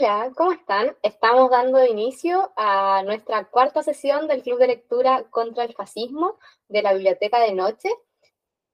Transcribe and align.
Hola, 0.00 0.30
¿cómo 0.36 0.52
están? 0.52 0.96
Estamos 1.02 1.50
dando 1.50 1.84
inicio 1.84 2.52
a 2.56 3.02
nuestra 3.04 3.46
cuarta 3.46 3.82
sesión 3.82 4.28
del 4.28 4.44
Club 4.44 4.58
de 4.58 4.68
Lectura 4.68 5.24
contra 5.28 5.64
el 5.64 5.74
Fascismo 5.74 6.38
de 6.68 6.82
la 6.82 6.92
Biblioteca 6.92 7.40
de 7.40 7.52
Noche. 7.52 7.88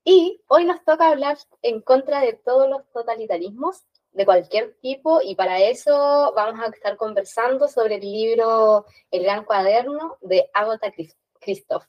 Y 0.04 0.42
hoy 0.48 0.66
nos 0.66 0.84
toca 0.84 1.08
hablar 1.08 1.38
en 1.62 1.80
contra 1.80 2.20
de 2.20 2.34
todos 2.34 2.68
los 2.68 2.86
totalitarismos 2.92 3.84
de 4.12 4.26
cualquier 4.26 4.74
tipo 4.82 5.20
y 5.22 5.34
para 5.34 5.60
eso 5.60 6.34
vamos 6.36 6.60
a 6.60 6.66
estar 6.66 6.98
conversando 6.98 7.68
sobre 7.68 7.94
el 7.94 8.02
libro 8.02 8.84
El 9.10 9.22
Gran 9.22 9.44
Cuaderno 9.44 10.18
de 10.20 10.50
Agota 10.52 10.92
Christoph. 11.40 11.86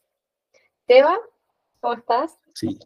Teba, 0.85 1.19
¿cómo 1.81 1.95
estás? 1.95 2.39
Sí, 2.53 2.79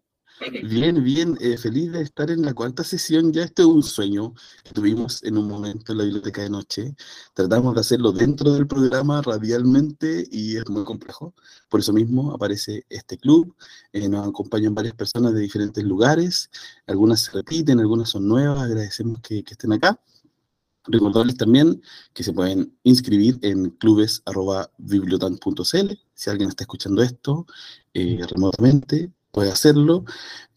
Bien, 0.63 1.03
bien, 1.03 1.37
eh, 1.41 1.57
feliz 1.57 1.91
de 1.91 2.01
estar 2.01 2.31
en 2.31 2.43
la 2.43 2.53
cuarta 2.53 2.85
sesión. 2.85 3.33
Ya 3.33 3.43
este 3.43 3.61
es 3.61 3.67
un 3.67 3.83
sueño 3.83 4.33
que 4.63 4.71
tuvimos 4.71 5.21
en 5.23 5.37
un 5.37 5.49
momento 5.49 5.91
en 5.91 5.97
la 5.97 6.05
biblioteca 6.05 6.41
de 6.41 6.49
noche. 6.49 6.95
Tratamos 7.33 7.75
de 7.75 7.81
hacerlo 7.81 8.13
dentro 8.13 8.53
del 8.53 8.65
programa 8.65 9.21
radialmente 9.21 10.25
y 10.31 10.55
es 10.55 10.69
muy 10.69 10.85
complejo. 10.85 11.33
Por 11.67 11.81
eso 11.81 11.91
mismo 11.91 12.33
aparece 12.33 12.85
este 12.89 13.17
club. 13.17 13.53
Eh, 13.91 14.07
nos 14.07 14.25
acompañan 14.27 14.73
varias 14.73 14.95
personas 14.95 15.33
de 15.33 15.41
diferentes 15.41 15.83
lugares. 15.83 16.49
Algunas 16.87 17.19
se 17.21 17.31
repiten, 17.31 17.81
algunas 17.81 18.09
son 18.09 18.25
nuevas. 18.25 18.61
Agradecemos 18.61 19.19
que, 19.21 19.43
estén 19.45 19.73
acá. 19.73 19.99
Recordarles 20.85 21.35
también 21.35 21.81
que 22.13 22.23
se 22.23 22.31
pueden 22.31 22.77
inscribir 22.83 23.39
en 23.41 23.71
clubes.bibliotan.cl 23.71 25.99
si 26.13 26.29
alguien 26.29 26.49
está 26.49 26.63
escuchando 26.63 27.03
esto 27.03 27.45
eh, 27.93 28.21
remotamente 28.29 29.11
puede 29.31 29.51
hacerlo. 29.51 30.05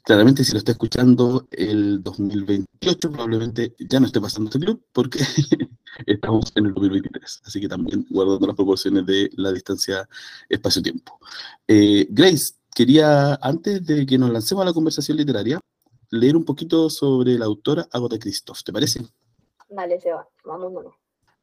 Claramente, 0.05 0.43
si 0.43 0.53
lo 0.53 0.59
está 0.59 0.73
escuchando 0.73 1.47
el 1.53 2.03
2028, 2.03 3.13
probablemente 3.13 3.75
ya 3.79 4.01
no 4.01 4.07
esté 4.07 4.21
pasando 4.21 4.49
este 4.49 4.59
club 4.59 4.83
porque 4.93 5.21
estamos 6.07 6.53
en 6.57 6.67
el 6.67 6.75
2023. 6.75 7.43
Así 7.45 7.61
que 7.61 7.69
también 7.69 8.05
guardando 8.11 8.47
las 8.49 8.57
proporciones 8.57 9.07
de 9.07 9.31
la 9.37 9.53
distancia 9.53 10.09
espacio-tiempo. 10.49 11.21
Eh, 11.69 12.09
Grace, 12.11 12.55
quería, 12.75 13.35
antes 13.43 13.87
de 13.87 14.05
que 14.05 14.19
nos 14.19 14.31
lancemos 14.31 14.63
a 14.63 14.67
la 14.67 14.73
conversación 14.73 15.19
literaria, 15.19 15.61
leer 16.11 16.37
un 16.37 16.45
poquito 16.45 16.91
sobre 16.91 17.39
la 17.39 17.45
autora 17.47 17.87
Agota 17.93 18.19
Christoph. 18.19 18.63
¿Te 18.65 18.73
parece? 18.73 19.07
Dale, 19.69 20.01
Seba, 20.01 20.29
vámonos. 20.45 20.95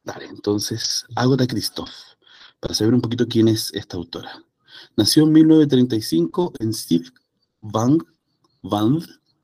Dale, 0.04 0.26
entonces, 0.26 1.06
Agota 1.16 1.46
Christoph, 1.46 1.90
para 2.60 2.74
saber 2.74 2.94
un 2.94 3.00
poquito 3.00 3.26
quién 3.26 3.48
es 3.48 3.72
esta 3.74 3.96
autora. 3.96 4.44
Nació 4.96 5.24
en 5.24 5.32
1935 5.32 6.52
en 6.58 6.72
Steve 6.72 7.06
Van, 7.60 7.98
Van, 8.62 9.00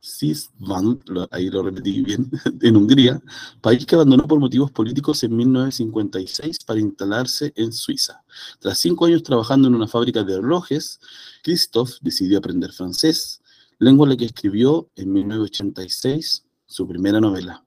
Sis 0.07 0.51
Van, 0.59 1.03
ahí 1.33 1.51
lo 1.51 1.63
repetí 1.65 2.03
bien, 2.03 2.31
en 2.63 2.77
Hungría, 2.77 3.21
país 3.61 3.85
que 3.85 3.97
abandonó 3.97 4.27
por 4.29 4.39
motivos 4.39 4.71
políticos 4.71 5.23
en 5.25 5.37
1956 5.37 6.65
para 6.65 6.81
instalarse 6.81 7.53
en 7.57 7.73
Suiza. 7.73 8.23
Tras 8.61 8.79
cinco 8.79 9.07
años 9.07 9.23
trabajando 9.25 9.67
en 9.67 9.75
una 9.75 9.89
fábrica 9.89 10.23
de 10.23 10.41
relojes, 10.41 11.01
Christophe 11.43 11.95
decidió 12.03 12.39
aprender 12.39 12.73
francés, 12.73 13.43
lengua 13.79 14.07
en 14.07 14.11
la 14.11 14.17
que 14.17 14.27
escribió 14.27 14.89
en 14.95 15.13
1986 15.13 16.45
su 16.67 16.87
primera 16.87 17.21
novela, 17.21 17.65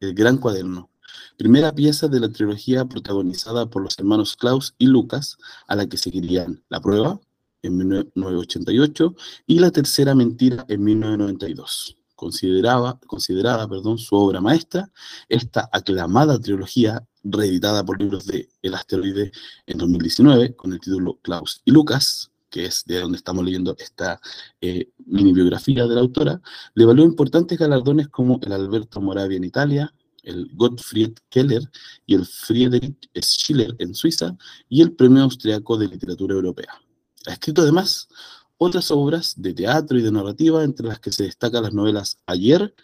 El 0.00 0.14
Gran 0.14 0.36
Cuaderno, 0.36 0.90
primera 1.38 1.74
pieza 1.74 2.08
de 2.08 2.20
la 2.20 2.30
trilogía 2.30 2.84
protagonizada 2.84 3.70
por 3.70 3.82
los 3.82 3.98
hermanos 3.98 4.36
Klaus 4.36 4.74
y 4.78 4.86
Lucas, 4.86 5.38
a 5.66 5.74
la 5.74 5.88
que 5.88 5.96
seguirían 5.96 6.62
La 6.68 6.80
Prueba, 6.80 7.18
en 7.62 7.76
1988 7.76 9.14
y 9.46 9.58
La 9.58 9.70
Tercera 9.70 10.14
Mentira 10.14 10.64
en 10.68 10.84
1992. 10.84 11.96
Consideraba, 12.14 12.98
considerada 13.06 13.68
perdón, 13.68 13.98
su 13.98 14.16
obra 14.16 14.40
maestra, 14.40 14.90
esta 15.28 15.68
aclamada 15.72 16.40
trilogía 16.40 17.06
reeditada 17.22 17.84
por 17.84 18.00
libros 18.00 18.26
de 18.26 18.48
El 18.62 18.74
Asteroide 18.74 19.30
en 19.66 19.78
2019 19.78 20.56
con 20.56 20.72
el 20.72 20.80
título 20.80 21.18
Klaus 21.22 21.62
y 21.64 21.70
Lucas, 21.70 22.30
que 22.50 22.64
es 22.64 22.84
de 22.86 23.00
donde 23.00 23.18
estamos 23.18 23.44
leyendo 23.44 23.76
esta 23.78 24.20
eh, 24.60 24.90
mini 25.06 25.32
biografía 25.32 25.86
de 25.86 25.94
la 25.94 26.00
autora, 26.00 26.40
le 26.74 26.84
valió 26.84 27.04
importantes 27.04 27.58
galardones 27.58 28.08
como 28.08 28.40
el 28.42 28.52
Alberto 28.52 29.00
Moravia 29.00 29.36
en 29.36 29.44
Italia, 29.44 29.94
el 30.22 30.50
Gottfried 30.54 31.12
Keller 31.28 31.62
y 32.06 32.14
el 32.14 32.26
Friedrich 32.26 33.08
Schiller 33.20 33.74
en 33.78 33.94
Suiza 33.94 34.36
y 34.68 34.82
el 34.82 34.92
Premio 34.92 35.22
Austriaco 35.22 35.76
de 35.76 35.88
Literatura 35.88 36.34
Europea. 36.34 36.80
Ha 37.28 37.32
escrito 37.32 37.62
además 37.62 38.08
otras 38.56 38.90
obras 38.90 39.34
de 39.40 39.52
teatro 39.52 39.98
y 39.98 40.02
de 40.02 40.10
narrativa, 40.10 40.64
entre 40.64 40.86
las 40.86 40.98
que 40.98 41.12
se 41.12 41.24
destacan 41.24 41.62
las 41.62 41.74
novelas 41.74 42.18
Ayer, 42.26 42.74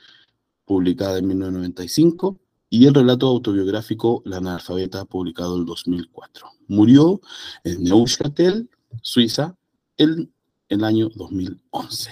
publicada 0.66 1.18
en 1.18 1.28
1995, 1.28 2.38
y 2.68 2.86
el 2.86 2.94
relato 2.94 3.26
autobiográfico 3.26 4.22
La 4.24 4.38
analfabeta, 4.38 5.04
publicado 5.06 5.56
en 5.56 5.64
2004. 5.64 6.46
Murió 6.68 7.20
en 7.64 7.84
Neuchâtel, 7.84 8.68
Suiza, 9.00 9.56
en 9.96 10.32
el 10.68 10.84
año 10.84 11.08
2011. 11.14 12.10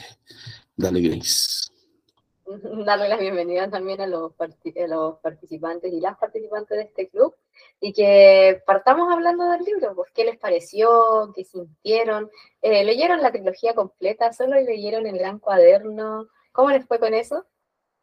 Dale, 0.77 1.01
Grace. 1.01 1.69
Darle 2.87 3.09
la 3.09 3.19
bienvenida 3.19 3.71
también 3.71 4.01
a 4.01 4.07
los, 4.07 4.33
a 4.39 4.87
los 4.89 5.19
participantes 5.19 5.93
y 5.93 6.01
las 6.01 6.17
participantes 6.17 6.79
de 6.79 6.85
este 6.85 7.09
club 7.09 7.35
y 7.85 7.93
que 7.93 8.63
partamos 8.65 9.13
hablando 9.13 9.45
del 9.51 9.65
libro, 9.65 9.93
pues, 9.97 10.13
¿qué 10.15 10.25
les 10.25 10.39
pareció? 10.39 11.33
¿Qué 11.35 11.43
sintieron? 11.43 12.31
Eh, 12.63 12.85
¿Leyeron 12.85 13.21
la 13.21 13.33
trilogía 13.33 13.75
completa? 13.75 14.33
¿Solo 14.33 14.55
leyeron 14.55 15.05
el 15.05 15.19
gran 15.19 15.41
cuaderno? 15.41 16.29
¿Cómo 16.53 16.71
les 16.71 16.87
fue 16.87 17.01
con 17.01 17.13
eso? 17.13 17.45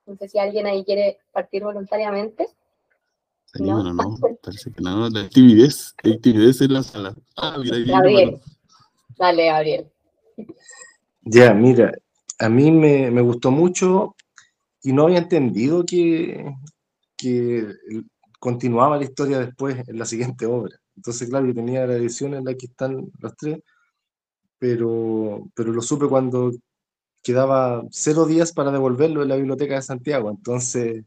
No 0.06 0.18
sé 0.18 0.28
si 0.28 0.38
alguien 0.38 0.68
ahí 0.68 0.84
quiere 0.84 1.20
partir 1.32 1.64
voluntariamente. 1.64 2.46
¿No? 3.54 3.82
no, 3.82 3.94
no, 3.94 4.18
parece 4.44 4.70
que 4.74 4.82
no, 4.82 5.10
la 5.10 5.30
timidez, 5.30 5.96
la 6.04 6.18
timidez 6.18 6.60
en 6.60 6.74
la 6.74 6.84
sala. 6.84 7.16
Ah, 7.38 7.58
mira, 7.58 7.78
Gabriel. 7.78 8.42
Dale, 9.18 9.46
Gabriel. 9.46 9.92
Ya, 11.22 11.54
mira, 11.54 11.94
a 12.38 12.50
mí 12.50 12.70
me, 12.70 13.10
me, 13.12 13.22
gustó 13.22 13.50
mucho 13.50 14.18
y 14.84 14.92
no 14.92 15.04
había 15.04 15.20
entendido 15.20 15.86
que, 15.86 16.54
que 17.16 17.66
continuaba 18.40 18.98
la 18.98 19.04
historia 19.04 19.40
después 19.40 19.88
en 19.88 20.00
la 20.00 20.06
siguiente 20.06 20.46
obra. 20.46 20.80
Entonces, 20.96 21.30
claro, 21.30 21.46
yo 21.48 21.54
tenía 21.54 21.86
la 21.86 21.96
edición 21.96 22.34
en 22.34 22.46
la 22.46 22.56
que 22.56 22.66
están 22.68 23.12
los 23.20 23.36
tres, 23.38 23.60
pero, 24.58 25.50
pero 25.56 25.72
lo 25.72 25.82
supe 25.82 26.08
cuando 26.08 26.52
quedaba 27.24 27.84
cero 27.92 28.26
días 28.26 28.54
para 28.54 28.72
devolverlo 28.72 29.22
en 29.24 29.30
la 29.30 29.36
biblioteca 29.36 29.76
de 29.76 29.82
Santiago. 29.82 30.30
Entonces 30.30 31.04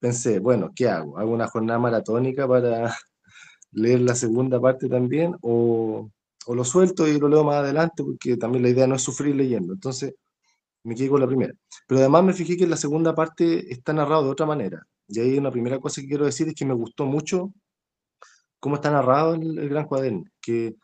pensé, 0.00 0.38
bueno, 0.40 0.70
¿qué 0.74 0.88
hago? 0.88 1.18
¿Hago 1.18 1.32
una 1.32 1.48
jornada 1.48 1.78
maratónica 1.78 2.46
para 2.48 2.94
leer 3.72 4.00
la 4.02 4.14
segunda 4.14 4.60
parte 4.60 4.88
también? 4.88 5.34
¿O, 5.42 6.10
o 6.46 6.54
lo 6.54 6.64
suelto 6.64 7.06
y 7.06 7.18
lo 7.18 7.28
leo 7.28 7.44
más 7.44 7.56
adelante? 7.56 8.02
Porque 8.04 8.36
también 8.36 8.62
la 8.62 8.70
idea 8.70 8.86
no 8.86 8.96
es 8.96 9.02
sufrir 9.02 9.36
leyendo. 9.36 9.72
Entonces 9.74 10.14
me 10.84 10.94
quedé 10.94 11.08
con 11.08 11.20
la 11.20 11.26
primera. 11.26 11.54
Pero 11.86 12.00
además 12.00 12.24
me 12.24 12.32
fijé 12.34 12.56
que 12.56 12.64
en 12.64 12.70
la 12.70 12.76
segunda 12.76 13.14
parte 13.14 13.72
está 13.72 13.92
narrado 13.92 14.24
de 14.24 14.30
otra 14.30 14.46
manera. 14.46 14.86
Y 15.08 15.20
ahí 15.20 15.38
una 15.38 15.50
primera 15.50 15.78
cosa 15.78 16.00
que 16.00 16.08
quiero 16.08 16.26
decir 16.26 16.48
es 16.48 16.54
que 16.54 16.66
me 16.66 16.74
gustó 16.74 17.06
mucho 17.06 17.52
cómo 18.60 18.76
está 18.76 18.90
narrado 18.90 19.34
el, 19.34 19.68
Gran 19.68 19.86
Cuaderno, 19.86 20.24
que 20.40 20.76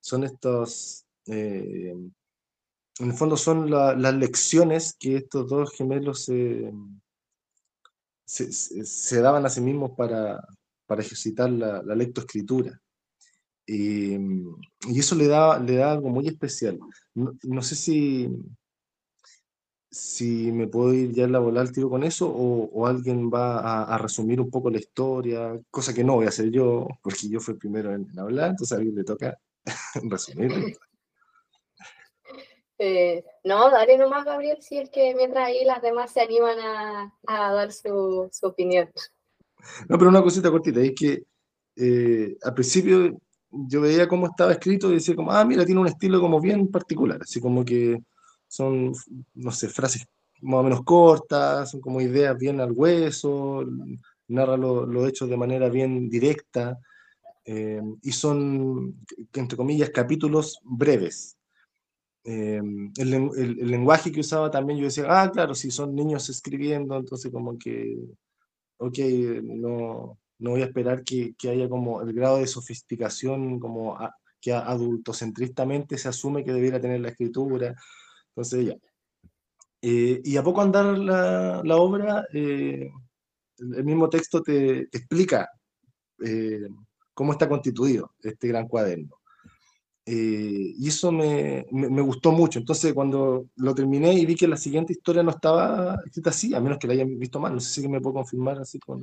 son 0.00 0.24
estos, 0.24 1.06
eh, 1.26 1.94
en 2.98 3.10
el 3.10 3.12
fondo 3.12 3.36
son 3.36 3.70
las 3.70 4.14
lecciones 4.14 4.94
que 4.98 5.16
estos 5.16 5.48
dos 5.48 5.72
gemelos 5.72 6.24
se, 6.24 6.72
se, 8.24 9.20
daban 9.20 9.44
a 9.46 9.50
sí 9.50 9.60
mismos 9.60 9.92
para, 9.96 10.42
para 10.86 11.02
ejercitar 11.02 11.50
la, 11.50 11.82
la 11.82 11.94
lectoescritura. 11.94 12.80
Y, 13.66 14.14
y, 14.14 14.98
eso 14.98 15.14
le 15.14 15.28
da, 15.28 15.58
le 15.58 15.76
da 15.76 15.92
algo 15.92 16.08
muy 16.08 16.26
especial. 16.26 16.78
no 17.14 17.62
sé 17.62 17.76
si, 17.76 18.28
si 19.90 20.52
me 20.52 20.68
puedo 20.68 20.94
ir 20.94 21.12
ya 21.12 21.24
en 21.24 21.32
la 21.32 21.40
bola 21.40 21.60
al 21.60 21.72
tiro 21.72 21.90
con 21.90 22.04
eso 22.04 22.28
o, 22.32 22.86
alguien 22.86 23.28
va 23.28 23.82
a, 23.82 23.98
resumir 23.98 24.40
un 24.40 24.50
poco 24.50 24.70
la 24.70 24.78
historia, 24.78 25.60
cosa 25.70 25.92
que 25.92 26.04
no 26.04 26.14
voy 26.14 26.26
a 26.26 26.28
hacer 26.28 26.50
yo, 26.50 26.86
porque 27.02 27.28
yo 27.28 27.40
fui 27.40 27.54
el 27.54 27.58
primero 27.58 27.92
en, 27.92 28.06
hablar, 28.18 28.50
entonces 28.50 28.72
a 28.72 28.76
alguien 28.76 28.94
le 28.94 29.04
toca 29.04 29.36
resumir. 30.02 30.76
Eh, 32.78 33.24
no, 33.44 33.68
dale 33.70 33.98
nomás, 33.98 34.24
Gabriel, 34.24 34.58
si 34.60 34.78
es 34.78 34.90
que 34.90 35.14
mientras 35.14 35.48
ahí 35.48 35.64
las 35.64 35.82
demás 35.82 36.12
se 36.12 36.20
animan 36.20 36.56
a, 37.26 37.52
dar 37.52 37.72
su, 37.72 38.30
opinión. 38.42 38.88
No, 39.88 39.98
pero 39.98 40.08
una 40.08 40.22
cosita 40.22 40.50
cortita, 40.50 40.80
es 40.80 40.94
que 40.94 41.24
eh, 41.76 42.36
al 42.42 42.54
principio 42.54 43.20
yo 43.50 43.80
veía 43.80 44.08
cómo 44.08 44.26
estaba 44.26 44.52
escrito 44.52 44.90
y 44.90 44.94
decía 44.94 45.16
como, 45.16 45.32
ah, 45.32 45.44
mira, 45.44 45.66
tiene 45.66 45.80
un 45.80 45.88
estilo 45.88 46.20
como 46.20 46.40
bien 46.40 46.70
particular, 46.70 47.18
así 47.22 47.40
como 47.40 47.64
que 47.64 47.98
son, 48.50 48.92
no 49.34 49.52
sé, 49.52 49.68
frases 49.68 50.06
más 50.42 50.60
o 50.60 50.62
menos 50.64 50.82
cortas, 50.84 51.70
son 51.70 51.80
como 51.80 52.00
ideas 52.00 52.36
bien 52.36 52.60
al 52.60 52.72
hueso, 52.72 53.64
narra 54.28 54.56
los 54.56 55.08
hechos 55.08 55.28
de 55.30 55.36
manera 55.36 55.68
bien 55.68 56.08
directa, 56.08 56.78
eh, 57.44 57.80
y 58.02 58.12
son, 58.12 58.96
entre 59.34 59.56
comillas, 59.56 59.90
capítulos 59.90 60.58
breves. 60.64 61.36
Eh, 62.24 62.60
el, 62.98 63.14
el, 63.14 63.70
lenguaje 63.70 64.10
que 64.10 64.20
usaba 64.20 64.50
también 64.50 64.78
yo 64.78 64.86
decía, 64.86 65.04
ah, 65.08 65.30
claro, 65.30 65.54
si 65.54 65.70
son 65.70 65.94
niños 65.94 66.28
escribiendo, 66.28 66.96
entonces 66.96 67.30
como 67.30 67.56
que, 67.56 67.98
ok, 68.78 68.98
no, 69.42 70.18
no 70.38 70.50
voy 70.50 70.62
a 70.62 70.66
esperar 70.66 71.04
que, 71.04 71.34
que 71.38 71.50
haya 71.50 71.68
como 71.68 72.02
el 72.02 72.12
grado 72.12 72.38
de 72.38 72.46
sofisticación 72.46 73.60
como 73.60 73.96
que 74.40 74.52
adultocentristamente 74.52 75.98
se 75.98 76.08
asume 76.08 76.44
que 76.44 76.52
debiera 76.52 76.80
tener 76.80 77.00
la 77.00 77.10
escritura. 77.10 77.76
Entonces 78.30 78.66
ya. 78.66 78.76
Eh, 79.82 80.20
y 80.24 80.36
a 80.36 80.42
poco 80.42 80.60
andar 80.60 80.98
la, 80.98 81.62
la 81.64 81.76
obra, 81.76 82.26
eh, 82.32 82.90
el 83.58 83.84
mismo 83.84 84.08
texto 84.10 84.42
te, 84.42 84.80
explica 84.80 85.48
eh, 86.24 86.68
cómo 87.14 87.32
está 87.32 87.48
constituido 87.48 88.12
este 88.22 88.48
gran 88.48 88.68
cuaderno. 88.68 89.16
y 90.06 90.86
eso 90.88 91.12
me, 91.12 91.66
me, 91.70 92.02
gustó 92.02 92.32
mucho. 92.32 92.58
Entonces, 92.58 92.92
cuando 92.92 93.46
lo 93.56 93.74
terminé 93.74 94.12
y 94.14 94.26
vi 94.26 94.34
que 94.34 94.48
la 94.48 94.56
siguiente 94.56 94.92
historia 94.92 95.22
no 95.22 95.30
estaba 95.30 95.96
escrita 96.04 96.30
así, 96.30 96.54
a 96.54 96.60
menos 96.60 96.78
que 96.78 96.88
la 96.88 96.94
hayan 96.94 97.18
visto 97.18 97.38
mal, 97.40 97.54
no 97.54 97.60
sé 97.60 97.80
si 97.80 97.88
me 97.88 98.00
puedo 98.00 98.14
confirmar 98.14 98.58
así 98.58 98.78
con, 98.80 99.00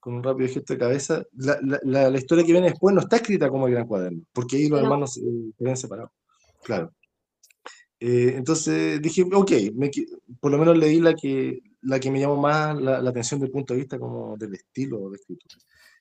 con 0.00 0.14
un 0.14 0.22
rápido 0.22 0.48
gesto 0.48 0.72
de 0.72 0.78
cabeza, 0.78 1.24
la, 1.32 1.58
la, 1.82 2.10
la, 2.10 2.18
historia 2.18 2.44
que 2.44 2.52
viene 2.52 2.70
después 2.70 2.94
no 2.94 3.00
está 3.00 3.16
escrita 3.16 3.50
como 3.50 3.66
el 3.66 3.74
gran 3.74 3.86
cuaderno, 3.86 4.22
porque 4.32 4.56
ahí 4.56 4.68
los 4.68 4.80
hermanos 4.80 5.14
se 5.14 5.22
ven 5.58 5.76
separados. 5.76 6.12
Claro. 6.62 6.92
Eh, 8.00 8.34
entonces 8.36 9.02
dije, 9.02 9.22
ok, 9.22 9.52
por 10.40 10.52
lo 10.52 10.58
menos 10.58 10.78
leí 10.78 11.00
la 11.00 11.14
que, 11.14 11.60
la 11.82 11.98
que 11.98 12.10
me 12.10 12.20
llamó 12.20 12.36
más 12.36 12.80
la, 12.80 12.98
atención 12.98 13.40
desde 13.40 13.48
el 13.48 13.52
punto 13.52 13.74
de 13.74 13.80
vista 13.80 13.98
como 13.98 14.36
del 14.36 14.54
estilo 14.54 15.10
de 15.10 15.16
escritura. 15.16 15.56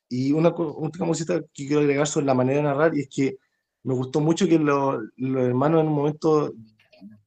Y 0.10 0.32
una 0.32 0.50
última 0.50 1.08
cosita 1.08 1.42
que 1.54 1.66
quiero 1.68 1.82
agregar 1.82 2.08
sobre 2.08 2.28
la 2.28 2.34
manera 2.34 2.58
de 2.58 2.64
narrar, 2.64 2.96
y 2.96 3.02
es 3.02 3.10
que 3.10 3.38
me 3.84 3.94
gustó 3.94 4.20
mucho 4.20 4.48
que 4.48 4.60
los 4.60 5.02
hermanos 5.18 5.82
en 5.82 5.88
un 5.88 5.94
momento 5.94 6.54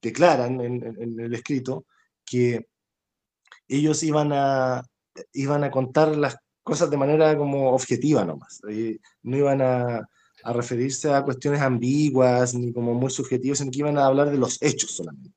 declaran 0.00 0.60
en, 0.60 0.82
en, 0.82 1.20
el 1.20 1.34
escrito 1.34 1.86
que 2.24 2.66
ellos 3.68 4.02
iban 4.02 4.32
a, 4.32 4.82
iban 5.32 5.64
a 5.64 5.70
contar 5.70 6.16
las 6.16 6.36
cosas 6.62 6.90
de 6.90 6.96
manera 6.96 7.36
como 7.36 7.72
objetiva 7.72 8.24
nomás. 8.24 8.60
no 9.22 9.36
iban 9.36 9.62
a, 9.62 10.08
a, 10.42 10.52
referirse 10.52 11.12
a 11.12 11.22
cuestiones 11.22 11.60
ambiguas 11.60 12.54
ni 12.54 12.72
como 12.72 12.94
muy 12.94 13.10
subjetivas, 13.10 13.58
sino 13.58 13.70
que 13.70 13.78
iban 13.80 13.98
a 13.98 14.06
hablar 14.06 14.30
de 14.30 14.38
los 14.38 14.60
hechos 14.62 14.92
solamente. 14.92 15.30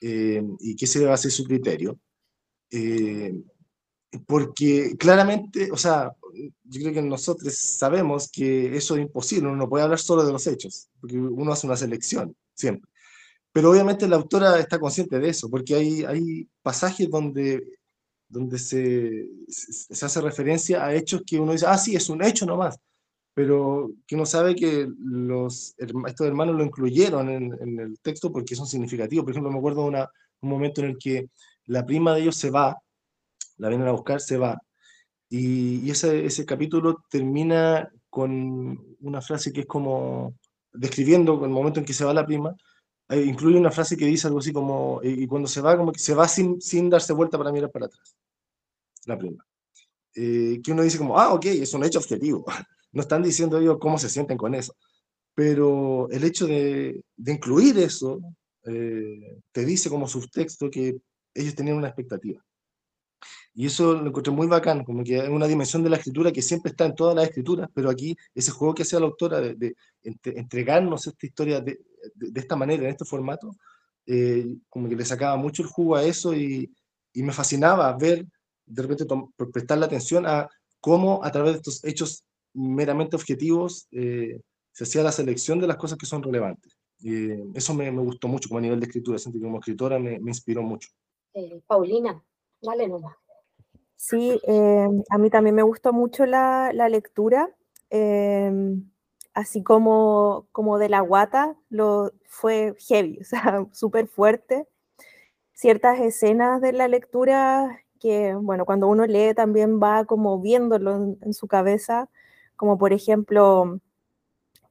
Eh, 0.00 0.42
y 0.60 0.76
que 0.76 0.84
ese 0.84 1.04
va 1.04 1.14
a 1.14 1.18
ser 1.18 1.30
su 1.30 1.44
criterio. 1.44 1.98
Eh, 2.70 3.34
porque 4.26 4.96
claramente, 4.98 5.70
o 5.70 5.76
sea, 5.76 6.12
yo 6.64 6.80
creo 6.80 6.94
que 6.94 7.02
nosotros 7.02 7.54
sabemos 7.54 8.30
que 8.30 8.76
eso 8.76 8.96
es 8.96 9.02
imposible, 9.02 9.48
uno 9.48 9.56
no 9.56 9.68
puede 9.68 9.84
hablar 9.84 9.98
solo 9.98 10.24
de 10.24 10.32
los 10.32 10.46
hechos, 10.46 10.88
porque 11.00 11.18
uno 11.18 11.52
hace 11.52 11.66
una 11.66 11.76
selección, 11.76 12.34
siempre. 12.54 12.90
Pero 13.52 13.70
obviamente 13.70 14.08
la 14.08 14.16
autora 14.16 14.58
está 14.58 14.78
consciente 14.78 15.18
de 15.18 15.28
eso, 15.28 15.50
porque 15.50 15.74
hay, 15.74 16.04
hay 16.04 16.48
pasajes 16.62 17.10
donde 17.10 17.78
donde 18.28 18.58
se, 18.58 19.26
se, 19.48 20.04
hace 20.04 20.20
referencia 20.20 20.84
a 20.84 20.94
hechos 20.94 21.22
que 21.26 21.40
uno 21.40 21.52
dice, 21.52 21.66
ah, 21.66 21.78
sí, 21.78 21.96
es 21.96 22.08
un 22.08 22.22
hecho 22.22 22.44
nomás, 22.44 22.78
pero 23.38 23.92
que 24.04 24.16
uno 24.16 24.26
sabe 24.26 24.56
que 24.56 24.88
los, 24.98 25.72
estos 25.78 26.26
hermanos 26.26 26.56
lo 26.56 26.64
incluyeron 26.64 27.30
en, 27.30 27.78
el 27.78 27.96
texto 28.00 28.32
porque 28.32 28.56
son 28.56 28.66
significativos. 28.66 29.22
Por 29.22 29.30
ejemplo, 29.30 29.52
me 29.52 29.58
acuerdo 29.58 29.82
de 29.82 29.88
una, 29.90 30.10
un 30.40 30.50
momento 30.50 30.80
en 30.80 30.88
el 30.88 30.98
que 30.98 31.30
la 31.66 31.86
prima 31.86 32.12
de 32.12 32.22
ellos 32.22 32.34
se 32.34 32.50
va, 32.50 32.76
la 33.58 33.68
vienen 33.68 33.86
a 33.86 33.92
buscar, 33.92 34.20
se 34.20 34.38
va, 34.38 34.60
y, 35.28 35.86
y 35.86 35.90
ese, 35.92 36.26
ese 36.26 36.44
capítulo 36.44 37.04
termina 37.08 37.88
con 38.10 38.96
una 39.02 39.20
frase 39.22 39.52
que 39.52 39.60
es 39.60 39.66
como 39.66 40.34
describiendo 40.72 41.44
el 41.44 41.50
momento 41.50 41.78
en 41.78 41.86
que 41.86 41.94
se 41.94 42.04
va 42.04 42.12
la 42.12 42.26
prima, 42.26 42.56
eh, 43.08 43.22
incluye 43.22 43.56
una 43.56 43.70
frase 43.70 43.96
que 43.96 44.06
dice 44.06 44.26
algo 44.26 44.40
así 44.40 44.52
como, 44.52 44.98
y, 45.00 45.28
cuando 45.28 45.46
se 45.46 45.60
va, 45.60 45.76
como 45.76 45.92
que 45.92 46.00
se 46.00 46.12
va 46.12 46.26
sin, 46.26 46.60
sin 46.60 46.90
darse 46.90 47.12
vuelta 47.12 47.38
para 47.38 47.52
mirar 47.52 47.70
para 47.70 47.86
atrás, 47.86 48.16
la 49.06 49.16
prima. 49.16 49.46
Eh, 50.16 50.60
que 50.60 50.72
uno 50.72 50.82
dice 50.82 50.98
como, 50.98 51.16
ah, 51.16 51.34
ok, 51.34 51.46
es 51.46 51.72
un 51.72 51.84
hecho 51.84 52.00
objetivo. 52.00 52.44
No 52.92 53.02
están 53.02 53.22
diciendo 53.22 53.58
ellos 53.58 53.78
cómo 53.80 53.98
se 53.98 54.08
sienten 54.08 54.36
con 54.36 54.54
eso. 54.54 54.74
Pero 55.34 56.08
el 56.10 56.24
hecho 56.24 56.46
de, 56.46 57.02
incluir 57.16 57.78
eso 57.78 58.20
eh, 58.64 59.38
te 59.52 59.64
dice 59.64 59.88
como 59.88 60.08
subtexto 60.08 60.70
que 60.70 60.96
ellos 61.34 61.54
tenían 61.54 61.76
una 61.76 61.88
expectativa. 61.88 62.42
Y 63.54 63.66
eso 63.66 63.94
lo 63.94 64.08
encontré 64.08 64.32
muy 64.32 64.46
bacán, 64.46 64.84
como 64.84 65.02
que 65.02 65.18
es 65.18 65.28
una 65.28 65.46
dimensión 65.46 65.82
de 65.82 65.90
la 65.90 65.96
escritura 65.96 66.30
que 66.30 66.42
siempre 66.42 66.70
está 66.70 66.86
en 66.86 66.94
todas 66.94 67.16
las 67.16 67.24
escrituras, 67.24 67.68
pero 67.74 67.90
aquí 67.90 68.16
ese 68.34 68.52
juego 68.52 68.74
que 68.74 68.82
hacía 68.82 69.00
la 69.00 69.06
autora 69.06 69.40
de, 69.40 69.74
entregarnos 70.02 71.06
esta 71.06 71.26
historia 71.26 71.60
de, 71.60 71.80
de, 72.14 72.40
esta 72.40 72.54
manera, 72.54 72.84
en 72.84 72.90
este 72.90 73.04
formato, 73.04 73.50
eh, 74.06 74.56
como 74.68 74.88
que 74.88 74.96
le 74.96 75.04
sacaba 75.04 75.36
mucho 75.36 75.62
el 75.62 75.68
jugo 75.68 75.96
a 75.96 76.04
eso 76.04 76.34
y, 76.34 76.72
y 77.12 77.22
me 77.22 77.32
fascinaba 77.32 77.92
ver, 77.96 78.26
de 78.64 78.82
repente 78.82 79.06
prestarle 79.52 79.86
atención 79.86 80.24
a 80.24 80.48
cómo 80.80 81.24
a 81.24 81.32
través 81.32 81.54
de 81.54 81.56
estos 81.58 81.84
hechos 81.84 82.24
meramente 82.58 83.16
objetivos 83.16 83.88
eh, 83.92 84.40
se 84.72 84.84
hacía 84.84 85.02
la 85.02 85.12
selección 85.12 85.60
de 85.60 85.66
las 85.66 85.76
cosas 85.76 85.98
que 85.98 86.06
son 86.06 86.22
relevantes. 86.22 86.76
Eh, 87.04 87.44
eso 87.54 87.74
me, 87.74 87.90
me, 87.90 88.02
gustó 88.02 88.28
mucho 88.28 88.48
como 88.48 88.58
a 88.58 88.62
nivel 88.62 88.80
de 88.80 88.86
escritura, 88.86 89.18
sentí 89.18 89.38
que 89.38 89.44
como 89.44 89.58
escritora 89.58 89.98
me, 89.98 90.18
me 90.18 90.30
inspiró 90.30 90.62
mucho. 90.62 90.88
Paulina, 91.66 92.22
dale 92.60 92.88
nomás. 92.88 93.14
Sí, 93.94 94.40
a 95.10 95.18
mí 95.18 95.30
también 95.30 95.54
me 95.54 95.62
gustó 95.62 95.92
mucho 95.92 96.26
la, 96.26 96.70
la 96.72 96.88
lectura 96.88 97.54
así 99.38 99.62
como, 99.62 100.48
como 100.50 100.78
de 100.78 100.88
la 100.88 101.00
guata, 101.00 101.56
lo, 101.70 102.12
fue 102.26 102.74
heavy, 102.88 103.18
o 103.22 103.24
sea, 103.24 103.66
súper 103.72 104.08
fuerte. 104.08 104.66
Ciertas 105.52 106.00
escenas 106.00 106.60
de 106.60 106.72
la 106.72 106.88
lectura 106.88 107.84
que, 108.00 108.34
bueno, 108.34 108.64
cuando 108.64 108.88
uno 108.88 109.06
lee 109.06 109.34
también 109.34 109.80
va 109.80 110.04
como 110.04 110.40
viéndolo 110.40 111.16
en, 111.20 111.32
su 111.34 111.46
cabeza, 111.46 112.10
como 112.58 112.76
por 112.78 112.92
ejemplo 112.92 113.80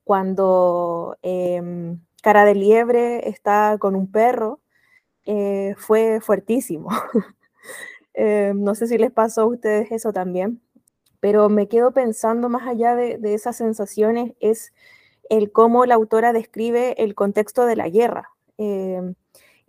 cuando 0.03 1.17
em, 1.23 1.99
Cara 2.21 2.45
de 2.45 2.55
Liebre 2.55 3.27
está 3.29 3.77
con 3.79 3.95
un 3.95 4.11
perro, 4.11 4.61
eh, 5.25 5.75
fue 5.77 6.21
fuertísimo. 6.21 6.89
Eh, 8.19 8.53
no 8.55 8.73
sé 8.73 8.87
si 8.87 8.97
les 8.97 9.11
pasó 9.11 9.41
a 9.41 9.45
ustedes 9.45 9.91
eso 9.91 10.11
también 10.11 10.59
pero 11.19 11.49
me 11.49 11.67
quedo 11.67 11.91
pensando 11.91 12.49
más 12.49 12.67
allá 12.67 12.95
de, 12.95 13.19
esas 13.33 13.57
sensaciones 13.57 14.33
es 14.39 14.73
el 15.29 15.51
cómo 15.51 15.85
la 15.85 15.95
autora 15.95 16.33
describe 16.33 16.95
el 17.03 17.15
contexto 17.15 17.65
de 17.65 17.75
la 17.75 17.89
guerra. 17.89 18.29
Eh, 18.57 19.13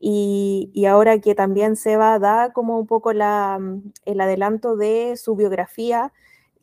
y, 0.00 0.84
ahora 0.86 1.18
que 1.20 1.34
también 1.34 1.74
Seba 1.76 2.18
da 2.18 2.52
como 2.52 2.78
un 2.78 2.86
poco 2.86 3.12
la, 3.12 3.58
el 4.04 4.20
adelanto 4.20 4.76
de 4.76 5.16
su 5.16 5.34
biografía, 5.34 6.12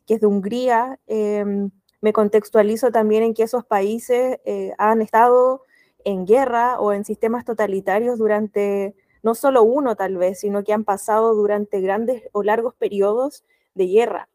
que 0.06 0.14
es 0.14 0.20
de 0.20 0.26
Hungría, 0.26 0.98
eh, 1.06 1.44
me 2.00 2.12
contextualizo 2.12 2.90
también 2.90 3.22
en 3.22 3.34
que 3.34 3.42
esos 3.42 3.64
países 3.64 4.38
eh, 4.44 4.72
han 4.78 5.02
estado 5.02 5.62
en 6.04 6.26
guerra 6.26 6.78
o 6.80 6.92
en 6.92 7.04
sistemas 7.04 7.44
totalitarios 7.44 8.18
durante 8.18 8.94
no 9.22 9.34
solo 9.34 9.64
uno 9.64 9.96
tal 9.96 10.16
vez, 10.16 10.40
sino 10.40 10.62
que 10.62 10.72
han 10.72 10.84
pasado 10.84 11.34
durante 11.34 11.80
grandes 11.80 12.22
o 12.32 12.42
largos 12.42 12.74
periodos 12.74 13.44
de 13.74 13.86
guerra 13.86 14.28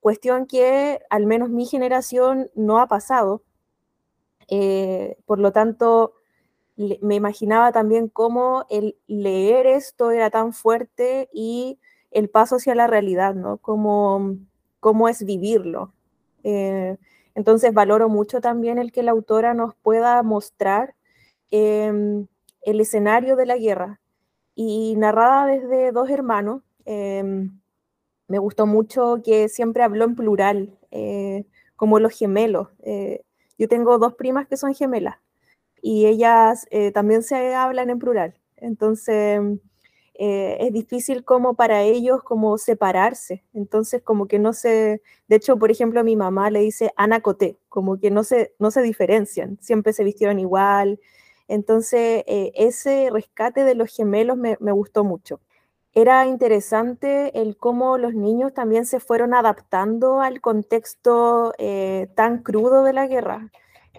cuestión 0.00 0.46
que 0.46 1.00
al 1.10 1.26
menos 1.26 1.50
mi 1.50 1.66
generación 1.66 2.50
no 2.54 2.80
ha 2.80 2.88
pasado. 2.88 3.42
Eh, 4.48 5.16
por 5.26 5.38
lo 5.38 5.52
tanto, 5.52 6.14
me 6.76 7.14
imaginaba 7.14 7.72
también 7.72 8.08
cómo 8.08 8.64
el 8.70 8.96
leer 9.06 9.66
esto 9.66 10.10
era 10.10 10.30
tan 10.30 10.52
fuerte 10.52 11.28
y 11.32 11.78
el 12.10 12.30
paso 12.30 12.56
hacia 12.56 12.74
la 12.74 12.86
realidad, 12.86 13.34
¿no? 13.34 13.58
Cómo, 13.58 14.36
cómo 14.80 15.08
es 15.08 15.24
vivirlo. 15.24 15.92
Eh, 16.44 16.96
entonces 17.34 17.72
valoro 17.72 18.08
mucho 18.08 18.40
también 18.40 18.78
el 18.78 18.92
que 18.92 19.02
la 19.02 19.12
autora 19.12 19.54
nos 19.54 19.74
pueda 19.76 20.22
mostrar 20.22 20.94
em, 21.50 22.26
el 22.62 22.80
escenario 22.80 23.36
de 23.36 23.46
la 23.46 23.56
guerra 23.56 24.00
y 24.54 24.94
narrada 24.96 25.46
desde 25.46 25.92
dos 25.92 26.10
hermanos. 26.10 26.62
Em, 26.84 27.60
me 28.28 28.38
gustó 28.38 28.66
mucho 28.66 29.20
que 29.24 29.48
siempre 29.48 29.82
habló 29.82 30.04
en 30.04 30.16
plural, 30.16 30.78
eh, 30.90 31.46
como 31.76 31.98
los 32.00 32.12
gemelos. 32.16 32.68
Eh, 32.82 33.22
yo 33.58 33.68
tengo 33.68 33.98
dos 33.98 34.14
primas 34.14 34.46
que 34.48 34.56
son 34.56 34.74
gemelas 34.74 35.16
y 35.82 36.06
ellas 36.06 36.66
eh, 36.70 36.92
también 36.92 37.22
se 37.22 37.54
hablan 37.54 37.90
en 37.90 37.98
plural. 37.98 38.34
Entonces, 38.56 39.40
es 40.20 40.72
difícil 40.72 41.24
como 41.24 41.54
para 41.54 41.82
ellos 41.82 42.22
como 42.22 42.58
separarse. 42.58 43.44
Entonces, 43.54 44.02
como 44.02 44.26
que 44.26 44.38
no 44.38 44.52
se... 44.52 45.02
De 45.28 45.36
hecho, 45.36 45.56
por 45.58 45.70
ejemplo, 45.70 46.00
a 46.00 46.04
mi 46.04 46.16
mamá 46.16 46.50
le 46.50 46.60
dice 46.60 46.92
Ana 46.96 47.20
Coté, 47.20 47.58
como 47.68 47.98
que 47.98 48.10
no 48.10 48.24
se, 48.24 48.54
no 48.58 48.70
se 48.70 48.82
diferencian, 48.82 49.58
siempre 49.60 49.92
se 49.92 50.04
vistieron 50.04 50.38
igual. 50.38 51.00
Entonces, 51.48 52.24
ese 52.26 53.08
rescate 53.10 53.64
de 53.64 53.74
los 53.74 53.94
gemelos 53.94 54.36
me, 54.36 54.56
me 54.60 54.72
gustó 54.72 55.04
mucho 55.04 55.40
era 55.92 56.26
interesante 56.26 57.40
el 57.40 57.56
cómo 57.56 57.98
los 57.98 58.14
niños 58.14 58.54
también 58.54 58.86
se 58.86 59.00
fueron 59.00 59.34
adaptando 59.34 60.20
al 60.20 60.40
contexto 60.40 61.52
eh, 61.58 62.08
tan 62.14 62.42
crudo 62.42 62.84
de 62.84 62.92
la 62.92 63.06
guerra. 63.08 63.50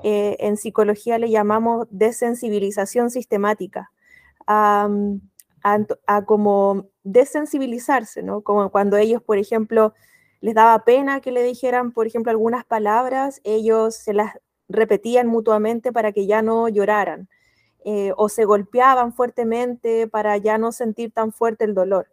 Eh, 0.04 0.38
en 0.40 0.58
psicología 0.58 1.20
le 1.20 1.30
llamamos 1.30 1.88
desensibilización 1.92 3.10
sistemática, 3.10 3.92
a, 5.64 6.26
como 6.26 6.90
desensibilizarse, 7.04 8.24
¿no? 8.24 8.42
Como 8.42 8.72
cuando 8.72 8.98
ellos, 8.98 9.22
por 9.22 9.38
ejemplo, 9.38 9.94
les 10.42 10.56
daba 10.56 10.84
pena 10.84 11.22
que 11.22 11.32
le 11.32 11.44
dijeran, 11.44 11.92
por 11.92 12.08
ejemplo, 12.08 12.32
algunas 12.32 12.66
palabras, 12.66 13.42
ellos 13.44 13.96
se 13.96 14.14
las 14.14 14.34
repetían 14.70 15.28
mutuamente 15.28 15.92
para 15.92 16.12
que 16.12 16.26
ya 16.28 16.42
no 16.42 16.68
lloraran, 16.70 17.30
eh, 17.86 18.14
o 18.18 18.30
se 18.30 18.46
golpeaban 18.46 19.14
fuertemente 19.14 20.08
para 20.08 20.38
ya 20.38 20.58
no 20.58 20.72
sentir 20.72 21.12
tan 21.12 21.32
fuerte 21.34 21.66
el 21.66 21.74
dolor. 21.74 22.08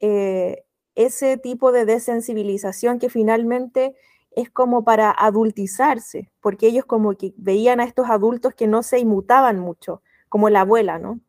Eh, 0.00 0.64
ese 0.94 1.36
tipo 1.36 1.72
de 1.72 1.84
desensibilización 1.84 2.98
que 2.98 3.08
finalmente 3.08 3.94
es 4.32 4.50
como 4.50 4.84
para 4.84 5.10
adultizarse, 5.10 6.30
porque 6.40 6.68
ellos 6.68 6.84
como 6.84 7.16
que 7.16 7.32
veían 7.36 7.80
a 7.80 7.84
estos 7.84 8.10
adultos 8.10 8.54
que 8.54 8.66
no 8.66 8.82
se 8.82 8.98
inmutaban 8.98 9.58
mucho, 9.58 10.02
como 10.28 10.50
la 10.50 10.62
abuela, 10.62 10.98
¿no? 10.98 11.20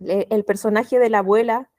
El 0.00 0.44
personaje 0.44 0.98
de 0.98 1.10
la 1.10 1.18
abuela, 1.18 1.70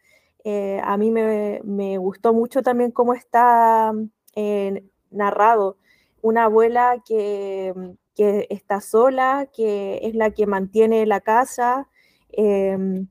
eh, 0.44 0.80
a 0.84 0.96
mí 0.98 1.12
me, 1.12 1.98
gustó 1.98 2.34
mucho 2.34 2.62
también 2.62 2.92
cómo 2.92 3.14
está 3.14 3.92
eh, 4.36 4.84
narrado. 5.12 5.78
Una 6.22 6.46
abuela 6.46 7.02
que, 7.06 7.74
está 8.16 8.80
sola, 8.82 9.50
que 9.54 10.00
es 10.04 10.16
la 10.16 10.32
que 10.32 10.48
mantiene 10.48 11.06
la 11.06 11.20
casa, 11.20 11.90
em, 12.32 13.08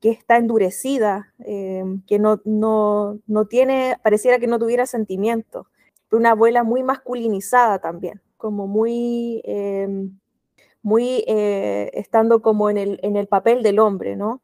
que 0.00 0.10
está 0.10 0.36
endurecida, 0.38 1.34
que 1.38 2.18
no, 2.18 2.40
no, 2.44 3.18
no, 3.26 3.46
tiene, 3.46 3.96
pareciera 4.02 4.38
que 4.38 4.46
no 4.46 4.58
tuviera 4.58 4.86
sentimientos. 4.86 5.66
Una 6.12 6.30
abuela 6.30 6.62
muy 6.62 6.82
masculinizada 6.82 7.80
también, 7.80 8.22
como 8.36 8.66
muy, 8.66 9.42
muy 10.86 11.24
eh, 11.26 11.90
estando 11.94 12.40
como 12.42 12.70
en 12.70 12.78
el, 12.78 13.00
en 13.02 13.16
el 13.16 13.26
papel 13.26 13.64
del 13.64 13.80
hombre, 13.80 14.14
¿no? 14.14 14.40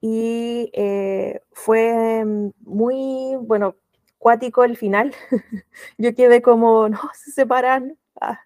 Y 0.00 0.70
eh, 0.72 1.42
fue 1.52 2.24
muy, 2.60 3.36
bueno, 3.38 3.76
cuático 4.16 4.64
el 4.64 4.78
final. 4.78 5.14
Yo 5.98 6.14
quedé 6.14 6.40
como, 6.40 6.88
no, 6.88 6.98
se 7.14 7.32
separan. 7.32 7.98
Ah, 8.18 8.40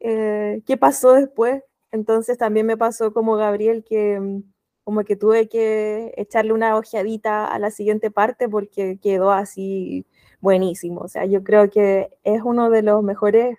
eh, 0.00 0.60
¿Qué 0.66 0.76
pasó 0.76 1.14
después? 1.14 1.62
Entonces 1.90 2.36
también 2.36 2.66
me 2.66 2.76
pasó 2.76 3.14
como 3.14 3.36
Gabriel 3.36 3.82
que 3.82 4.20
mm, 4.20 4.42
como 4.84 5.04
que 5.04 5.16
tuve 5.16 5.48
que 5.48 6.12
echarle 6.18 6.52
una 6.52 6.76
ojeadita 6.76 7.46
a 7.46 7.58
la 7.58 7.70
siguiente 7.70 8.10
parte 8.10 8.46
porque 8.48 8.98
quedó 9.02 9.32
así 9.32 10.06
buenísimo. 10.42 11.00
O 11.00 11.08
sea, 11.08 11.24
yo 11.24 11.42
creo 11.42 11.70
que 11.70 12.10
es 12.24 12.42
uno 12.44 12.68
de 12.68 12.82
los 12.82 13.02
mejores 13.02 13.58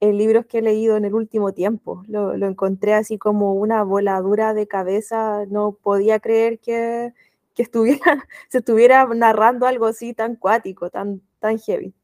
eh, 0.00 0.12
libros 0.12 0.46
que 0.46 0.58
he 0.58 0.62
leído 0.62 0.96
en 0.96 1.04
el 1.04 1.14
último 1.14 1.52
tiempo. 1.52 2.02
Lo, 2.08 2.34
encontré 2.34 2.94
así 2.94 3.18
como 3.18 3.54
una 3.54 3.82
voladura 3.82 4.54
de 4.54 4.66
cabeza. 4.66 5.44
No 5.46 5.72
podía 5.72 6.20
creer 6.20 6.58
que, 6.58 7.12
que 7.54 7.62
estuviera, 7.62 8.00
se 8.48 8.58
estuviera 8.58 9.06
narrando 9.06 9.66
algo 9.66 9.86
así 9.86 10.14
tan 10.14 10.36
cuático, 10.36 10.90
tan, 10.90 11.22
tan 11.38 11.58
heavy. 11.58 11.94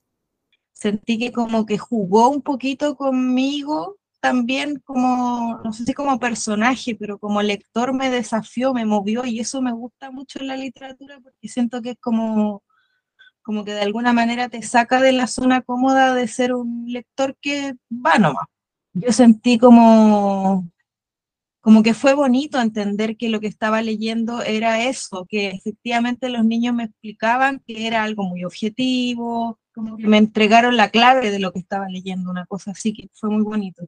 Sentí 0.72 1.18
que 1.18 1.32
como 1.32 1.64
que 1.64 1.78
jugó 1.78 2.28
un 2.28 2.42
poquito 2.42 2.96
conmigo 2.96 3.96
también 4.20 4.80
como, 4.84 5.60
no 5.62 5.72
sé 5.72 5.84
si 5.84 5.94
como 5.94 6.18
personaje, 6.18 6.96
pero 6.96 7.18
como 7.18 7.42
lector 7.42 7.94
me 7.94 8.10
desafió, 8.10 8.74
me 8.74 8.84
movió 8.84 9.24
y 9.24 9.38
eso 9.40 9.62
me 9.62 9.72
gusta 9.72 10.10
mucho 10.10 10.40
en 10.40 10.48
la 10.48 10.56
literatura 10.56 11.20
porque 11.22 11.48
siento 11.48 11.80
que 11.80 11.90
es 11.90 11.98
como, 12.00 12.64
como 13.46 13.64
que 13.64 13.74
de 13.74 13.82
alguna 13.82 14.12
manera 14.12 14.48
te 14.48 14.60
saca 14.62 15.00
de 15.00 15.12
la 15.12 15.28
zona 15.28 15.62
cómoda 15.62 16.16
de 16.16 16.26
ser 16.26 16.52
un 16.52 16.86
lector 16.88 17.36
que 17.40 17.76
va 17.92 18.18
nomás. 18.18 18.48
Yo 18.92 19.12
sentí 19.12 19.56
como, 19.56 20.68
como 21.60 21.84
que 21.84 21.94
fue 21.94 22.14
bonito 22.14 22.60
entender 22.60 23.16
que 23.16 23.28
lo 23.28 23.38
que 23.38 23.46
estaba 23.46 23.82
leyendo 23.82 24.42
era 24.42 24.82
eso, 24.82 25.26
que 25.28 25.50
efectivamente 25.50 26.28
los 26.28 26.44
niños 26.44 26.74
me 26.74 26.82
explicaban 26.82 27.62
que 27.64 27.86
era 27.86 28.02
algo 28.02 28.24
muy 28.24 28.42
objetivo, 28.42 29.60
como 29.72 29.96
que 29.96 30.08
me 30.08 30.18
entregaron 30.18 30.76
la 30.76 30.90
clave 30.90 31.30
de 31.30 31.38
lo 31.38 31.52
que 31.52 31.60
estaba 31.60 31.86
leyendo, 31.88 32.32
una 32.32 32.46
cosa 32.46 32.72
así 32.72 32.92
que 32.92 33.08
fue 33.12 33.30
muy 33.30 33.44
bonito. 33.44 33.86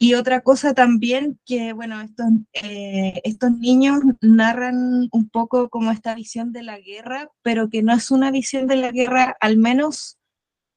Y 0.00 0.14
otra 0.14 0.42
cosa 0.42 0.74
también 0.74 1.40
que, 1.44 1.72
bueno, 1.72 2.00
estos, 2.00 2.26
eh, 2.52 3.20
estos 3.24 3.50
niños 3.50 4.00
narran 4.20 5.08
un 5.10 5.28
poco 5.28 5.68
como 5.68 5.90
esta 5.90 6.14
visión 6.14 6.52
de 6.52 6.62
la 6.62 6.78
guerra, 6.78 7.30
pero 7.42 7.68
que 7.68 7.82
no 7.82 7.92
es 7.92 8.12
una 8.12 8.30
visión 8.30 8.68
de 8.68 8.76
la 8.76 8.92
guerra, 8.92 9.36
al 9.40 9.56
menos 9.56 10.18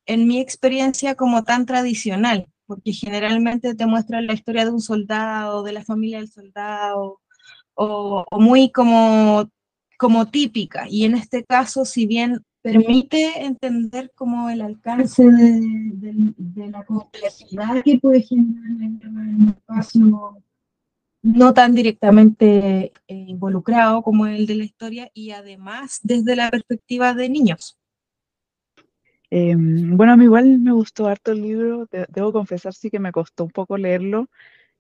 en 0.08 0.28
mi 0.28 0.40
experiencia, 0.40 1.14
como 1.14 1.44
tan 1.44 1.68
tradicional, 1.68 2.48
porque 2.66 2.94
generalmente 2.94 3.76
te 3.76 3.86
muestran 3.86 4.26
la 4.26 4.34
historia 4.34 4.66
de 4.66 4.72
un 4.72 4.82
soldado, 4.82 5.62
de 5.62 5.74
la 5.74 5.86
familia 5.86 6.18
del 6.18 6.32
soldado, 6.32 7.22
o, 7.76 8.26
o 8.30 8.40
muy 8.40 8.72
como, 8.72 9.52
como 10.00 10.28
típica. 10.30 10.88
Y 10.90 11.06
en 11.06 11.14
este 11.14 11.44
caso, 11.46 11.86
si 11.86 12.08
bien 12.08 12.44
permite 12.62 13.44
entender 13.44 14.12
como 14.14 14.50
el 14.50 14.62
alcance 14.62 15.24
de, 15.24 16.68
la 16.70 16.84
complejidad 16.86 17.84
que 17.84 18.00
puede 18.00 18.22
generar 18.22 18.82
en 18.82 19.18
un 19.18 19.50
espacio 19.50 20.44
no 21.24 21.54
tan 21.54 21.76
directamente 21.76 22.94
eh, 23.08 23.16
involucrado 23.28 24.02
como 24.02 24.26
el 24.26 24.48
de 24.48 24.56
la 24.56 24.64
historia 24.64 25.12
y 25.14 25.32
además 25.32 26.00
desde 26.04 26.36
la 26.36 26.50
perspectiva 26.50 27.14
de 27.14 27.30
niños. 27.30 27.78
Em, 29.30 29.96
bueno, 29.96 30.14
a 30.14 30.18
mí 30.18 30.26
igual 30.26 30.60
me 30.60 30.74
gustó 30.74 31.08
harto 31.08 31.32
el 31.32 31.42
libro, 31.42 31.88
debo 32.10 32.34
confesar 32.34 32.74
sí 32.74 32.90
que 32.90 33.00
me 33.00 33.12
costó 33.14 33.46
un 33.46 33.52
poco 33.52 33.78
leerlo, 33.78 34.30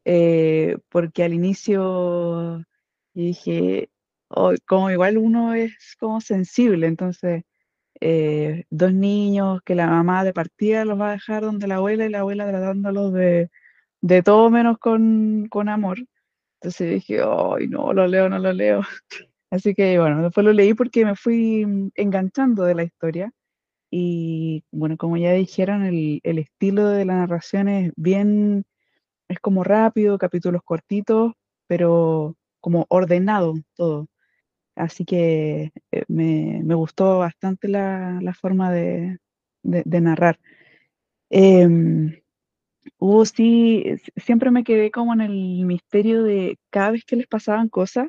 eh, 0.04 0.78
porque 0.90 1.24
al 1.24 1.34
inicio 1.34 2.66
dije, 3.14 3.90
oh, 4.28 4.54
como 4.68 4.90
igual 4.92 5.18
uno 5.18 5.54
es 5.54 5.96
como 6.00 6.20
sensible, 6.22 6.88
entonces 6.88 7.44
eh, 8.02 8.66
dos 8.72 8.94
niños 8.94 9.62
que 9.64 9.76
la 9.76 9.88
mamá 9.88 10.24
de 10.24 10.34
partida 10.34 10.86
los 10.86 11.00
va 11.00 11.10
a 11.10 11.14
dejar 11.14 11.44
donde 11.44 11.68
la 11.68 11.76
abuela 11.76 12.06
y 12.06 12.10
la 12.10 12.22
abuela 12.22 12.48
tratándolos 12.48 13.14
de, 13.14 13.50
de 14.02 14.24
todo 14.24 14.50
menos 14.50 14.78
con, 14.80 15.48
con 15.50 15.70
amor. 15.70 16.00
Entonces 16.62 16.92
dije, 16.92 17.22
ay, 17.22 17.68
no, 17.68 17.94
lo 17.94 18.08
leo, 18.08 18.30
no 18.30 18.40
lo 18.40 18.54
leo. 18.54 18.82
Así 19.52 19.76
que 19.76 20.00
bueno, 20.00 20.24
después 20.24 20.46
lo 20.46 20.54
leí 20.54 20.74
porque 20.74 21.06
me 21.06 21.16
fui 21.16 21.66
mm, 21.66 21.92
enganchando 21.96 22.64
de 22.64 22.76
la 22.76 22.84
historia. 22.84 23.32
Y 23.92 24.64
bueno, 24.72 24.98
como 24.98 25.18
ya 25.18 25.34
dijeron, 25.34 25.84
el, 25.86 26.22
el 26.24 26.40
estilo 26.40 26.90
de 26.90 27.06
la 27.06 27.16
narración 27.16 27.68
es 27.70 27.94
bien, 27.98 28.66
es 29.30 29.40
como 29.40 29.64
rápido, 29.64 30.18
capítulos 30.18 30.62
cortitos, 30.66 31.34
pero 31.68 32.38
como 32.62 32.86
ordenado 32.90 33.56
todo. 33.76 34.08
Así 34.82 35.06
que 35.06 35.72
eh, 35.92 36.04
me, 36.08 36.74
gustó 36.74 37.20
bastante 37.20 37.68
la, 37.68 38.20
forma 38.34 38.72
de, 38.72 39.20
narrar. 39.64 40.40
Em, 41.30 42.20
hubo 42.98 43.24
sí, 43.26 43.86
siempre 44.16 44.50
me 44.50 44.64
quedé 44.64 44.90
como 44.90 45.14
en 45.14 45.22
el 45.22 45.66
misterio 45.66 46.24
de 46.24 46.58
cada 46.72 46.92
vez 46.92 47.06
que 47.06 47.16
les 47.16 47.28
pasaban 47.28 47.70
cosas, 47.70 48.08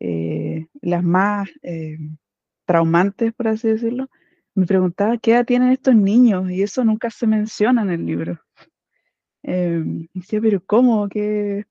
eh, 0.00 0.66
las 0.80 1.04
más 1.04 1.50
eh, 1.62 1.98
traumantes, 2.64 3.34
por 3.34 3.48
así 3.48 3.68
decirlo, 3.68 4.08
me 4.54 4.64
preguntaba 4.64 5.18
qué 5.18 5.32
edad 5.32 5.44
tienen 5.44 5.72
estos 5.72 5.94
niños 5.94 6.50
y 6.50 6.62
eso 6.62 6.84
nunca 6.84 7.10
se 7.10 7.26
menciona 7.26 7.82
en 7.82 7.90
el 7.90 8.06
libro. 8.06 8.40
Em, 9.42 10.08
y 10.14 10.20
decía, 10.20 10.40
pero 10.40 10.62
¿cómo? 10.64 11.06
¿Qué, 11.10 11.66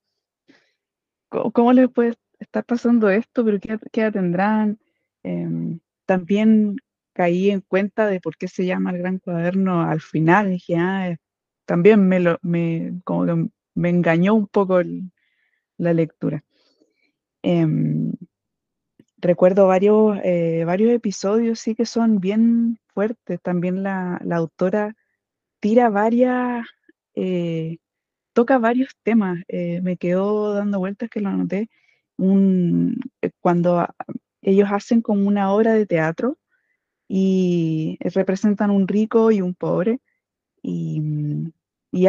cómo, 1.28 1.50
cómo 1.50 1.72
les 1.72 1.90
puede 1.90 2.14
está 2.38 2.62
pasando 2.62 3.08
esto, 3.10 3.44
pero 3.44 3.60
¿qué, 3.60 3.78
qué 3.92 4.10
tendrán? 4.10 4.78
Em, 5.22 5.80
también 6.06 6.76
caí 7.12 7.50
en 7.50 7.60
cuenta 7.62 8.06
de 8.06 8.20
por 8.20 8.36
qué 8.36 8.48
se 8.48 8.66
llama 8.66 8.90
el 8.92 8.98
gran 8.98 9.18
cuaderno 9.18 9.82
al 9.82 10.00
final. 10.00 10.50
Dije, 10.50 10.76
ah, 10.76 11.10
eh, 11.10 11.18
también 11.66 12.08
me, 12.08 12.20
lo, 12.20 12.38
me, 12.42 13.00
como 13.04 13.50
me 13.74 13.88
engañó 13.90 14.34
un 14.34 14.46
poco 14.46 14.80
la 15.78 15.92
lectura. 15.92 16.44
Em, 17.42 18.12
recuerdo 19.18 19.66
varios, 19.66 20.18
eh, 20.24 20.64
varios 20.64 20.92
episodios, 20.92 21.60
sí 21.60 21.74
que 21.74 21.86
son 21.86 22.20
bien 22.20 22.78
fuertes. 22.94 23.40
También 23.42 23.82
la, 23.82 24.20
la 24.24 24.36
autora 24.36 24.94
tira 25.60 25.90
varias, 25.90 26.66
eh, 27.14 27.78
toca 28.32 28.58
varios 28.58 28.90
temas. 29.02 29.42
me 29.82 29.96
quedó 29.96 30.54
dando 30.54 30.78
vueltas 30.78 31.10
que 31.10 31.20
lo 31.20 31.30
anoté 31.30 31.68
un, 32.18 33.00
eh, 33.22 33.30
cuando 33.40 33.86
ellos 34.42 34.68
hacen 34.70 35.02
como 35.02 35.26
una 35.26 35.52
obra 35.52 35.72
de 35.72 35.86
teatro 35.86 36.38
y 37.08 37.98
representan 38.00 38.70
un 38.70 38.86
rico 38.88 39.30
y 39.30 39.40
un 39.40 39.54
pobre 39.54 40.00
y, 40.62 41.02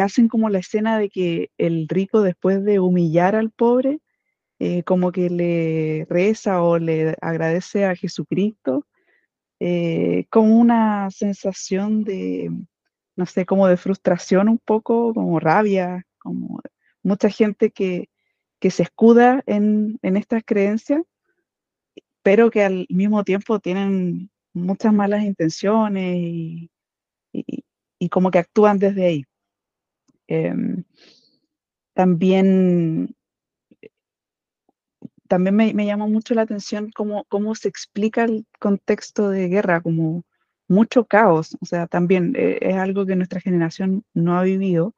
hacen 0.00 0.28
como 0.28 0.48
la 0.50 0.58
escena 0.58 0.98
de 0.98 1.10
que 1.10 1.50
el 1.58 1.88
rico 1.88 2.22
después 2.22 2.64
de 2.64 2.80
humillar 2.80 3.34
al 3.34 3.50
pobre, 3.50 4.00
eh, 4.58 4.82
como 4.84 5.12
que 5.12 5.30
le 5.30 6.06
reza 6.08 6.62
o 6.62 6.78
le 6.78 7.16
agradece 7.20 7.84
a 7.86 7.96
Jesucristo, 7.96 8.86
eh, 9.60 10.26
como 10.30 10.58
una 10.58 11.10
sensación 11.10 12.04
de, 12.04 12.50
no 13.16 13.26
sé, 13.26 13.46
como 13.46 13.66
de 13.68 13.76
frustración 13.76 14.48
un 14.48 14.58
poco, 14.58 15.14
como 15.14 15.40
rabia, 15.40 16.06
como 16.18 16.60
mucha 17.02 17.30
gente 17.30 17.70
que 17.70 18.09
que 18.60 18.70
se 18.70 18.84
escuda 18.84 19.42
en, 19.46 19.98
estas 20.02 20.42
creencias, 20.44 21.02
pero 22.22 22.50
que 22.50 22.62
al 22.62 22.86
mismo 22.90 23.24
tiempo 23.24 23.58
tienen 23.58 24.30
muchas 24.52 24.92
malas 24.92 25.24
intenciones 25.24 26.16
y, 27.32 28.08
como 28.10 28.30
que 28.30 28.38
actúan 28.38 28.78
desde 28.78 29.06
ahí. 29.06 29.24
Em, 30.28 30.84
también 31.94 33.14
también 35.28 35.54
me, 35.54 35.72
me 35.74 35.86
llama 35.86 36.06
mucho 36.08 36.34
la 36.34 36.42
atención 36.42 36.90
cómo, 36.90 37.24
cómo 37.28 37.54
se 37.54 37.68
explica 37.68 38.24
el 38.24 38.46
contexto 38.58 39.28
de 39.30 39.48
guerra, 39.48 39.80
como 39.80 40.24
mucho 40.66 41.04
caos. 41.04 41.56
O 41.60 41.66
sea, 41.66 41.86
también 41.86 42.34
eh, 42.36 42.58
es 42.62 42.76
algo 42.76 43.06
que 43.06 43.16
nuestra 43.16 43.40
generación 43.40 44.04
no 44.12 44.36
ha 44.38 44.42
vivido. 44.42 44.94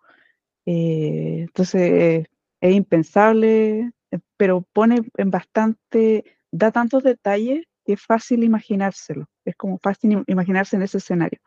eh, 0.67 1.43
entonces 1.43 2.27
es 2.63 2.75
impensable, 2.75 3.93
eh, 4.13 4.21
pero 4.39 4.63
pone 4.75 5.03
en 5.19 5.33
bastante, 5.33 6.25
da 6.53 6.73
tantos 6.73 7.05
detalles 7.05 7.67
que 7.87 7.95
es 7.95 8.03
fácil 8.03 8.45
imaginárselo. 8.45 9.27
Es 9.47 9.57
como 9.57 9.79
fácil 9.81 10.13
im- 10.13 10.25
imaginarse 10.29 10.77
en 10.77 10.85
ese 10.85 10.99
escenario. 11.01 11.41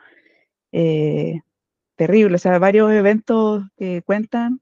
Eh, 0.73 1.41
terrible, 1.97 2.35
o 2.35 2.39
sea, 2.39 2.59
varios 2.59 2.91
eventos 2.93 3.65
que 3.77 4.01
cuentan 4.03 4.61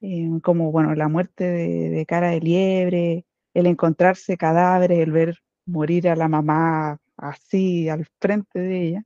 eh, 0.00 0.28
como 0.42 0.72
bueno, 0.72 0.94
la 0.94 1.08
muerte 1.08 1.44
de, 1.44 2.06
Cara 2.06 2.30
de 2.30 2.40
Liebre, 2.40 3.26
el 3.54 3.66
encontrarse 3.66 4.36
cadáveres, 4.36 5.00
el 5.00 5.12
ver 5.12 5.38
morir 5.66 6.08
a 6.08 6.16
la 6.16 6.28
mamá 6.28 6.98
así 7.16 7.88
al 7.88 8.06
frente 8.20 8.58
de 8.60 8.82
ella, 8.88 9.04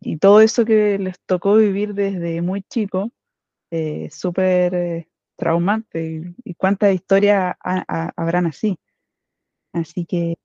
y 0.00 0.16
todo 0.18 0.40
eso 0.40 0.64
que 0.64 0.98
les 0.98 1.18
tocó 1.26 1.56
vivir 1.56 1.94
desde 1.94 2.42
muy 2.42 2.62
chico, 2.62 3.10
eh, 3.72 4.08
súper 4.12 4.74
eh, 4.74 5.08
traumante, 5.36 6.04
y, 6.04 6.50
y 6.50 6.54
cuántas 6.54 6.94
historias 6.94 7.56
ha- 7.60 7.84
ha- 7.88 8.12
habrán 8.16 8.46
así. 8.46 8.78
Así 9.72 10.04
que 10.04 10.36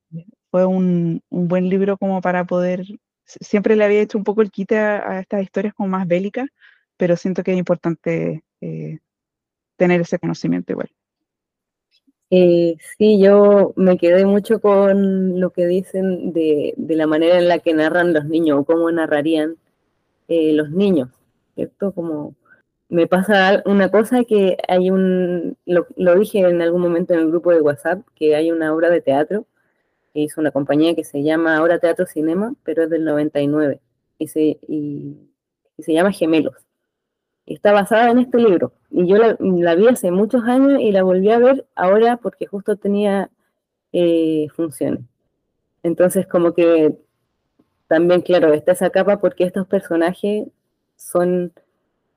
fue 0.50 0.66
un, 0.66 1.22
un 1.30 1.48
buen 1.50 1.70
libro 1.70 1.98
como 1.98 2.22
para 2.22 2.46
poder, 2.46 2.86
siempre 3.26 3.76
le 3.76 3.84
había 3.84 4.02
hecho 4.02 4.18
un 4.18 4.24
poco 4.24 4.42
el 4.42 4.50
quite 4.52 4.78
a, 4.80 5.12
a 5.12 5.20
estas 5.20 5.44
historias 5.44 5.74
como 5.74 5.90
más 5.90 6.08
bélicas, 6.08 6.48
pero 6.96 7.18
siento 7.18 7.44
que 7.44 7.52
es 7.52 7.58
importante 7.58 8.44
eh, 8.62 9.00
tener 9.76 10.02
ese 10.02 10.20
conocimiento 10.20 10.72
igual. 10.72 10.90
Eh, 12.30 12.76
sí, 12.98 13.22
yo 13.22 13.74
me 13.76 13.98
quedé 13.98 14.26
mucho 14.26 14.60
con 14.60 15.40
lo 15.40 15.52
que 15.52 15.66
dicen 15.66 16.34
de, 16.34 16.74
de 16.78 16.96
la 16.96 17.08
manera 17.08 17.38
en 17.38 17.48
la 17.48 17.60
que 17.60 17.74
narran 17.74 18.14
los 18.14 18.26
niños 18.26 18.60
o 18.60 18.64
cómo 18.66 18.92
narrarían 18.92 19.58
eh, 20.28 20.54
los 20.54 20.70
niños, 20.72 21.10
¿cierto? 21.56 21.92
Como 21.94 22.36
me 22.90 23.08
pasa 23.08 23.62
una 23.66 23.92
cosa 23.92 24.24
que 24.24 24.58
hay 24.68 24.90
un, 24.90 25.58
lo, 25.66 25.86
dije 26.16 26.40
en 26.40 26.62
algún 26.62 26.82
momento 26.82 27.14
en 27.14 27.22
el 27.22 27.30
grupo 27.30 27.52
de 27.52 27.62
WhatsApp, 27.62 28.02
que 28.16 28.36
hay 28.36 28.52
una 28.52 28.74
obra 28.74 28.90
de 28.90 29.02
teatro 29.02 29.46
que 30.14 30.22
hizo 30.22 30.42
una 30.42 30.52
compañía 30.52 30.96
que 30.96 31.04
se 31.04 31.24
llama 31.24 31.58
ahora 31.58 31.80
Teatro 31.80 32.06
Cinema, 32.06 32.56
pero 32.64 32.84
es 32.84 32.90
del 32.90 33.04
99 33.04 33.82
y 34.20 34.28
se, 34.28 34.60
y, 34.68 35.18
se 35.80 35.94
llama 35.94 36.12
Gemelos. 36.12 36.56
Está 37.46 37.72
basada 37.72 38.12
en 38.12 38.20
este 38.20 38.38
libro. 38.40 38.74
Y 38.90 39.08
yo 39.08 39.18
la, 39.18 39.38
la 39.40 39.76
vi 39.76 39.88
hace 39.88 40.12
muchos 40.12 40.44
años 40.44 40.82
y 40.82 40.92
la 40.92 41.04
volví 41.04 41.30
a 41.32 41.40
ver 41.40 41.66
ahora 41.76 42.18
porque 42.18 42.46
justo 42.46 42.78
tenía 42.78 43.30
eh, 43.94 44.48
funciones. 44.56 45.02
Entonces, 45.84 46.28
como 46.28 46.54
que 46.54 46.98
también, 47.88 48.22
claro, 48.22 48.54
está 48.54 48.74
esa 48.74 48.90
capa 48.90 49.20
porque 49.20 49.46
estos 49.46 49.68
personajes 49.68 50.48
son 50.98 51.54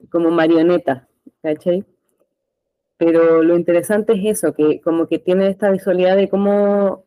como 0.08 0.30
marionetas, 0.30 1.06
¿cachai? 1.42 1.84
Pero 2.96 3.42
lo 3.42 3.56
interesante 3.56 4.12
es 4.14 4.38
eso, 4.38 4.54
que 4.54 4.80
como 4.80 5.06
que 5.06 5.18
tiene 5.18 5.48
esta 5.48 5.70
visualidad 5.70 6.16
de 6.16 6.28
cómo, 6.28 7.04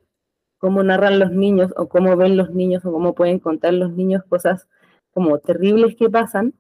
cómo 0.58 0.84
narran 0.84 1.20
los 1.20 1.32
niños 1.32 1.72
o 1.78 1.88
cómo 1.88 2.16
ven 2.18 2.38
los 2.38 2.52
niños 2.52 2.86
o 2.86 2.92
cómo 2.92 3.14
pueden 3.14 3.40
contar 3.40 3.74
los 3.74 3.92
niños 3.94 4.24
cosas 4.28 4.68
como 5.14 5.38
terribles 5.40 5.96
que 5.96 6.10
pasan 6.10 6.54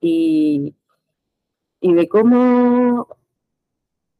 y, 0.00 0.74
y 1.80 1.94
de 1.94 2.08
cómo 2.08 3.08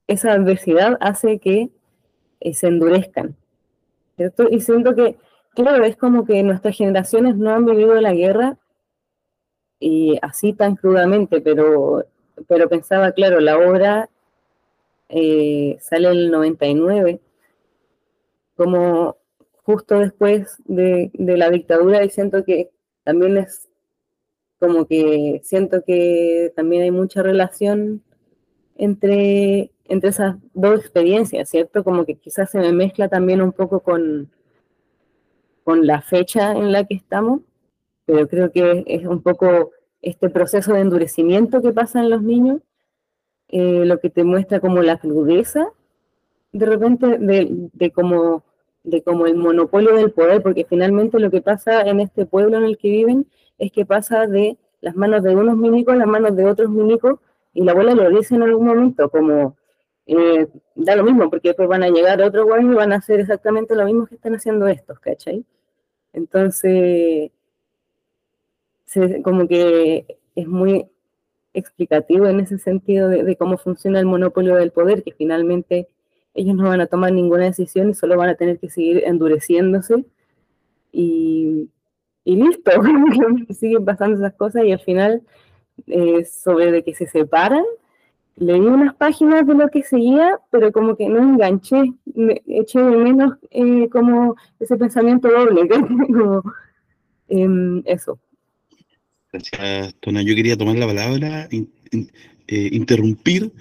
esa 0.07 0.33
adversidad 0.33 0.97
hace 1.01 1.39
que 1.39 1.71
eh, 2.41 2.55
se 2.55 2.69
endurezcan, 2.69 3.37
¿cierto? 4.17 4.49
Y 4.51 4.61
siento 4.61 4.95
que, 4.95 5.17
claro, 5.55 5.85
es 5.85 5.97
como 5.97 6.25
que 6.25 6.43
nuestras 6.43 6.77
generaciones 6.77 7.37
no 7.37 7.51
han 7.51 7.65
vivido 7.65 7.95
la 8.01 8.13
guerra 8.13 8.59
y 9.81 10.19
así 10.23 10.53
tan 10.53 10.77
crudamente, 10.77 11.41
pero, 11.41 12.05
pero 12.49 12.69
pensaba, 12.69 13.13
claro, 13.13 13.41
la 13.41 13.59
obra 13.59 14.11
eh, 15.09 15.77
sale 15.81 16.09
en 16.09 16.17
el 16.17 16.31
99, 16.31 17.21
como 18.57 19.17
justo 19.63 19.99
después 19.99 20.57
de, 20.65 21.11
de 21.15 21.37
la 21.37 21.51
dictadura, 21.51 22.05
y 22.05 22.11
siento 22.11 22.45
que 22.45 22.71
también 23.05 23.37
es 23.39 23.69
como 24.59 24.87
que 24.87 25.41
siento 25.45 25.83
que 25.85 26.53
también 26.57 26.83
hay 26.83 26.91
mucha 26.91 27.23
relación 27.23 28.03
entre, 28.77 29.71
entre 29.85 30.11
esas 30.11 30.37
dos 30.55 30.81
experiencias, 30.81 31.49
¿cierto? 31.51 31.85
Como 31.85 32.05
que 32.05 32.17
quizás 32.17 32.51
se 32.51 32.59
me 32.59 32.73
mezcla 32.73 33.09
también 33.09 33.43
un 33.43 33.53
poco 33.53 33.81
con, 33.81 34.31
con 35.65 35.87
la 35.87 36.03
fecha 36.03 36.53
en 36.53 36.73
la 36.73 36.85
que 36.85 36.95
estamos, 36.95 37.41
pero 38.07 38.29
creo 38.29 38.51
que 38.51 38.85
es 38.87 39.05
un 39.07 39.23
poco 39.23 39.73
este 40.01 40.31
proceso 40.31 40.73
de 40.73 40.81
endurecimiento 40.81 41.61
que 41.61 41.73
pasa 41.73 42.01
en 42.01 42.11
los 42.11 42.23
niños, 42.23 42.63
eh, 43.49 43.85
lo 43.85 44.01
que 44.01 44.11
te 44.11 44.25
muestra 44.25 44.61
como 44.61 44.83
la 44.83 44.99
crudeza, 44.99 45.69
de 46.53 46.67
repente, 46.67 47.19
de, 47.19 47.69
de 47.73 47.91
como 47.91 48.45
de 48.87 49.03
como 49.03 49.27
el 49.27 49.37
monopolio 49.37 49.97
del 49.97 50.13
poder, 50.13 50.43
porque 50.43 50.65
finalmente 50.65 51.19
lo 51.19 51.31
que 51.31 51.43
pasa 51.43 51.83
en 51.83 52.01
este 52.01 52.25
pueblo 52.25 52.57
en 52.57 52.65
el 52.65 52.79
que 52.79 52.89
viven 52.89 53.27
es 53.59 53.73
que 53.73 53.85
pasa 53.85 54.27
de 54.27 54.57
las 54.81 54.95
manos 54.95 55.25
de 55.25 55.35
unos 55.35 55.57
milicos 55.57 55.95
a 55.95 55.99
las 55.99 56.07
manos 56.07 56.37
de 56.37 56.45
otros 56.47 56.71
milicos, 56.71 57.19
y 57.53 57.65
la 57.65 57.73
abuela 57.73 57.95
lo 57.95 58.09
dice 58.11 58.37
en 58.37 58.43
algún 58.45 58.67
momento, 58.67 59.11
como 59.11 59.57
eh, 60.07 60.47
da 60.77 60.95
lo 60.95 61.03
mismo, 61.03 61.29
porque 61.29 61.49
después 61.49 61.69
van 61.69 61.83
a 61.83 61.89
llegar 61.89 62.23
otros 62.23 62.45
guayos 62.47 62.73
y 62.73 62.75
van 62.77 62.93
a 62.93 62.97
hacer 62.97 63.21
exactamente 63.21 63.75
lo 63.75 63.85
mismo 63.85 64.07
que 64.07 64.15
están 64.15 64.35
haciendo 64.37 64.69
estos, 64.69 65.01
¿cachai? 65.01 65.45
Entonces, 66.13 67.33
se- 68.87 69.23
como 69.23 69.49
que 69.49 70.19
es 70.37 70.47
muy 70.49 70.87
explicativo 71.55 72.27
en 72.27 72.41
ese 72.41 72.59
sentido 72.59 73.09
de, 73.09 73.37
cómo 73.37 73.59
funciona 73.59 74.01
el 74.01 74.07
monopolio 74.07 74.57
del 74.57 74.73
poder, 74.73 75.03
que 75.05 75.13
finalmente 75.13 75.89
ellos 76.35 76.55
no 76.57 76.69
van 76.69 76.81
a 76.83 76.87
tomar 76.87 77.13
ninguna 77.13 77.45
decisión 77.47 77.91
y 77.91 77.95
solo 77.95 78.17
van 78.19 78.31
a 78.31 78.35
tener 78.37 78.59
que 78.61 78.71
seguir 78.71 79.03
endureciéndose 79.07 80.05
y, 80.93 81.71
y 82.25 82.37
listo, 82.37 82.71
siguen 83.55 83.85
pasando 83.85 84.19
esas 84.19 84.35
cosas 84.35 84.65
y 84.65 84.73
al 84.73 84.81
final 84.81 85.23
eh, 85.87 86.25
sobre 86.27 86.73
de 86.73 86.85
que 86.85 86.95
se 86.95 87.07
separan, 87.07 87.65
leí 88.37 88.61
unas 88.61 88.95
páginas 88.97 89.47
de 89.47 89.55
lo 89.55 89.69
que 89.71 89.83
seguía, 89.83 90.41
pero 90.51 90.73
como 90.73 90.97
que 90.97 91.09
no 91.09 91.21
enganché, 91.21 91.93
eché 92.47 92.81
de 92.83 92.97
menos 92.99 93.37
eh, 93.51 93.89
como 93.91 94.37
ese 94.61 94.77
pensamiento 94.77 95.29
doble, 95.31 95.69
como 96.09 96.43
em, 97.29 97.83
eso. 97.87 98.19
Gracias. 99.53 99.95
Yo 100.03 100.35
quería 100.35 100.57
tomar 100.57 100.77
la 100.77 100.87
palabra, 100.87 101.49
in- 101.51 101.71
eh, 102.49 102.69
interrumpir 102.73 103.53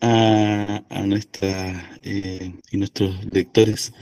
a, 0.00 0.84
a 0.90 1.06
nuestra, 1.06 1.98
eh, 2.02 2.52
y 2.70 2.76
nuestros 2.76 3.14
lectores 3.32 3.92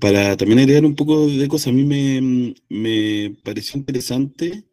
para 0.00 0.36
también 0.36 0.60
agregar 0.60 0.84
un 0.84 0.94
poco 0.96 1.26
de 1.28 1.48
cosas. 1.48 1.68
A 1.68 1.72
mí 1.72 1.84
me, 1.84 2.54
me 2.68 3.36
pareció 3.42 3.78
interesante 3.78 4.64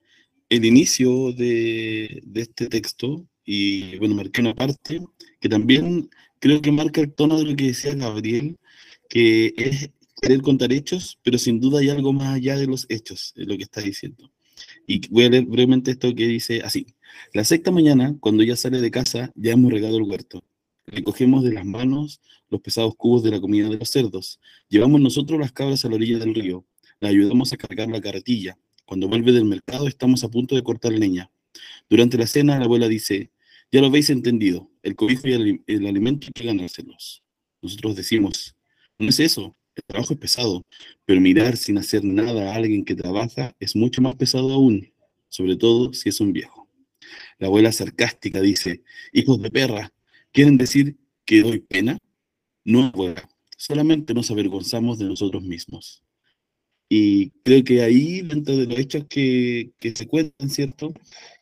el 0.50 0.66
inicio 0.66 1.34
de, 1.34 2.22
de 2.26 2.42
este 2.42 2.68
texto 2.68 3.28
y 3.46 3.98
bueno, 3.98 4.16
marqué 4.16 4.42
una 4.42 4.56
parte 4.56 5.02
que 5.42 5.50
también 5.50 6.10
creo 6.40 6.62
que 6.62 6.72
marca 6.72 7.02
el 7.02 7.14
tono 7.14 7.38
de 7.40 7.46
lo 7.46 7.56
que 7.56 7.66
decía 7.68 7.96
Gabriel, 7.96 8.58
que 9.10 9.54
es 9.58 9.90
querer 10.22 10.42
contar 10.42 10.72
hechos, 10.74 11.20
pero 11.24 11.38
sin 11.38 11.60
duda 11.60 11.80
hay 11.80 11.90
algo 11.90 12.14
más 12.14 12.36
allá 12.36 12.58
de 12.58 12.68
los 12.68 12.86
hechos, 12.90 13.34
es 13.36 13.48
lo 13.48 13.58
que 13.58 13.64
está 13.64 13.82
diciendo. 13.82 14.32
Y 14.88 15.06
voy 15.10 15.26
a 15.26 15.30
leer 15.30 15.46
brevemente 15.46 15.92
esto 15.92 16.16
que 16.16 16.26
dice 16.26 16.62
así. 16.62 16.88
La 17.34 17.44
sexta 17.44 17.72
mañana, 17.72 18.16
cuando 18.22 18.42
ella 18.42 18.56
sale 18.56 18.80
de 18.80 18.90
casa, 18.90 19.34
ya 19.36 19.52
hemos 19.52 19.72
regado 19.72 19.98
el 19.98 20.04
huerto. 20.04 20.46
Le 20.86 21.04
cogemos 21.04 21.44
de 21.44 21.52
las 21.52 21.66
manos 21.66 22.22
los 22.50 22.62
pesados 22.62 22.96
cubos 22.96 23.22
de 23.22 23.32
la 23.32 23.42
comida 23.42 23.68
de 23.68 23.78
los 23.78 23.90
cerdos. 23.90 24.40
Llevamos 24.70 25.02
nosotros 25.02 25.38
las 25.38 25.52
cabras 25.52 25.84
a 25.84 25.90
la 25.90 25.96
orilla 25.96 26.20
del 26.20 26.34
río. 26.34 26.66
La 27.02 27.10
ayudamos 27.10 27.52
a 27.52 27.58
cargar 27.58 27.90
la 27.90 28.00
carretilla. 28.00 28.58
Cuando 28.86 29.10
vuelve 29.10 29.34
del 29.34 29.44
mercado 29.44 29.90
estamos 29.90 30.24
a 30.24 30.30
punto 30.30 30.56
de 30.56 30.64
cortar 30.64 30.94
leña. 30.94 31.30
Durante 31.90 32.18
la 32.18 32.26
cena 32.26 32.58
la 32.58 32.64
abuela 32.64 32.88
dice, 32.88 33.32
ya 33.70 33.82
lo 33.82 33.88
habéis 33.88 34.10
entendido, 34.10 34.72
el 34.82 34.96
cobijo 34.96 35.28
y 35.28 35.34
el, 35.34 35.64
el 35.68 35.86
alimento 35.86 36.28
hay 36.28 36.34
que 36.34 36.46
ganárselos. 36.46 37.24
Nosotros 37.62 37.98
decimos, 37.98 38.56
no 38.98 39.10
es 39.10 39.20
eso, 39.20 39.57
el 39.78 39.84
trabajo 39.86 40.14
es 40.14 40.20
pesado, 40.20 40.66
pero 41.06 41.22
mirar 41.22 41.58
sin 41.58 41.78
hacer 41.78 42.04
nada 42.04 42.52
a 42.52 42.56
alguien 42.56 42.84
que 42.84 42.96
trabaja 42.96 43.56
es 43.60 43.76
mucho 43.76 44.02
más 44.02 44.16
pesado 44.16 44.52
aún, 44.52 44.92
sobre 45.30 45.56
todo 45.56 45.94
si 45.94 46.10
es 46.10 46.20
un 46.20 46.34
viejo. 46.34 46.68
La 47.40 47.48
abuela 47.48 47.72
sarcástica 47.72 48.42
dice, 48.42 48.84
hijos 49.14 49.42
de 49.42 49.52
perra, 49.52 49.94
¿quieren 50.32 50.58
decir 50.58 50.98
que 51.26 51.42
doy 51.42 51.60
pena? 51.60 51.98
No, 52.66 52.86
abuela, 52.86 53.30
solamente 53.58 54.14
nos 54.14 54.32
avergonzamos 54.32 54.98
de 54.98 55.06
nosotros 55.06 55.44
mismos. 55.44 56.04
Y 56.90 57.32
creo 57.44 57.64
que 57.64 57.82
ahí, 57.82 58.22
dentro 58.22 58.56
de 58.56 58.66
los 58.66 58.80
hechos 58.80 59.06
que, 59.10 59.74
se 59.96 60.08
cuentan, 60.08 60.50
¿cierto? 60.50 60.94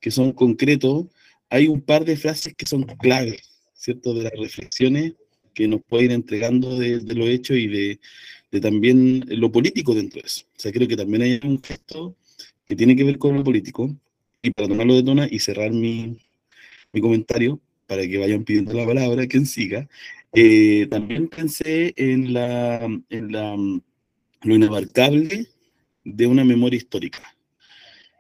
Que 0.02 0.12
son 0.12 0.32
concretos, 0.34 1.06
hay 1.50 1.68
un 1.68 1.82
par 1.82 2.04
de 2.04 2.18
frases 2.18 2.56
que 2.56 2.66
son 2.66 2.84
claves, 2.84 3.62
¿cierto? 3.74 4.14
De 4.14 4.24
las 4.24 4.34
reflexiones 4.34 5.14
que 5.56 5.68
nos 5.68 5.82
puede 5.82 6.06
ir 6.06 6.12
entregando 6.12 6.78
de, 6.78 7.00
de 7.00 7.16
los 7.16 7.28
hechos 7.28 7.58
y 7.58 7.68
de, 7.68 8.00
de, 8.52 8.62
también 8.62 9.26
lo 9.28 9.52
político 9.52 9.96
dentro 9.96 10.22
de 10.22 10.28
eso. 10.28 10.46
O 10.56 10.60
sea, 10.60 10.72
creo 10.72 10.88
que 10.88 10.98
también 10.98 11.24
hay 11.24 11.40
un 11.44 11.64
gesto 11.64 12.16
que 12.68 12.76
tiene 12.76 12.96
que 12.96 13.04
ver 13.04 13.18
con 13.18 13.36
lo 13.36 13.44
político. 13.44 13.96
Y 14.44 14.52
para 14.52 14.68
tomarlo 14.68 14.94
de 14.94 15.04
tona 15.04 15.28
y 15.32 15.40
cerrar 15.40 15.72
mi, 15.72 16.18
mi 16.94 17.02
comentario, 17.02 17.60
para 17.88 18.08
que 18.08 18.20
vayan 18.20 18.44
pidiendo 18.44 18.74
la 18.74 18.86
palabra, 18.86 19.26
quien 19.26 19.48
siga, 19.48 19.88
eh, 20.34 20.86
también 20.90 21.28
pensé 21.28 21.94
en, 21.96 22.34
la, 22.34 22.84
en 23.10 23.32
la, 23.32 23.56
lo 23.56 24.56
inabarcable 24.56 25.48
de 26.04 26.28
una 26.28 26.44
memoria 26.44 26.78
histórica. 26.78 27.36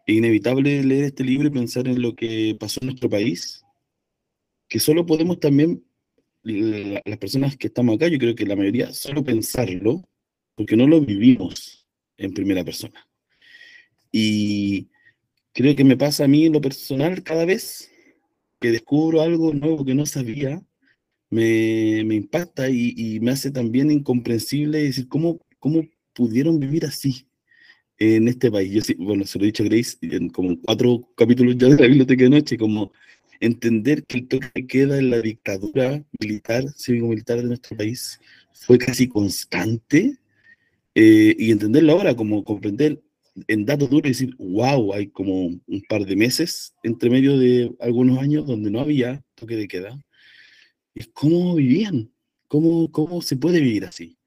Es 0.05 0.15
inevitable 0.15 0.83
leer 0.83 1.05
este 1.05 1.23
libro 1.23 1.47
y 1.47 1.51
pensar 1.51 1.87
en 1.87 2.01
lo 2.01 2.15
que 2.15 2.55
pasó 2.59 2.79
en 2.81 2.87
nuestro 2.87 3.09
país, 3.09 3.63
que 4.67 4.79
solo 4.79 5.05
podemos 5.05 5.39
también, 5.39 5.83
las 6.45 7.17
personas 7.17 7.57
que 7.57 7.67
estamos 7.67 7.95
acá, 7.95 8.07
yo 8.07 8.19
creo 8.19 8.35
que 8.35 8.45
la 8.45 8.55
mayoría, 8.55 8.93
solo 8.93 9.23
pensarlo, 9.23 10.07
porque 10.55 10.77
no 10.77 10.87
lo 10.87 11.01
vivimos 11.01 11.87
en 12.17 12.33
primera 12.33 12.63
persona. 12.63 13.07
Y 14.11 14.89
creo 15.53 15.75
que 15.75 15.83
me 15.83 15.97
pasa 15.97 16.25
a 16.25 16.27
mí 16.27 16.45
en 16.45 16.53
lo 16.53 16.61
personal 16.61 17.23
cada 17.23 17.45
vez 17.45 17.91
que 18.59 18.71
descubro 18.71 19.21
algo 19.21 19.53
nuevo 19.53 19.83
que 19.83 19.95
no 19.95 20.05
sabía, 20.05 20.61
me, 21.29 22.03
me 22.05 22.15
impacta 22.15 22.69
y, 22.69 22.93
y, 22.95 23.19
me 23.19 23.31
hace 23.31 23.51
también 23.51 23.91
incomprensible 23.91 24.83
decir 24.83 25.07
cómo, 25.07 25.39
cómo 25.59 25.83
pudieron 26.13 26.59
vivir 26.59 26.85
así 26.85 27.27
en 27.97 28.27
este 28.27 28.51
país. 28.51 28.71
Yo, 28.71 28.93
bueno, 28.99 29.25
se 29.25 29.39
lo 29.39 29.45
he 29.45 29.47
dicho 29.47 29.63
a 29.63 29.65
Grace 29.65 29.97
en 30.01 30.29
como 30.29 30.59
cuatro 30.61 31.09
capítulos 31.17 31.57
ya 31.57 31.67
de 31.67 31.75
la 31.75 31.87
biblioteca 31.87 32.23
de 32.23 32.29
noche, 32.29 32.57
como 32.57 32.91
entender 33.39 34.05
que 34.05 34.17
el 34.17 34.27
toque 34.27 34.49
que 34.53 34.67
queda 34.67 34.97
en 34.97 35.09
la 35.09 35.21
dictadura 35.21 36.03
militar, 36.19 36.63
cívico-militar 36.75 37.37
de 37.37 37.47
nuestro 37.47 37.77
país 37.77 38.19
fue 38.53 38.77
casi 38.77 39.07
constante 39.07 40.17
eh, 40.95 41.35
y 41.37 41.51
entenderlo 41.51 41.93
ahora 41.93 42.15
como 42.15 42.43
comprender 42.43 43.01
en 43.47 43.65
datos 43.65 43.89
duros 43.89 44.05
y 44.05 44.09
decir, 44.09 44.35
wow, 44.37 44.93
hay 44.93 45.07
como 45.07 45.47
un 45.47 45.81
par 45.89 46.05
de 46.05 46.15
meses 46.15 46.73
entre 46.83 47.09
medio 47.09 47.37
de 47.37 47.71
algunos 47.79 48.19
años 48.19 48.47
donde 48.47 48.71
no 48.71 48.79
había 48.79 49.23
toque 49.35 49.57
de 49.57 49.67
queda. 49.67 49.99
Es 50.93 51.07
cómo 51.13 51.55
vivían, 51.55 52.11
cómo, 52.47 52.89
cómo 52.91 53.21
se 53.21 53.35
puede 53.35 53.59
vivir 53.59 53.85
así. 53.85 54.17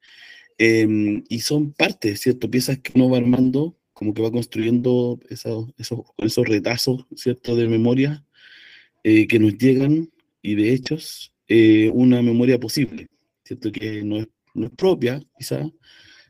Eh, 0.59 1.23
y 1.27 1.39
son 1.39 1.73
partes, 1.73 2.21
¿cierto? 2.21 2.51
Piezas 2.51 2.79
que 2.79 2.91
uno 2.95 3.09
va 3.09 3.17
armando, 3.17 3.75
como 3.93 4.13
que 4.13 4.21
va 4.21 4.31
construyendo 4.31 5.19
esos, 5.29 5.69
esos, 5.77 6.01
esos 6.17 6.47
retazos, 6.47 7.05
¿cierto? 7.15 7.55
De 7.55 7.67
memoria 7.67 8.23
eh, 9.03 9.27
que 9.27 9.39
nos 9.39 9.57
llegan 9.57 10.09
y 10.41 10.55
de 10.55 10.73
hechos, 10.73 11.33
eh, 11.47 11.89
una 11.93 12.21
memoria 12.21 12.59
posible, 12.59 13.07
¿cierto? 13.43 13.71
Que 13.71 14.03
no 14.03 14.17
es, 14.17 14.27
no 14.53 14.67
es 14.67 14.71
propia, 14.73 15.21
quizá, 15.37 15.69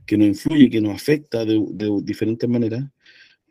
que 0.06 0.18
nos 0.18 0.28
influye, 0.28 0.70
que 0.70 0.82
nos 0.82 0.96
afecta 0.96 1.46
de, 1.46 1.64
de 1.72 2.00
diferentes 2.04 2.50
maneras, 2.50 2.86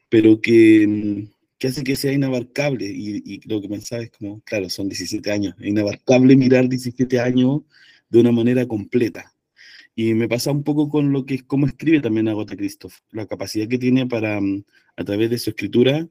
pero 0.09 0.41
que, 0.41 1.29
que, 1.59 1.69
hace 1.69 1.85
que 1.85 1.97
sea 1.97 2.13
inabarcable. 2.13 2.87
Y, 2.87 3.23
y, 3.25 3.49
lo 3.49 3.61
que 3.61 3.69
pensaba 3.69 4.03
es 4.03 4.11
como, 4.11 4.41
claro, 4.43 4.69
son 4.71 4.89
17 4.89 5.31
años, 5.31 5.55
es 5.61 5.67
inabarcable 5.67 6.37
mirar 6.37 6.69
17 6.69 7.21
años 7.21 7.63
de 8.09 8.21
una 8.21 8.33
manera 8.33 8.67
completa. 8.67 9.35
Y 9.95 10.15
me 10.15 10.29
pasa 10.29 10.53
un 10.53 10.63
poco 10.63 10.89
con 10.89 11.13
lo 11.13 11.27
que 11.27 11.35
es 11.35 11.43
cómo 11.43 11.67
escribe 11.67 12.01
también 12.01 12.29
Agota 12.29 12.57
Christoph, 12.57 12.95
la 13.11 13.27
capacidad 13.27 13.67
que 13.69 13.79
tiene 13.79 14.07
para, 14.07 14.41
a 14.97 15.05
través 15.05 15.29
de 15.29 15.39
su 15.39 15.51
escritura, 15.51 16.09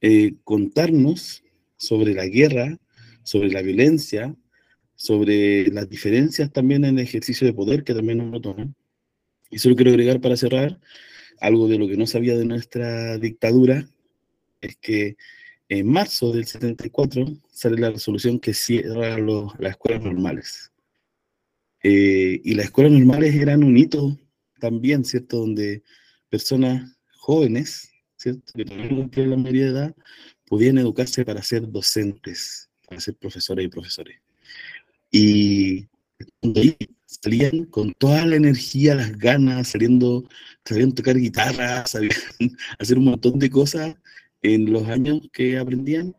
eh, 0.00 0.34
contarnos 0.42 1.42
sobre 1.76 2.14
la 2.14 2.26
guerra, 2.26 2.78
sobre 3.22 3.50
la 3.50 3.62
violencia, 3.62 4.34
sobre 4.94 5.66
las 5.68 5.88
diferencias 5.88 6.52
también 6.52 6.84
en 6.84 6.98
el 6.98 7.04
ejercicio 7.04 7.46
de 7.46 7.52
poder 7.52 7.84
que 7.84 7.94
también 7.94 8.30
nos 8.30 8.40
toma. 8.40 8.72
Y 9.50 9.58
solo 9.58 9.76
quiero 9.76 9.90
agregar 9.90 10.20
para 10.20 10.36
cerrar 10.36 10.80
algo 11.40 11.68
de 11.68 11.78
lo 11.78 11.86
que 11.86 11.96
no 11.96 12.06
sabía 12.06 12.36
de 12.36 12.46
nuestra 12.46 13.18
dictadura, 13.18 13.86
es 14.60 14.76
que 14.76 15.16
en 15.68 15.86
marzo 15.88 16.32
del 16.32 16.46
74 16.46 17.26
sale 17.50 17.78
la 17.78 17.90
resolución 17.90 18.38
que 18.38 18.54
cierra 18.54 19.18
las 19.18 19.72
escuelas 19.72 20.02
normales. 20.02 20.72
Eh, 21.82 22.40
y 22.42 22.54
las 22.54 22.66
escuelas 22.66 22.92
normales 22.92 23.34
eran 23.34 23.62
un 23.62 23.76
hito 23.76 24.18
también, 24.60 25.04
¿cierto? 25.04 25.38
Donde 25.38 25.82
personas 26.28 26.96
jóvenes, 27.18 27.90
¿cierto? 28.16 28.52
Que 28.54 28.64
también 28.64 28.96
cumplían 28.96 29.30
la 29.30 29.36
mayoría 29.36 29.64
de 29.64 29.70
edad, 29.70 29.96
podían 30.48 30.78
educarse 30.78 31.24
para 31.24 31.42
ser 31.42 31.70
docentes, 31.70 32.70
para 32.88 33.00
ser 33.00 33.16
profesores 33.16 33.66
y 33.66 33.68
profesores. 33.68 34.20
Y 35.10 35.86
salían 37.06 37.64
con 37.66 37.92
toda 37.94 38.26
la 38.26 38.36
energía, 38.36 38.94
las 38.94 39.16
ganas, 39.16 39.68
saliendo, 39.68 40.28
sabían 40.64 40.92
tocar 40.92 41.16
guitarra, 41.16 41.86
sabían 41.86 42.12
hacer 42.78 42.98
un 42.98 43.04
montón 43.04 43.38
de 43.38 43.50
cosas 43.50 43.96
en 44.42 44.72
los 44.72 44.86
años 44.88 45.20
que 45.32 45.58
aprendían 45.58 46.14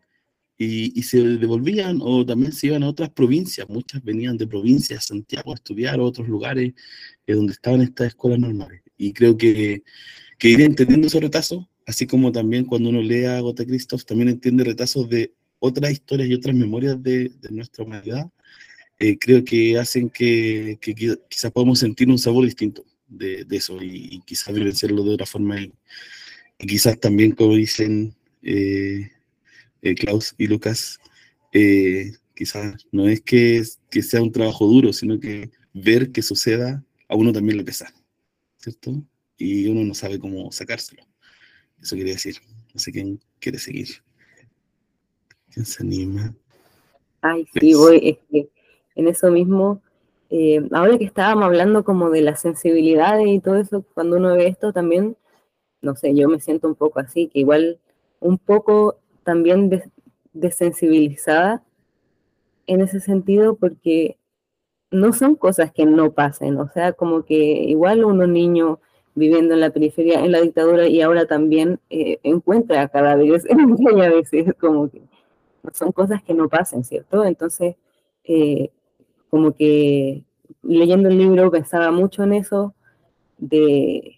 y, 0.56 0.98
y, 0.98 1.02
se 1.04 1.22
devolvían 1.22 2.00
o 2.02 2.26
también 2.26 2.52
se 2.52 2.66
iban 2.66 2.82
a 2.82 2.88
otras 2.88 3.10
provincias. 3.10 3.68
Muchas 3.68 4.02
venían 4.02 4.36
de 4.36 4.46
provincias, 4.46 5.06
Santiago, 5.06 5.52
a 5.52 5.54
estudiar, 5.54 6.00
o 6.00 6.04
otros 6.04 6.26
lugares 6.26 6.72
eh, 7.26 7.34
donde 7.34 7.52
estaban 7.52 7.80
estas 7.80 8.08
escuelas 8.08 8.40
normales. 8.40 8.82
Y 8.96 9.12
creo 9.12 9.36
que, 9.36 9.84
que 10.36 10.48
ir 10.48 10.60
entendiendo 10.60 11.06
esos 11.06 11.22
retazos, 11.22 11.64
así 11.88 12.06
como 12.06 12.30
también 12.30 12.66
cuando 12.66 12.90
uno 12.90 13.00
lee 13.00 13.24
a 13.24 13.40
Gota 13.40 13.64
Christoph, 13.64 14.04
también 14.04 14.28
entiende 14.28 14.62
retazos 14.62 15.08
de 15.08 15.32
otras 15.58 15.90
historias 15.90 16.28
y 16.28 16.34
otras 16.34 16.54
memorias 16.54 17.02
de, 17.02 17.32
nuestra 17.50 17.84
humanidad, 17.84 18.30
eh, 18.98 19.18
creo 19.18 19.42
que 19.42 19.78
hacen 19.78 20.10
que, 20.10 20.78
que, 20.82 20.94
quizás 20.94 21.50
podamos 21.50 21.78
sentir 21.78 22.10
un 22.10 22.18
sabor 22.18 22.44
distinto 22.44 22.84
de, 23.08 23.46
eso 23.50 23.82
y, 23.82 24.08
y, 24.16 24.20
quizás 24.20 24.54
vivenciarlo 24.54 25.02
de 25.02 25.14
otra 25.14 25.24
forma. 25.24 25.60
Y, 25.62 25.72
quizás 26.58 27.00
también, 27.00 27.32
como 27.32 27.54
dicen 27.54 28.14
eh, 28.42 29.10
eh, 29.80 29.94
Klaus 29.94 30.34
y 30.36 30.46
Lucas, 30.46 30.98
quizás 32.34 32.86
no 32.92 33.08
es 33.08 33.22
que, 33.22 33.62
que, 33.90 34.02
sea 34.02 34.22
un 34.22 34.32
trabajo 34.32 34.66
duro, 34.66 34.92
sino 34.92 35.18
que 35.18 35.50
ver 35.72 36.12
que 36.12 36.20
suceda 36.20 36.84
a 37.08 37.16
uno 37.16 37.32
también 37.32 37.56
le 37.56 37.64
pesa, 37.64 37.92
¿cierto? 38.58 39.02
Y 39.38 39.66
uno 39.68 39.84
no 39.84 39.94
sabe 39.94 40.18
cómo 40.18 40.52
sacárselo. 40.52 41.07
Eso 41.82 41.96
quería 41.96 42.14
decir. 42.14 42.36
No 42.74 42.80
sé 42.80 42.92
quién 42.92 43.20
quiere 43.40 43.58
seguir. 43.58 43.88
¿Quién 45.50 45.64
se 45.64 45.82
anima? 45.82 46.34
Ay, 47.22 47.46
sí, 47.58 47.74
voy. 47.74 48.00
Es 48.08 48.18
que 48.30 48.48
en 48.94 49.08
eso 49.08 49.30
mismo, 49.30 49.80
eh, 50.30 50.60
ahora 50.72 50.98
que 50.98 51.04
estábamos 51.04 51.44
hablando 51.44 51.84
como 51.84 52.10
de 52.10 52.22
las 52.22 52.40
sensibilidades 52.40 53.26
y 53.28 53.40
todo 53.40 53.56
eso, 53.56 53.84
cuando 53.94 54.16
uno 54.16 54.34
ve 54.34 54.48
esto 54.48 54.72
también, 54.72 55.16
no 55.80 55.94
sé, 55.96 56.14
yo 56.14 56.28
me 56.28 56.40
siento 56.40 56.68
un 56.68 56.74
poco 56.74 57.00
así, 57.00 57.28
que 57.28 57.40
igual 57.40 57.78
un 58.20 58.38
poco 58.38 58.98
también 59.22 59.70
des 59.70 59.84
desensibilizada 60.32 61.64
en 62.66 62.80
ese 62.80 63.00
sentido 63.00 63.56
porque 63.56 64.18
no 64.90 65.12
son 65.12 65.34
cosas 65.34 65.72
que 65.72 65.86
no 65.86 66.12
pasen, 66.12 66.58
o 66.58 66.70
sea, 66.72 66.92
como 66.92 67.24
que 67.24 67.34
igual 67.34 68.04
uno 68.04 68.26
niño 68.26 68.80
viviendo 69.18 69.54
en 69.54 69.60
la 69.60 69.70
periferia, 69.70 70.20
en 70.20 70.32
la 70.32 70.40
dictadura 70.40 70.86
y 70.86 71.02
ahora 71.02 71.26
también 71.26 71.80
eh, 71.90 72.18
encuentra 72.22 72.88
cadáveres 72.88 73.44
en 73.48 74.00
a 74.00 74.08
veces, 74.08 74.54
como 74.58 74.90
que 74.90 75.02
son 75.72 75.92
cosas 75.92 76.22
que 76.22 76.34
no 76.34 76.48
pasen, 76.48 76.84
¿cierto? 76.84 77.24
Entonces, 77.24 77.76
eh, 78.24 78.70
como 79.28 79.52
que 79.52 80.22
leyendo 80.62 81.08
el 81.08 81.18
libro 81.18 81.50
pensaba 81.50 81.90
mucho 81.90 82.22
en 82.22 82.32
eso, 82.32 82.74
de, 83.38 84.16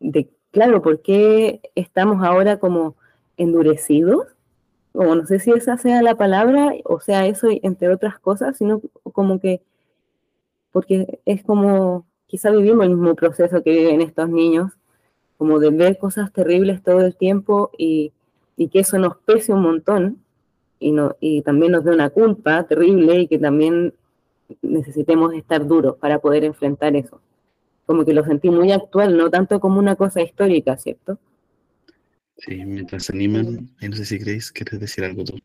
de 0.00 0.28
claro, 0.50 0.82
¿por 0.82 1.02
qué 1.02 1.60
estamos 1.74 2.24
ahora 2.24 2.58
como 2.58 2.96
endurecidos? 3.36 4.26
O 4.92 5.14
no 5.14 5.26
sé 5.26 5.38
si 5.38 5.52
esa 5.52 5.76
sea 5.78 6.02
la 6.02 6.16
palabra, 6.16 6.72
o 6.84 7.00
sea, 7.00 7.26
eso 7.26 7.48
entre 7.62 7.88
otras 7.88 8.18
cosas, 8.18 8.56
sino 8.56 8.80
como 9.12 9.38
que, 9.40 9.62
porque 10.72 11.20
es 11.24 11.44
como, 11.44 12.06
quizá 12.28 12.52
vivimos 12.52 12.84
el 12.84 12.90
mismo 12.90 13.16
proceso 13.16 13.62
que 13.64 13.72
viven 13.72 14.00
estos 14.00 14.28
niños, 14.28 14.72
como 15.36 15.58
de 15.58 15.70
ver 15.70 15.98
cosas 15.98 16.32
terribles 16.32 16.82
todo 16.82 17.00
el 17.00 17.16
tiempo 17.16 17.70
y, 17.76 18.12
y 18.56 18.68
que 18.68 18.80
eso 18.80 18.98
nos 18.98 19.16
pese 19.16 19.52
un 19.52 19.62
montón 19.62 20.22
y, 20.78 20.92
no, 20.92 21.16
y 21.20 21.42
también 21.42 21.72
nos 21.72 21.84
dé 21.84 21.92
una 21.92 22.10
culpa 22.10 22.64
terrible 22.66 23.22
y 23.22 23.28
que 23.28 23.38
también 23.38 23.94
necesitemos 24.62 25.34
estar 25.34 25.66
duros 25.66 25.96
para 25.96 26.20
poder 26.20 26.44
enfrentar 26.44 26.94
eso. 26.94 27.20
Como 27.86 28.04
que 28.04 28.12
lo 28.12 28.24
sentí 28.24 28.50
muy 28.50 28.70
actual, 28.70 29.16
no 29.16 29.30
tanto 29.30 29.58
como 29.60 29.78
una 29.78 29.96
cosa 29.96 30.22
histórica, 30.22 30.76
¿cierto? 30.76 31.18
Sí, 32.36 32.64
mientras 32.64 33.04
se 33.04 33.12
animan, 33.12 33.70
no 33.80 33.96
sé 33.96 34.04
si 34.04 34.18
queréis, 34.18 34.52
¿quieres 34.52 34.78
decir 34.78 35.04
algo 35.04 35.24
tú? 35.24 35.38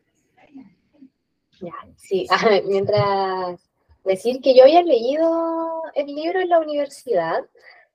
Sí, 1.96 2.28
mientras 2.68 3.60
decir 4.04 4.42
que 4.42 4.56
yo 4.56 4.64
había 4.64 4.84
leído 4.84 5.82
el 5.96 6.08
libro 6.08 6.40
en 6.42 6.50
la 6.50 6.60
universidad, 6.60 7.44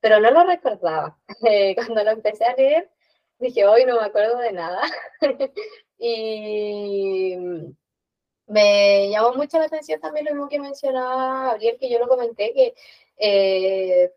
pero 0.00 0.20
no 0.20 0.30
lo 0.30 0.44
recordaba. 0.44 1.18
Eh, 1.48 1.74
cuando 1.76 2.02
lo 2.04 2.10
empecé 2.12 2.44
a 2.44 2.54
leer, 2.56 2.90
dije, 3.38 3.66
hoy 3.66 3.84
no 3.84 4.00
me 4.00 4.06
acuerdo 4.06 4.38
de 4.38 4.52
nada. 4.52 4.82
y 5.98 7.36
me 8.46 9.10
llamó 9.10 9.34
mucho 9.34 9.58
la 9.58 9.66
atención 9.66 10.00
también 10.00 10.26
lo 10.26 10.32
mismo 10.32 10.48
que 10.48 10.58
mencionaba 10.58 11.52
Gabriel, 11.52 11.76
que 11.78 11.90
yo 11.90 11.98
lo 11.98 12.08
comenté, 12.08 12.52
que 12.54 12.74
eh, 13.18 14.12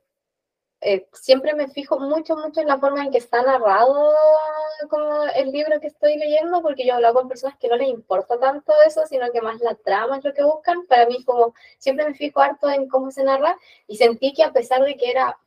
eh, 0.81 1.07
siempre 1.13 1.53
me 1.53 1.67
fijo 1.67 1.99
mucho, 1.99 2.35
mucho 2.35 2.61
en 2.61 2.67
la 2.67 2.79
forma 2.79 3.03
en 3.03 3.11
que 3.11 3.19
está 3.19 3.43
narrado 3.43 4.13
como 4.89 5.23
el 5.35 5.51
libro 5.51 5.79
que 5.79 5.87
estoy 5.87 6.17
leyendo, 6.17 6.61
porque 6.63 6.85
yo 6.85 6.95
hablo 6.95 7.13
con 7.13 7.27
personas 7.27 7.55
que 7.59 7.67
no 7.67 7.75
les 7.75 7.89
importa 7.89 8.39
tanto 8.39 8.73
eso, 8.85 9.05
sino 9.05 9.31
que 9.31 9.41
más 9.41 9.61
la 9.61 9.75
trama 9.75 10.17
es 10.17 10.23
lo 10.23 10.33
que 10.33 10.43
buscan. 10.43 10.87
Para 10.87 11.05
mí, 11.05 11.23
como 11.23 11.53
siempre 11.77 12.05
me 12.05 12.15
fijo 12.15 12.41
harto 12.41 12.69
en 12.69 12.89
cómo 12.89 13.11
se 13.11 13.23
narra 13.23 13.57
y 13.87 13.97
sentí 13.97 14.33
que 14.33 14.43
a 14.43 14.51
pesar 14.53 14.83
de 14.83 14.97
que 14.97 15.11
era 15.11 15.37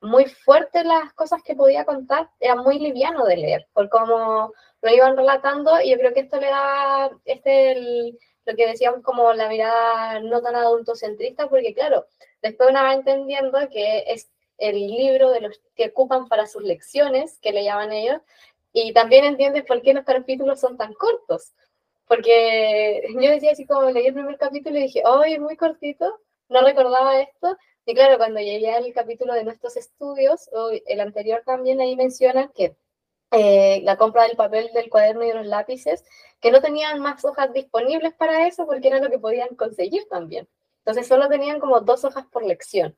muy 0.00 0.26
fuerte 0.26 0.84
las 0.84 1.12
cosas 1.14 1.42
que 1.42 1.56
podía 1.56 1.84
contar, 1.84 2.30
era 2.38 2.54
muy 2.54 2.78
liviano 2.78 3.24
de 3.26 3.36
leer, 3.38 3.66
por 3.72 3.88
cómo 3.88 4.52
lo 4.82 4.94
iban 4.94 5.16
relatando 5.16 5.80
y 5.80 5.90
yo 5.90 5.98
creo 5.98 6.14
que 6.14 6.20
esto 6.20 6.38
le 6.38 6.48
da 6.48 7.10
este 7.24 8.14
lo 8.44 8.54
que 8.54 8.66
decíamos 8.68 9.02
como 9.02 9.32
la 9.32 9.48
mirada 9.48 10.20
no 10.20 10.40
tan 10.40 10.54
adultocentrista, 10.54 11.48
porque 11.48 11.74
claro, 11.74 12.06
después 12.42 12.70
uno 12.70 12.82
va 12.82 12.94
entendiendo 12.94 13.58
que 13.70 14.04
es 14.06 14.30
el 14.58 14.76
libro 14.78 15.30
de 15.30 15.40
los 15.40 15.60
que 15.74 15.88
ocupan 15.88 16.28
para 16.28 16.46
sus 16.46 16.62
lecciones, 16.62 17.38
que 17.40 17.52
le 17.52 17.64
llaman 17.64 17.92
ellos, 17.92 18.20
y 18.72 18.92
también 18.92 19.24
entiendes 19.24 19.64
por 19.64 19.82
qué 19.82 19.94
los 19.94 20.04
capítulos 20.04 20.60
son 20.60 20.76
tan 20.76 20.92
cortos. 20.94 21.54
Porque 22.06 23.02
yo 23.14 23.30
decía 23.30 23.52
así 23.52 23.66
como 23.66 23.90
leí 23.90 24.06
el 24.06 24.14
primer 24.14 24.38
capítulo 24.38 24.78
y 24.78 24.82
dije, 24.82 25.02
oh, 25.04 25.24
es 25.24 25.40
muy 25.40 25.56
cortito, 25.56 26.20
no 26.48 26.62
recordaba 26.62 27.20
esto. 27.20 27.56
Y 27.84 27.94
claro, 27.94 28.18
cuando 28.18 28.40
llegué 28.40 28.72
al 28.72 28.92
capítulo 28.92 29.34
de 29.34 29.44
nuestros 29.44 29.76
estudios, 29.76 30.48
o 30.52 30.70
el 30.86 31.00
anterior 31.00 31.42
también 31.44 31.80
ahí 31.80 31.96
menciona 31.96 32.50
que 32.54 32.76
eh, 33.32 33.80
la 33.82 33.96
compra 33.96 34.24
del 34.24 34.36
papel, 34.36 34.70
del 34.72 34.88
cuaderno 34.88 35.24
y 35.24 35.28
de 35.28 35.34
los 35.34 35.46
lápices, 35.46 36.04
que 36.40 36.50
no 36.50 36.60
tenían 36.60 37.00
más 37.00 37.24
hojas 37.24 37.52
disponibles 37.52 38.14
para 38.14 38.46
eso 38.46 38.66
porque 38.66 38.88
era 38.88 39.00
lo 39.00 39.10
que 39.10 39.18
podían 39.18 39.54
conseguir 39.56 40.06
también. 40.08 40.48
Entonces 40.78 41.08
solo 41.08 41.28
tenían 41.28 41.58
como 41.60 41.80
dos 41.80 42.04
hojas 42.04 42.26
por 42.26 42.44
lección. 42.44 42.96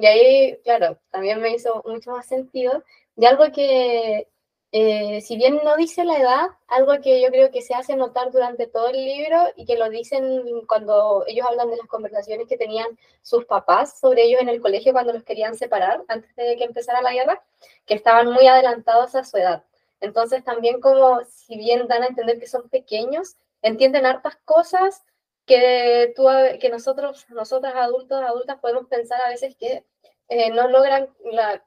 Y 0.00 0.06
ahí, 0.06 0.56
claro, 0.64 0.98
también 1.10 1.40
me 1.40 1.50
hizo 1.52 1.82
mucho 1.86 2.12
más 2.12 2.26
sentido. 2.26 2.82
Y 3.16 3.26
algo 3.26 3.44
que, 3.52 4.28
eh, 4.72 5.20
si 5.20 5.36
bien 5.36 5.60
no 5.62 5.76
dice 5.76 6.04
la 6.04 6.18
edad, 6.18 6.46
algo 6.68 6.98
que 7.02 7.20
yo 7.20 7.28
creo 7.28 7.50
que 7.50 7.60
se 7.60 7.74
hace 7.74 7.96
notar 7.96 8.30
durante 8.30 8.66
todo 8.66 8.88
el 8.88 8.96
libro 8.96 9.36
y 9.56 9.66
que 9.66 9.76
lo 9.76 9.90
dicen 9.90 10.42
cuando 10.66 11.24
ellos 11.26 11.46
hablan 11.46 11.70
de 11.70 11.76
las 11.76 11.86
conversaciones 11.86 12.48
que 12.48 12.56
tenían 12.56 12.86
sus 13.20 13.44
papás 13.44 14.00
sobre 14.00 14.22
ellos 14.22 14.40
en 14.40 14.48
el 14.48 14.62
colegio 14.62 14.92
cuando 14.92 15.12
los 15.12 15.24
querían 15.24 15.54
separar 15.54 16.02
antes 16.08 16.34
de 16.34 16.56
que 16.56 16.64
empezara 16.64 17.02
la 17.02 17.12
guerra, 17.12 17.42
que 17.84 17.94
estaban 17.94 18.32
muy 18.32 18.46
adelantados 18.46 19.14
a 19.14 19.24
su 19.24 19.36
edad. 19.36 19.64
Entonces 20.00 20.42
también 20.44 20.80
como 20.80 21.20
si 21.24 21.58
bien 21.58 21.86
dan 21.88 22.04
a 22.04 22.06
entender 22.06 22.40
que 22.40 22.46
son 22.46 22.70
pequeños, 22.70 23.36
entienden 23.60 24.06
hartas 24.06 24.36
cosas 24.46 25.04
que, 25.46 26.12
tú, 26.16 26.26
que 26.60 26.70
nosotros, 26.70 27.26
nosotras 27.30 27.74
adultos, 27.76 28.22
adultas 28.22 28.58
podemos 28.60 28.86
pensar 28.86 29.20
a 29.20 29.30
veces 29.30 29.56
que 29.56 29.84
eh, 30.30 30.50
no 30.50 30.68
logran, 30.68 31.08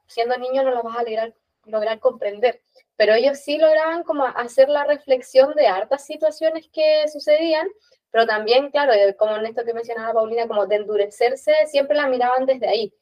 siendo 0.06 0.36
niños 0.38 0.64
no 0.64 0.72
lo 0.72 0.82
vas 0.82 0.98
a 0.98 1.02
lograr, 1.02 1.34
lograr 1.66 2.00
comprender, 2.00 2.62
pero 2.96 3.14
ellos 3.14 3.38
sí 3.38 3.58
lograban 3.58 4.02
como 4.02 4.24
hacer 4.24 4.68
la 4.68 4.84
reflexión 4.84 5.54
de 5.54 5.66
hartas 5.66 6.04
situaciones 6.06 6.68
que 6.72 7.06
sucedían, 7.08 7.68
pero 8.10 8.26
también, 8.26 8.70
claro, 8.70 8.92
como 9.18 9.36
en 9.36 9.46
esto 9.46 9.64
que 9.64 9.74
mencionaba 9.74 10.14
Paulina, 10.14 10.48
como 10.48 10.66
de 10.66 10.76
endurecerse, 10.76 11.52
siempre 11.66 11.96
la 11.96 12.08
miraban 12.08 12.46
desde 12.46 12.68
ahí. 12.68 12.94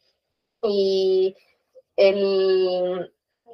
Y 0.62 1.36
el, 1.96 3.12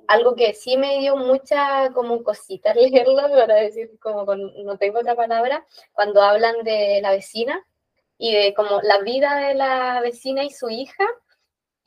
algo 0.09 0.35
que 0.35 0.55
sí 0.55 0.77
me 0.77 0.99
dio 0.99 1.17
mucha 1.17 1.91
como 1.93 2.23
cosita 2.25 2.75
leerlo, 2.75 3.29
para 3.31 3.57
decir 3.57 3.99
como 4.01 4.25
no 4.35 4.79
tengo 4.79 5.01
otra 5.01 5.15
palabra, 5.15 5.65
cuando 5.93 6.23
hablan 6.23 6.65
de 6.65 7.01
la 7.03 7.11
vecina 7.11 7.65
y 8.17 8.35
de 8.35 8.55
como 8.55 8.81
la 8.83 8.99
vida 9.01 9.37
de 9.37 9.55
la 9.55 10.01
vecina 10.01 10.45
y 10.45 10.51
su 10.51 10.71
hija, 10.71 11.05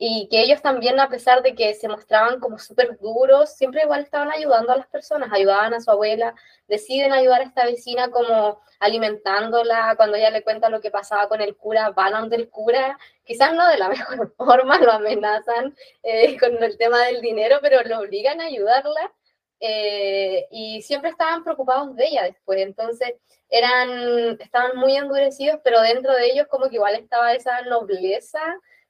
y 0.04 0.26
que 0.28 0.40
ellos 0.40 0.60
también, 0.62 0.98
a 0.98 1.08
pesar 1.08 1.42
de 1.42 1.54
que 1.54 1.74
se 1.74 1.86
mostraban 1.86 2.40
como 2.40 2.58
súper 2.58 2.98
duros, 2.98 3.54
siempre 3.54 3.82
igual 3.82 4.00
estaban 4.00 4.32
ayudando 4.32 4.72
a 4.72 4.76
las 4.76 4.88
personas, 4.88 5.30
ayudaban 5.32 5.74
a 5.74 5.80
su 5.80 5.92
abuela, 5.92 6.34
deciden 6.66 7.12
ayudar 7.12 7.40
a 7.40 7.44
esta 7.44 7.64
vecina 7.66 8.10
como 8.10 8.60
alimentándola, 8.80 9.94
cuando 9.96 10.16
ella 10.16 10.30
le 10.30 10.42
cuenta 10.42 10.70
lo 10.70 10.80
que 10.80 10.90
pasaba 10.90 11.28
con 11.28 11.40
el 11.40 11.56
cura, 11.56 11.90
van 11.90 12.14
donde 12.14 12.34
el 12.34 12.50
cura, 12.50 12.98
quizás 13.22 13.54
no 13.54 13.68
de 13.68 13.78
la 13.78 13.88
mejor 13.90 14.34
forma, 14.36 14.78
lo 14.78 14.90
amenazan 14.90 15.72
eh, 16.02 16.36
con 16.36 16.60
el 16.60 16.76
tema 16.78 17.04
del 17.04 17.20
dinero, 17.20 17.58
pero 17.62 17.80
lo 17.84 18.00
obligan 18.00 18.40
a 18.40 18.46
ayudarla. 18.46 19.12
Eh, 19.60 20.48
y 20.50 20.82
siempre 20.82 21.10
estaban 21.10 21.44
preocupados 21.44 21.94
de 21.94 22.06
ella 22.08 22.24
después, 22.24 22.60
entonces 22.60 23.14
eran, 23.48 24.36
estaban 24.40 24.76
muy 24.76 24.96
endurecidos, 24.96 25.60
pero 25.62 25.80
dentro 25.80 26.12
de 26.12 26.26
ellos 26.26 26.48
como 26.48 26.68
que 26.68 26.74
igual 26.74 26.96
estaba 26.96 27.32
esa 27.34 27.62
nobleza 27.62 28.40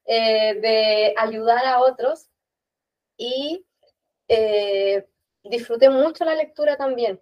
eh, 0.04 0.54
de 0.54 1.14
ayudar 1.16 1.64
a 1.64 1.80
otros 1.80 2.28
y 3.16 3.64
eh, 4.28 5.06
disfruté 5.44 5.90
mucho 5.90 6.24
la 6.24 6.34
lectura 6.34 6.76
también. 6.76 7.20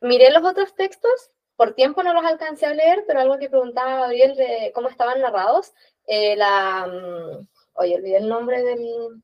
Miré 0.00 0.30
los 0.30 0.44
otros 0.44 0.74
textos, 0.74 1.30
por 1.56 1.74
tiempo 1.74 2.02
no 2.02 2.12
los 2.14 2.24
alcancé 2.24 2.66
a 2.66 2.74
leer, 2.74 3.04
pero 3.06 3.20
algo 3.20 3.38
que 3.38 3.50
preguntaba 3.50 4.00
Gabriel 4.00 4.36
de 4.36 4.72
cómo 4.74 4.88
estaban 4.88 5.20
narrados, 5.20 5.72
eh, 6.06 6.36
la, 6.36 6.86
mm, 6.86 7.46
oye, 7.74 7.96
olvidé 7.96 8.16
el 8.18 8.28
nombre 8.28 8.62
del, 8.62 9.22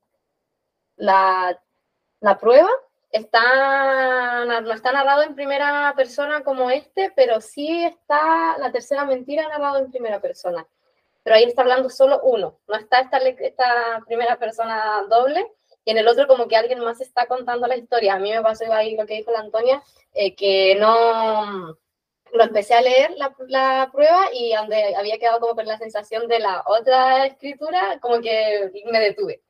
la, 0.96 1.60
la 2.20 2.38
prueba, 2.38 2.70
está, 3.10 4.44
no 4.60 4.72
está 4.72 4.92
narrado 4.92 5.22
en 5.22 5.34
primera 5.34 5.92
persona 5.96 6.42
como 6.44 6.70
este, 6.70 7.12
pero 7.16 7.40
sí 7.40 7.84
está 7.84 8.58
la 8.58 8.72
tercera 8.72 9.04
mentira 9.04 9.48
narrado 9.48 9.78
en 9.78 9.90
primera 9.90 10.20
persona 10.20 10.66
pero 11.26 11.38
ahí 11.38 11.42
está 11.42 11.62
hablando 11.62 11.90
solo 11.90 12.20
uno, 12.22 12.60
no 12.68 12.76
está 12.76 13.00
esta, 13.00 13.18
esta 13.18 14.00
primera 14.06 14.38
persona 14.38 15.04
doble, 15.10 15.44
y 15.84 15.90
en 15.90 15.98
el 15.98 16.06
otro 16.06 16.28
como 16.28 16.46
que 16.46 16.54
alguien 16.54 16.78
más 16.78 17.00
está 17.00 17.26
contando 17.26 17.66
la 17.66 17.76
historia. 17.76 18.14
A 18.14 18.20
mí 18.20 18.30
me 18.30 18.42
pasó 18.42 18.72
ahí 18.72 18.96
lo 18.96 19.06
que 19.06 19.14
dijo 19.14 19.32
la 19.32 19.40
Antonia, 19.40 19.82
eh, 20.14 20.36
que 20.36 20.76
no 20.76 21.76
lo 22.30 22.44
empecé 22.44 22.74
a 22.74 22.80
leer 22.80 23.10
la, 23.16 23.34
la, 23.48 23.90
prueba 23.92 24.26
y 24.32 24.54
donde 24.54 24.94
había 24.94 25.18
quedado 25.18 25.40
como 25.40 25.56
con 25.56 25.66
la 25.66 25.78
sensación 25.78 26.28
de 26.28 26.38
la 26.38 26.62
otra 26.64 27.26
escritura, 27.26 27.98
como 28.00 28.20
que 28.20 28.70
me 28.84 29.00
detuve. 29.00 29.42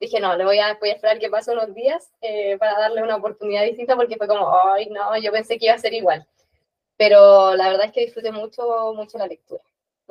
Dije, 0.00 0.20
no, 0.20 0.36
le 0.36 0.44
voy 0.44 0.58
a, 0.58 0.74
voy 0.74 0.90
a 0.90 0.94
esperar 0.94 1.18
que 1.18 1.30
pase 1.30 1.52
unos 1.52 1.72
días 1.72 2.12
eh, 2.20 2.58
para 2.58 2.78
darle 2.78 3.02
una 3.02 3.16
oportunidad 3.16 3.64
distinta 3.64 3.96
porque 3.96 4.18
fue 4.18 4.28
como, 4.28 4.54
ay, 4.54 4.90
no, 4.90 5.16
yo 5.16 5.32
pensé 5.32 5.58
que 5.58 5.64
iba 5.64 5.74
a 5.76 5.78
ser 5.78 5.94
igual. 5.94 6.28
Pero 6.98 7.54
la 7.56 7.70
verdad 7.70 7.86
es 7.86 7.92
que 7.92 8.04
disfruté 8.04 8.32
mucho, 8.32 8.92
mucho 8.94 9.16
la 9.16 9.26
lectura. 9.26 9.62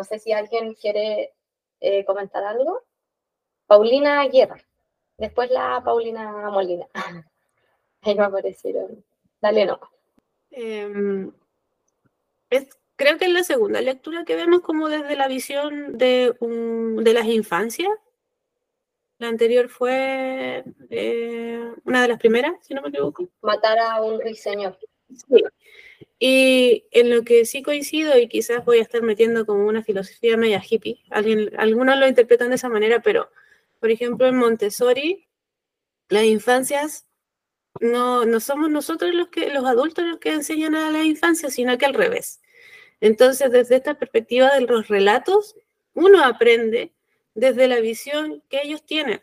No 0.02 0.06
sé 0.06 0.18
si 0.18 0.32
alguien 0.32 0.74
quiere 0.74 1.32
eh, 1.80 2.04
comentar 2.06 2.44
algo. 2.44 2.82
Paulina 3.68 4.28
Guerra. 4.30 4.58
Después 5.16 5.52
la 5.52 5.80
Paulina 5.86 6.50
Molina. 6.50 6.88
Ahí 8.02 8.16
me 8.16 8.24
aparecieron. 8.24 9.06
Dale, 9.40 9.68
no. 9.68 9.80
Em, 10.50 11.32
creo 12.96 13.20
que 13.20 13.26
es 13.26 13.32
la 13.32 13.44
segunda 13.44 13.80
lectura 13.80 14.26
que 14.26 14.36
vemos 14.36 14.62
como 14.62 14.90
desde 14.90 15.16
la 15.16 15.28
visión 15.28 16.00
de, 16.00 16.36
de 16.40 17.14
las 17.14 17.26
infancias. 17.28 17.92
La 19.20 19.28
anterior 19.28 19.70
fue 19.70 20.64
eh, 20.90 21.74
una 21.86 22.02
de 22.02 22.08
las 22.08 22.18
primeras, 22.18 22.54
si 22.62 22.74
no 22.74 22.82
me 22.82 22.90
equivoco. 22.90 23.30
Matar 23.44 23.78
a 23.78 24.02
un 24.02 24.20
ruiseñor. 24.20 24.80
Sí. 25.16 25.44
Y 26.20 26.86
en 26.92 27.10
lo 27.10 27.24
que 27.24 27.46
sí 27.46 27.64
coincido, 27.64 28.18
y 28.18 28.28
quizás 28.28 28.64
voy 28.66 28.80
a 28.80 28.84
estar 28.84 29.02
metiendo 29.02 29.46
como 29.46 29.66
una 29.68 29.84
filosofía 29.84 30.38
media 30.38 30.62
hippie, 30.68 31.04
Alguien, 31.10 31.52
algunos 31.58 31.98
lo 31.98 32.08
interpretan 32.08 32.50
de 32.50 32.56
esa 32.56 32.70
manera, 32.70 33.02
pero 33.02 33.30
por 33.80 33.90
ejemplo 33.90 34.28
en 34.28 34.38
Montessori, 34.38 35.28
las 36.10 36.26
infancias 36.26 37.08
no, 37.80 38.26
no 38.26 38.40
somos 38.40 38.70
nosotros 38.70 39.14
los, 39.14 39.30
que, 39.30 39.50
los 39.50 39.66
adultos 39.66 40.06
los 40.06 40.20
que 40.20 40.34
enseñan 40.34 40.76
a 40.76 40.92
la 40.92 41.04
infancia, 41.04 41.50
sino 41.50 41.78
que 41.78 41.86
al 41.86 41.94
revés. 41.94 42.42
Entonces, 43.00 43.52
desde 43.52 43.78
esta 43.78 43.96
perspectiva 43.96 44.54
de 44.54 44.62
los 44.62 44.88
relatos, 44.88 45.56
uno 45.94 46.24
aprende 46.24 46.94
desde 47.34 47.68
la 47.68 47.80
visión 47.80 48.44
que 48.50 48.62
ellos 48.64 48.86
tienen. 48.86 49.22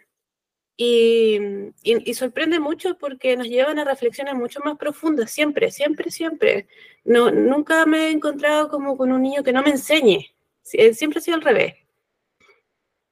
Y, 0.80 1.40
y, 1.82 2.14
sorprende 2.14 2.60
mucho 2.60 2.96
porque 2.98 3.36
nos 3.36 3.48
llevan 3.48 3.80
a 3.80 3.84
reflexiones 3.84 4.36
mucho 4.36 4.60
más 4.64 4.78
profundas, 4.78 5.28
siempre, 5.32 5.72
siempre, 5.72 6.12
siempre. 6.12 6.68
No, 7.02 7.32
nunca 7.32 7.84
me 7.84 8.06
he 8.06 8.10
encontrado 8.12 8.68
como 8.68 8.96
con 8.96 9.10
un 9.10 9.22
niño 9.22 9.42
que 9.42 9.52
no 9.52 9.64
me 9.64 9.70
enseñe, 9.70 10.32
eh, 10.72 10.94
siempre 10.94 11.18
ha 11.18 11.22
sido 11.22 11.36
al 11.36 11.42
revés. 11.42 11.74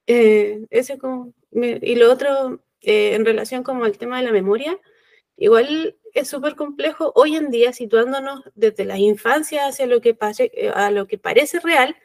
Eh, 0.07 0.65
como, 0.97 1.33
y 1.51 1.95
lo 1.95 2.09
otro, 2.09 2.63
eh, 2.83 3.15
en 3.15 3.25
relación 3.25 3.63
como 3.63 3.83
al 3.83 3.97
tema 3.97 4.19
de 4.19 4.23
la 4.23 4.31
memoria, 4.31 4.79
igual 5.35 5.97
es 6.13 6.29
súper 6.29 6.55
complejo 6.55 7.11
hoy 7.15 7.35
en 7.35 7.51
día 7.51 7.73
situándonos 7.73 8.43
desde 8.55 8.85
la 8.85 8.97
infancia 8.97 9.67
hacia 9.67 9.87
lo 9.87 9.99
que, 9.99 10.13
pase, 10.13 10.51
a 10.73 10.89
lo 10.89 11.05
que 11.05 11.17
parece 11.17 11.59
real, 11.59 11.97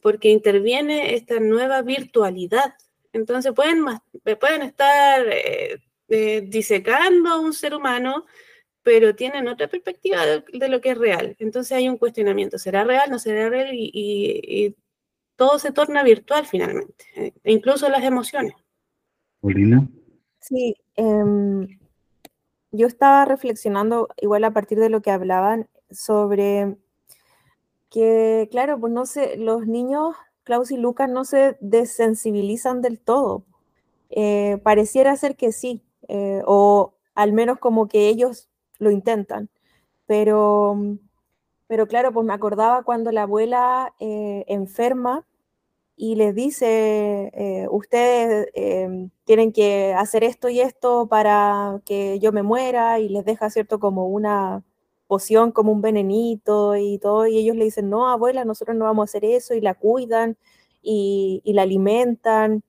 porque 0.00 0.30
interviene 0.30 1.14
esta 1.14 1.40
nueva 1.40 1.82
virtualidad 1.82 2.72
Entonces 3.12 3.52
pueden, 3.54 3.80
mas- 3.80 4.00
pueden 4.38 4.62
estar 4.62 5.26
eh, 5.28 5.80
eh, 6.08 6.40
disecando 6.42 7.30
a 7.30 7.40
un 7.40 7.52
ser 7.52 7.74
humano, 7.74 8.26
pero 8.82 9.14
tienen 9.14 9.48
otra 9.48 9.68
perspectiva 9.68 10.24
de, 10.24 10.44
de 10.52 10.68
lo 10.68 10.80
que 10.80 10.90
es 10.90 10.98
real. 10.98 11.36
Entonces 11.38 11.72
hay 11.72 11.88
un 11.88 11.98
cuestionamiento, 11.98 12.58
¿será 12.58 12.84
real? 12.84 13.10
¿No 13.10 13.18
será 13.18 13.48
real? 13.48 13.74
Y, 13.74 13.90
y- 13.92 14.66
y 14.66 14.76
todo 15.36 15.58
se 15.58 15.72
torna 15.72 16.02
virtual 16.02 16.46
finalmente, 16.46 17.04
eh, 17.16 17.32
e 17.44 17.52
incluso 17.52 17.88
las 17.88 18.04
emociones. 18.04 18.52
Paulina. 19.40 19.88
Sí, 20.40 20.74
em, 20.96 21.78
yo 22.72 22.86
estaba 22.86 23.24
reflexionando 23.24 24.08
igual 24.20 24.44
a 24.44 24.52
partir 24.52 24.78
de 24.78 24.90
lo 24.90 25.00
que 25.02 25.10
hablaban 25.10 25.68
sobre 25.90 26.76
que, 27.90 28.48
claro, 28.50 28.78
pues 28.78 28.92
no 28.92 29.06
sé, 29.06 29.36
los 29.36 29.66
niños, 29.66 30.14
Klaus 30.50 30.72
y 30.72 30.76
Lucas, 30.76 31.08
no 31.08 31.24
se 31.24 31.56
desensibilizan 31.60 32.82
del 32.82 32.98
todo. 32.98 33.44
Eh, 34.10 34.58
pareciera 34.64 35.14
ser 35.14 35.36
que 35.36 35.52
sí, 35.52 35.84
eh, 36.08 36.42
o 36.44 36.94
al 37.14 37.32
menos 37.32 37.60
como 37.60 37.86
que 37.86 38.08
ellos 38.08 38.48
lo 38.80 38.90
intentan. 38.90 39.48
Pero, 40.06 40.76
pero 41.68 41.86
claro, 41.86 42.12
pues 42.12 42.26
me 42.26 42.32
acordaba 42.32 42.82
cuando 42.82 43.12
la 43.12 43.22
abuela 43.22 43.94
eh, 44.00 44.44
enferma 44.48 45.24
y 45.94 46.16
les 46.16 46.34
dice, 46.34 47.68
ustedes 47.70 48.48
eh, 48.54 49.08
tienen 49.24 49.52
que 49.52 49.94
hacer 49.94 50.24
esto 50.24 50.48
y 50.48 50.60
esto 50.60 51.06
para 51.06 51.80
que 51.84 52.18
yo 52.18 52.32
me 52.32 52.42
muera, 52.42 52.98
y 52.98 53.08
les 53.08 53.24
deja, 53.24 53.50
¿cierto?, 53.50 53.78
como 53.78 54.08
una 54.08 54.64
poción, 55.10 55.50
como 55.52 55.72
un 55.72 55.82
venenito 55.82 56.76
y 56.76 56.98
todo, 56.98 57.26
y 57.26 57.36
ellos 57.38 57.56
le 57.56 57.64
dicen, 57.64 57.90
no, 57.90 58.08
abuela, 58.08 58.44
nosotros 58.44 58.76
no 58.76 58.84
vamos 58.84 59.02
a 59.02 59.10
hacer 59.10 59.24
eso, 59.24 59.54
y 59.54 59.60
la 59.60 59.74
cuidan 59.74 60.36
y, 60.82 61.42
la 61.46 61.62
alimentan, 61.62 62.62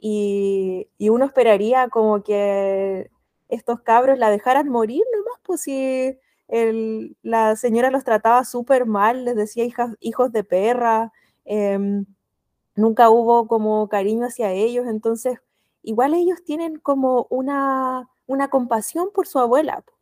y, 0.00 0.88
uno 1.00 1.26
esperaría 1.26 1.88
como 1.88 2.22
que 2.22 3.10
estos 3.48 3.80
cabros 3.82 4.18
la 4.18 4.30
dejaran 4.30 4.68
morir 4.68 5.02
nomás, 5.12 5.40
pues 5.44 5.62
si 5.62 6.16
la 7.22 7.56
señora 7.56 7.90
los 7.90 8.04
trataba 8.04 8.44
súper 8.44 8.86
mal, 8.86 9.24
les 9.24 9.36
decía 9.36 9.64
hijas, 9.64 9.96
hijos 10.00 10.32
de 10.32 10.44
perra, 10.44 11.12
em, 11.44 12.06
nunca 12.76 13.10
hubo 13.10 13.48
como 13.48 13.88
cariño 13.88 14.26
hacia 14.26 14.52
ellos, 14.52 14.86
entonces 14.88 15.38
igual 15.82 16.14
ellos 16.14 16.44
tienen 16.44 16.78
como 16.78 17.26
una, 17.30 18.08
una 18.26 18.48
compasión 18.50 19.10
por 19.14 19.26
su 19.26 19.38
abuela, 19.40 19.82
po. 19.82 19.92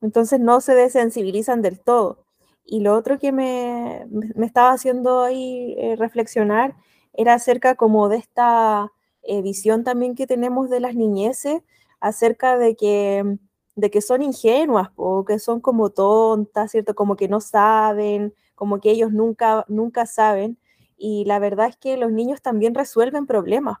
Entonces 0.00 0.40
no 0.40 0.60
se 0.60 0.74
desensibilizan 0.74 1.62
del 1.62 1.80
todo. 1.80 2.24
Y 2.64 2.80
lo 2.80 2.94
otro 2.94 3.18
que 3.18 3.32
me, 3.32 4.06
me- 4.10 4.46
estaba 4.46 4.72
haciendo 4.72 5.22
ahí 5.22 5.74
eh, 5.78 5.96
reflexionar 5.96 6.76
era 7.14 7.34
acerca 7.34 7.74
como 7.74 8.08
de 8.08 8.16
esta 8.18 8.92
eh, 9.22 9.42
visión 9.42 9.84
también 9.84 10.14
que 10.14 10.26
tenemos 10.26 10.70
de 10.70 10.80
las 10.80 10.94
niñeces, 10.94 11.62
acerca 12.00 12.56
de 12.58 12.76
que, 12.76 13.38
de 13.76 13.90
que 13.90 14.00
son 14.00 14.22
ingenuas 14.22 14.90
o 14.96 15.24
que 15.24 15.38
son 15.38 15.60
como 15.60 15.90
tontas, 15.90 16.70
¿cierto? 16.70 16.94
Como 16.94 17.16
que 17.16 17.28
no 17.28 17.40
saben, 17.40 18.34
como 18.54 18.80
que 18.80 18.90
ellos 18.90 19.12
nunca, 19.12 19.64
nunca 19.68 20.06
saben. 20.06 20.58
Y 20.96 21.24
la 21.26 21.38
verdad 21.38 21.68
es 21.68 21.76
que 21.76 21.96
los 21.96 22.12
niños 22.12 22.42
también 22.42 22.74
resuelven 22.74 23.26
problemas, 23.26 23.78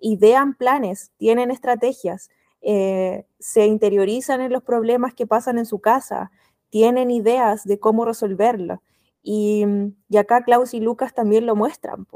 idean 0.00 0.54
planes, 0.54 1.12
tienen 1.16 1.50
estrategias, 1.50 2.30
eh, 2.62 3.26
se 3.38 3.66
interiorizan 3.66 4.40
en 4.40 4.52
los 4.52 4.62
problemas 4.62 5.14
que 5.14 5.26
pasan 5.26 5.58
en 5.58 5.66
su 5.66 5.80
casa, 5.80 6.30
tienen 6.70 7.10
ideas 7.10 7.64
de 7.64 7.78
cómo 7.78 8.04
resolverlos. 8.04 8.78
Y, 9.22 9.64
mm, 9.66 9.94
y 10.08 10.16
acá 10.16 10.42
Klaus 10.44 10.74
y 10.74 10.80
Lucas 10.80 11.14
también 11.14 11.46
lo 11.46 11.56
muestran. 11.56 12.06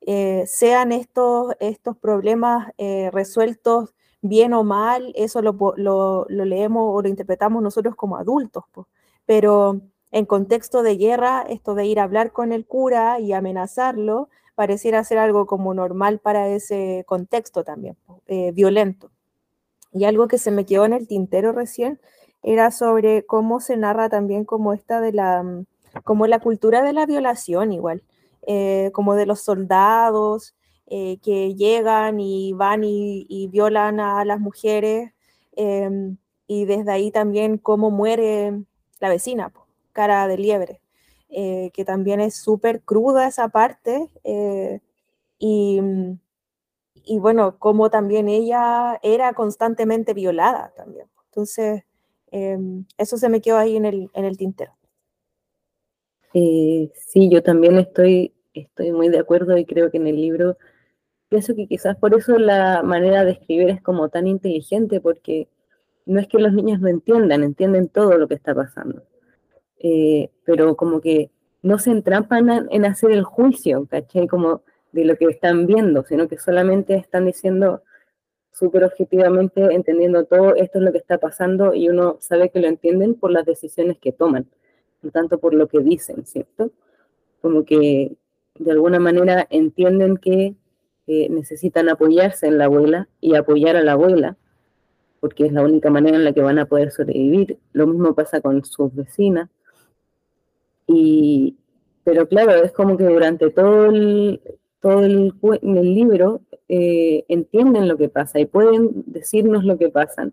Eh, 0.00 0.44
sean 0.46 0.92
estos, 0.92 1.54
estos 1.60 1.96
problemas 1.98 2.70
eh, 2.78 3.10
resueltos 3.12 3.94
bien 4.22 4.52
o 4.54 4.64
mal, 4.64 5.12
eso 5.16 5.42
lo, 5.42 5.56
lo- 5.76 6.26
leemos 6.28 6.82
o 6.94 7.02
lo 7.02 7.08
interpretamos 7.08 7.62
nosotros 7.62 7.94
como 7.96 8.16
adultos, 8.16 8.64
po. 8.72 8.88
pero 9.26 9.80
en 10.10 10.24
contexto 10.26 10.82
de 10.82 10.96
guerra, 10.96 11.42
esto 11.48 11.74
de 11.74 11.86
ir 11.86 12.00
a 12.00 12.04
hablar 12.04 12.32
con 12.32 12.52
el 12.52 12.64
cura 12.66 13.20
y 13.20 13.32
amenazarlo, 13.32 14.28
pareciera 14.54 15.04
ser 15.04 15.18
algo 15.18 15.46
como 15.46 15.74
normal 15.74 16.18
para 16.20 16.48
ese 16.48 17.04
contexto 17.06 17.62
también, 17.64 17.96
eh, 18.26 18.52
violento. 18.52 19.10
Y 19.92 20.04
algo 20.04 20.28
que 20.28 20.38
se 20.38 20.50
me 20.50 20.66
quedó 20.66 20.84
en 20.84 20.92
el 20.92 21.06
tintero 21.08 21.52
recién 21.52 22.00
era 22.42 22.70
sobre 22.70 23.24
cómo 23.26 23.60
se 23.60 23.76
narra 23.76 24.08
también 24.08 24.44
como 24.44 24.72
esta 24.72 25.00
de 25.00 25.12
la, 25.12 25.42
mm, 25.42 25.64
como 26.04 26.26
la 26.26 26.40
cultura 26.40 26.82
de 26.82 26.92
la 26.92 27.06
violación 27.06 27.72
igual, 27.72 28.02
eh, 28.46 28.90
como 28.92 29.14
de 29.14 29.26
los 29.26 29.40
soldados 29.40 30.54
eh, 30.86 31.18
que 31.22 31.54
llegan 31.54 32.20
y 32.20 32.52
van 32.54 32.82
y, 32.84 33.48
violan 33.50 34.00
a 34.00 34.24
las 34.24 34.40
mujeres, 34.40 35.12
em, 35.56 36.16
y 36.46 36.64
desde 36.64 36.92
ahí 36.92 37.10
también 37.10 37.58
cómo 37.58 37.90
muere 37.90 38.62
la 39.00 39.10
vecina, 39.10 39.52
cara 39.92 40.26
de 40.28 40.38
liebre, 40.38 40.80
eh, 41.28 41.70
que 41.74 41.84
también 41.84 42.20
es 42.20 42.36
súper 42.36 42.80
cruda 42.82 43.26
esa 43.28 43.48
parte, 43.48 44.08
y, 45.38 45.80
mm, 45.80 46.18
y 47.08 47.18
bueno, 47.18 47.58
como 47.58 47.88
también 47.88 48.28
ella 48.28 49.00
era 49.02 49.32
constantemente 49.32 50.12
violada 50.12 50.72
también. 50.76 51.06
Entonces, 51.30 51.84
em, 52.30 52.84
eso 52.98 53.16
se 53.16 53.30
me 53.30 53.40
quedó 53.40 53.56
ahí 53.56 53.76
en 53.76 53.86
el, 53.86 54.10
en 54.12 54.24
el 54.26 54.36
tintero. 54.36 54.72
Eh, 56.34 56.92
sí, 56.94 57.30
yo 57.30 57.42
también 57.42 57.78
estoy, 57.78 58.34
estoy 58.52 58.92
muy 58.92 59.08
de 59.08 59.18
acuerdo 59.18 59.56
y 59.56 59.64
creo 59.64 59.90
que 59.90 59.96
en 59.96 60.06
el 60.06 60.16
libro, 60.16 60.58
pienso 61.30 61.54
que 61.54 61.66
quizás 61.66 61.96
por 61.96 62.14
eso 62.14 62.36
la 62.38 62.82
manera 62.82 63.24
de 63.24 63.32
escribir 63.32 63.70
es 63.70 63.80
como 63.80 64.10
tan 64.10 64.26
inteligente, 64.26 65.00
porque 65.00 65.48
no 66.04 66.20
es 66.20 66.28
que 66.28 66.38
los 66.38 66.52
niños 66.52 66.80
no 66.80 66.88
entiendan, 66.88 67.42
entienden 67.42 67.88
todo 67.88 68.18
lo 68.18 68.28
que 68.28 68.34
está 68.34 68.54
pasando, 68.54 69.02
Eh, 69.78 70.30
pero 70.44 70.76
como 70.76 71.00
que 71.00 71.30
no 71.62 71.78
se 71.78 71.90
entrampan 71.90 72.50
en, 72.50 72.68
en 72.70 72.84
hacer 72.84 73.12
el 73.12 73.24
juicio, 73.24 73.86
¿cachai? 73.86 74.26
Como 74.26 74.62
de 74.92 75.04
lo 75.04 75.16
que 75.16 75.26
están 75.26 75.66
viendo, 75.66 76.04
sino 76.04 76.28
que 76.28 76.38
solamente 76.38 76.94
están 76.94 77.26
diciendo 77.26 77.82
súper 78.52 78.84
objetivamente, 78.84 79.62
entendiendo 79.72 80.24
todo 80.24 80.56
esto 80.56 80.78
es 80.78 80.84
lo 80.84 80.92
que 80.92 80.98
está 80.98 81.18
pasando 81.18 81.74
y 81.74 81.88
uno 81.88 82.16
sabe 82.20 82.50
que 82.50 82.60
lo 82.60 82.66
entienden 82.66 83.14
por 83.14 83.30
las 83.30 83.46
decisiones 83.46 83.98
que 83.98 84.12
toman, 84.12 84.46
no 85.02 85.10
tanto 85.10 85.38
por 85.38 85.54
lo 85.54 85.68
que 85.68 85.78
dicen, 85.78 86.26
¿cierto? 86.26 86.72
Como 87.40 87.64
que 87.64 88.16
de 88.58 88.72
alguna 88.72 88.98
manera 88.98 89.46
entienden 89.50 90.16
que 90.16 90.56
eh, 91.06 91.28
necesitan 91.30 91.88
apoyarse 91.88 92.48
en 92.48 92.58
la 92.58 92.64
abuela 92.64 93.08
y 93.20 93.36
apoyar 93.36 93.76
a 93.76 93.82
la 93.82 93.92
abuela, 93.92 94.36
porque 95.20 95.46
es 95.46 95.52
la 95.52 95.62
única 95.62 95.90
manera 95.90 96.16
en 96.16 96.24
la 96.24 96.32
que 96.32 96.42
van 96.42 96.58
a 96.58 96.66
poder 96.66 96.90
sobrevivir. 96.90 97.58
Lo 97.72 97.86
mismo 97.86 98.14
pasa 98.14 98.40
con 98.40 98.64
sus 98.64 98.94
vecinas. 98.94 99.48
Y, 100.86 101.56
pero 102.04 102.28
claro, 102.28 102.52
es 102.54 102.72
como 102.72 102.96
que 102.96 103.04
durante 103.04 103.50
todo 103.50 103.86
el, 103.86 104.40
todo 104.80 105.04
el, 105.04 105.34
el 105.62 105.94
libro 105.94 106.42
eh, 106.68 107.24
entienden 107.28 107.88
lo 107.88 107.96
que 107.96 108.08
pasa 108.08 108.38
y 108.38 108.46
pueden 108.46 109.04
decirnos 109.06 109.64
lo 109.64 109.78
que 109.78 109.88
pasa 109.88 110.30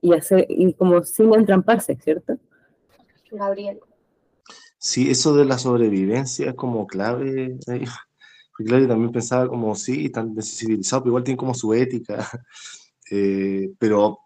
y 0.00 0.12
hacer 0.12 0.46
y 0.48 0.72
como 0.74 1.04
sin 1.04 1.32
entramparse, 1.34 1.96
¿cierto? 1.96 2.38
Gabriel. 3.30 3.80
Sí, 4.78 5.10
eso 5.10 5.34
de 5.34 5.44
la 5.44 5.58
sobrevivencia 5.58 6.50
es 6.50 6.54
como 6.54 6.86
clave. 6.86 7.58
ahí. 7.66 7.84
Porque 8.50 8.68
claro, 8.68 8.82
yo 8.82 8.88
también 8.88 9.12
pensaba 9.12 9.48
como, 9.48 9.74
sí, 9.74 10.06
están 10.06 10.34
desensibilizados, 10.34 11.02
pero 11.02 11.10
igual 11.10 11.24
tienen 11.24 11.38
como 11.38 11.54
su 11.54 11.74
ética. 11.74 12.28
Eh, 13.08 13.70
pero 13.78 14.18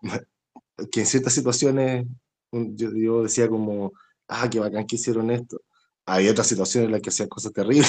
que 0.91 1.01
en 1.01 1.07
ciertas 1.07 1.35
situaciones 1.35 2.07
yo, 2.51 2.91
yo 2.95 3.23
decía 3.25 3.47
como, 3.47 3.93
ah, 4.27 4.49
qué 4.49 4.59
bacán 4.59 4.87
que 4.87 4.97
hicieron 4.97 5.31
esto. 5.31 5.61
Hay 6.07 6.29
otras 6.29 6.47
situaciones 6.47 6.87
en 6.87 6.93
las 6.93 7.03
que 7.03 7.11
hacían 7.11 7.29
cosas 7.29 7.53
terribles. 7.53 7.87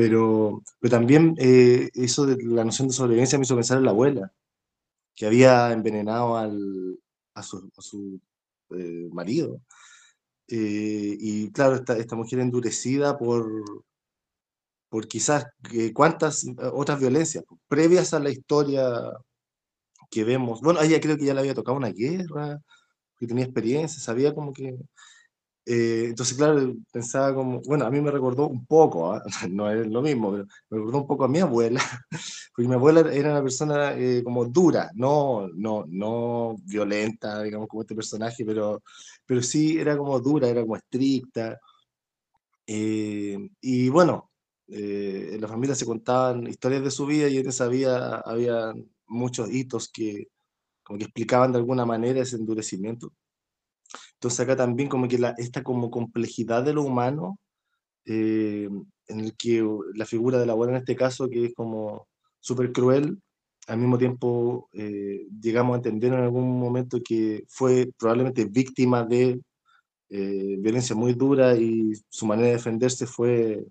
Pero, 0.00 0.62
pero 0.78 0.90
también 0.90 1.34
eh, 1.36 1.90
eso 1.92 2.24
de 2.24 2.42
la 2.42 2.64
noción 2.64 2.88
de 2.88 2.94
sobrevivencia 2.94 3.38
me 3.38 3.44
hizo 3.44 3.54
pensar 3.54 3.76
en 3.76 3.84
la 3.84 3.90
abuela, 3.90 4.32
que 5.14 5.26
había 5.26 5.72
envenenado 5.72 6.38
al, 6.38 6.98
a 7.34 7.42
su, 7.42 7.70
a 7.76 7.82
su 7.82 8.18
eh, 8.70 9.08
marido. 9.12 9.60
Eh, 10.48 11.16
y 11.20 11.50
claro, 11.52 11.74
esta, 11.74 11.98
esta 11.98 12.16
mujer 12.16 12.38
endurecida 12.38 13.18
por, 13.18 13.46
por 14.88 15.06
quizás 15.06 15.44
eh, 15.70 15.92
cuántas 15.92 16.44
eh, 16.44 16.54
otras 16.72 16.98
violencias 16.98 17.44
previas 17.68 18.14
a 18.14 18.20
la 18.20 18.30
historia 18.30 18.82
que 20.10 20.24
vemos. 20.24 20.62
Bueno, 20.62 20.80
ella 20.80 20.98
creo 20.98 21.18
que 21.18 21.26
ya 21.26 21.34
le 21.34 21.40
había 21.40 21.54
tocado 21.54 21.76
una 21.76 21.90
guerra, 21.92 22.58
que 23.18 23.26
tenía 23.26 23.44
experiencia, 23.44 24.00
sabía 24.00 24.34
como 24.34 24.54
que... 24.54 24.78
eh, 25.72 26.06
entonces, 26.08 26.36
claro, 26.36 26.74
pensaba 26.92 27.32
como, 27.34 27.60
bueno, 27.62 27.84
a 27.86 27.90
mí 27.90 28.00
me 28.00 28.10
recordó 28.10 28.48
un 28.48 28.66
poco, 28.66 29.12
¿ah? 29.12 29.22
no 29.50 29.70
es 29.70 29.86
lo 29.86 30.02
mismo, 30.02 30.32
pero 30.32 30.46
me 30.70 30.78
recordó 30.78 30.98
un 30.98 31.06
poco 31.06 31.24
a 31.24 31.28
mi 31.28 31.38
abuela, 31.38 31.80
porque 32.54 32.68
mi 32.68 32.74
abuela 32.74 33.00
era 33.12 33.30
una 33.30 33.42
persona 33.42 33.92
eh, 33.96 34.22
como 34.24 34.46
dura, 34.46 34.90
no, 34.94 35.48
no, 35.54 35.84
no 35.88 36.56
violenta, 36.64 37.42
digamos, 37.42 37.68
como 37.68 37.82
este 37.82 37.94
personaje, 37.94 38.44
pero, 38.44 38.82
pero 39.24 39.42
sí 39.42 39.78
era 39.78 39.96
como 39.96 40.18
dura, 40.20 40.48
era 40.48 40.62
como 40.62 40.76
estricta. 40.76 41.56
eh, 42.66 43.38
y 43.60 43.88
bueno, 43.88 44.30
eh, 44.68 45.30
en 45.34 45.40
la 45.40 45.48
familia 45.48 45.74
se 45.74 45.86
contaban 45.86 46.46
historias 46.46 46.82
de 46.84 46.90
su 46.90 47.06
vida 47.06 47.28
y 47.28 47.38
en 47.38 47.48
esa 47.48 47.66
vida 47.68 48.22
había 48.24 48.72
muchos 49.06 49.50
hitos 49.50 49.88
que 49.88 50.28
como 50.82 50.98
que 50.98 51.04
explicaban 51.06 51.52
de 51.52 51.58
alguna 51.58 51.86
manera 51.86 52.22
ese 52.22 52.36
endurecimiento. 52.36 53.12
Entonces 54.14 54.40
acá 54.40 54.56
también 54.56 54.88
como 54.88 55.08
que 55.08 55.18
la, 55.18 55.34
esta 55.38 55.62
como 55.62 55.90
complejidad 55.90 56.64
de 56.64 56.72
lo 56.74 56.82
humano, 56.82 57.38
eh, 58.04 58.68
en 59.08 59.20
el 59.20 59.36
que 59.36 59.66
la 59.94 60.06
figura 60.06 60.38
de 60.38 60.46
la 60.46 60.52
abuela 60.52 60.72
en 60.72 60.78
este 60.78 60.96
caso, 60.96 61.28
que 61.28 61.46
es 61.46 61.54
como 61.54 62.08
súper 62.40 62.72
cruel, 62.72 63.18
al 63.66 63.78
mismo 63.78 63.98
tiempo 63.98 64.68
eh, 64.72 65.26
llegamos 65.40 65.74
a 65.74 65.76
entender 65.76 66.12
en 66.12 66.20
algún 66.20 66.58
momento 66.58 66.98
que 67.04 67.44
fue 67.48 67.90
probablemente 67.96 68.44
víctima 68.46 69.04
de 69.04 69.40
eh, 70.08 70.56
violencia 70.58 70.96
muy 70.96 71.14
dura 71.14 71.56
y 71.56 71.92
su 72.08 72.26
manera 72.26 72.48
de 72.48 72.54
defenderse 72.54 73.06
fue 73.06 73.64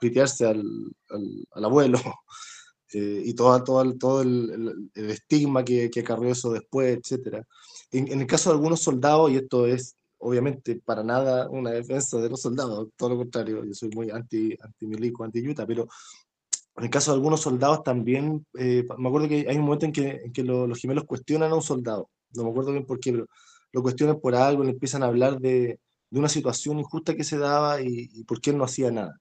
pitearse 0.00 0.46
al, 0.46 0.62
al, 1.08 1.64
abuelo 1.64 1.98
eh, 2.94 3.22
y 3.24 3.34
todo, 3.34 3.64
todo, 3.64 3.96
todo 3.96 4.22
el, 4.22 4.90
el, 4.94 5.10
estigma 5.10 5.64
que, 5.64 5.90
que, 5.90 6.00
acarreó 6.00 6.30
eso 6.30 6.52
después, 6.52 6.98
etc. 6.98 7.44
En, 7.92 8.12
en, 8.12 8.20
el 8.20 8.26
caso 8.26 8.50
de 8.50 8.56
algunos 8.56 8.80
soldados, 8.80 9.30
y 9.30 9.36
esto 9.36 9.66
es 9.66 9.96
obviamente 10.18 10.80
para 10.84 11.02
nada 11.02 11.48
una 11.48 11.70
defensa 11.70 12.18
de 12.18 12.28
los 12.28 12.42
soldados, 12.42 12.88
todo 12.96 13.10
lo 13.10 13.16
contrario, 13.16 13.64
yo 13.64 13.74
soy 13.74 13.88
muy 13.90 14.10
anti, 14.10 14.56
anti 14.60 14.86
milico, 14.86 15.24
anti 15.24 15.42
yuta, 15.42 15.66
pero 15.66 15.88
en 16.76 16.84
el 16.84 16.90
caso 16.90 17.10
de 17.10 17.16
algunos 17.16 17.40
soldados 17.40 17.82
también, 17.82 18.46
eh, 18.58 18.84
me 18.98 19.08
acuerdo 19.08 19.28
que 19.28 19.46
hay 19.48 19.56
un 19.56 19.64
momento 19.64 19.86
en 19.86 19.92
que, 19.92 20.10
en 20.24 20.32
que 20.32 20.42
lo, 20.42 20.66
los 20.66 20.78
gemelos 20.78 21.04
cuestionan 21.04 21.50
a 21.50 21.54
un 21.54 21.62
soldado, 21.62 22.10
no 22.34 22.44
me 22.44 22.50
acuerdo 22.50 22.72
bien 22.72 22.86
por 22.86 23.00
qué, 23.00 23.12
pero 23.12 23.26
lo 23.72 23.82
cuestionan 23.82 24.20
por 24.20 24.34
algo, 24.34 24.62
le 24.62 24.70
empiezan 24.70 25.02
a 25.02 25.06
hablar 25.06 25.40
de, 25.40 25.80
de 26.10 26.18
una 26.18 26.28
situación 26.28 26.78
injusta 26.78 27.14
que 27.14 27.24
se 27.24 27.38
daba 27.38 27.80
y, 27.80 28.10
y, 28.12 28.24
por 28.24 28.40
qué 28.40 28.50
él 28.50 28.58
no 28.58 28.64
hacía 28.64 28.90
nada. 28.90 29.18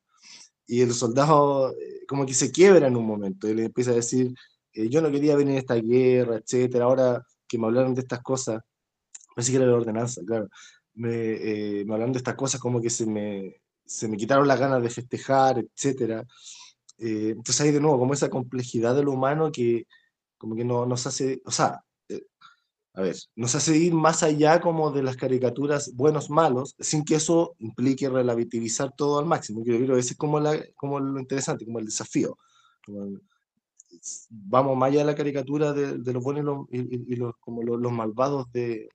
Y 0.68 0.82
el 0.82 0.94
soldado 0.94 1.72
eh, 1.72 2.06
como 2.08 2.26
que 2.26 2.34
se 2.34 2.52
quiebra 2.52 2.88
en 2.88 2.96
un 2.96 3.06
momento 3.06 3.48
y 3.50 3.56
le 3.56 3.66
empieza 3.66 3.92
a 3.92 3.96
decir, 3.96 4.34
eh, 4.74 4.90
yo 4.90 5.02
no 5.02 5.12
quería 5.12 5.36
venir 5.36 5.56
a 5.56 5.60
esta 5.60 5.76
guerra, 5.76 6.38
etcétera, 6.38 6.86
ahora 6.86 7.26
que 7.50 7.58
me 7.58 7.66
hablaron 7.68 7.94
de 7.96 8.02
estas 8.02 8.22
cosas, 8.22 8.62
parece 9.36 9.52
que 9.52 9.58
era 9.58 9.66
la 9.66 9.76
ordenanza, 9.76 10.22
claro, 10.26 10.48
me, 10.94 11.10
eh, 11.12 11.86
me 11.86 11.94
hablaron 11.94 12.14
de 12.14 12.20
estas 12.20 12.36
cosas 12.36 12.62
como 12.62 12.82
que 12.82 12.90
se 12.90 13.06
me, 13.06 13.62
se 13.86 14.08
me 14.08 14.18
quitaron 14.18 14.48
las 14.48 14.60
ganas 14.60 14.82
de 14.82 14.90
festejar, 14.90 15.58
etcétera. 15.60 16.26
Eh, 17.00 17.30
entonces 17.30 17.62
hay 17.62 17.72
de 17.72 17.82
nuevo 17.82 18.00
como 18.00 18.14
esa 18.14 18.30
complejidad 18.30 18.96
de 18.96 19.04
lo 19.04 19.12
humano 19.14 19.52
que 19.52 19.88
como 20.38 20.56
que 20.56 20.66
no, 20.66 20.86
nos 20.86 21.06
hace, 21.06 21.42
o 21.46 21.52
sea, 21.52 21.84
eh, 22.08 22.24
a 22.94 23.02
ver, 23.02 23.16
nos 23.36 23.56
hace 23.56 23.78
ir 23.78 23.94
más 23.94 24.24
allá 24.24 24.62
como 24.62 24.92
de 24.92 25.04
las 25.04 25.18
caricaturas 25.18 25.94
buenos, 25.94 26.30
malos, 26.30 26.76
sin 26.80 27.04
que 27.04 27.16
eso 27.16 27.56
implique 27.60 28.10
relativizar 28.10 28.94
todo 28.96 29.20
al 29.20 29.26
máximo. 29.26 29.64
Yo 29.64 29.76
creo 29.78 29.96
que 29.96 30.00
ese 30.00 30.14
es 30.14 30.18
como, 30.18 30.40
la, 30.40 30.58
como 30.76 31.00
lo 31.00 31.20
interesante, 31.20 31.66
como 31.66 31.80
el 31.80 31.86
desafío. 31.86 32.38
Como 32.86 33.04
el, 33.04 33.22
vamos 34.30 34.78
más 34.78 34.90
allá 34.90 35.00
de 35.00 35.06
la 35.06 35.16
caricatura 35.16 35.74
de, 35.74 35.98
de 35.98 36.14
los 36.14 36.24
buenos 36.24 36.68
y, 36.72 36.80
y, 36.80 37.14
y 37.14 37.16
los, 37.16 37.36
como 37.40 37.64
los, 37.64 37.80
los 37.80 37.92
malvados 37.92 38.52
de, 38.52 38.90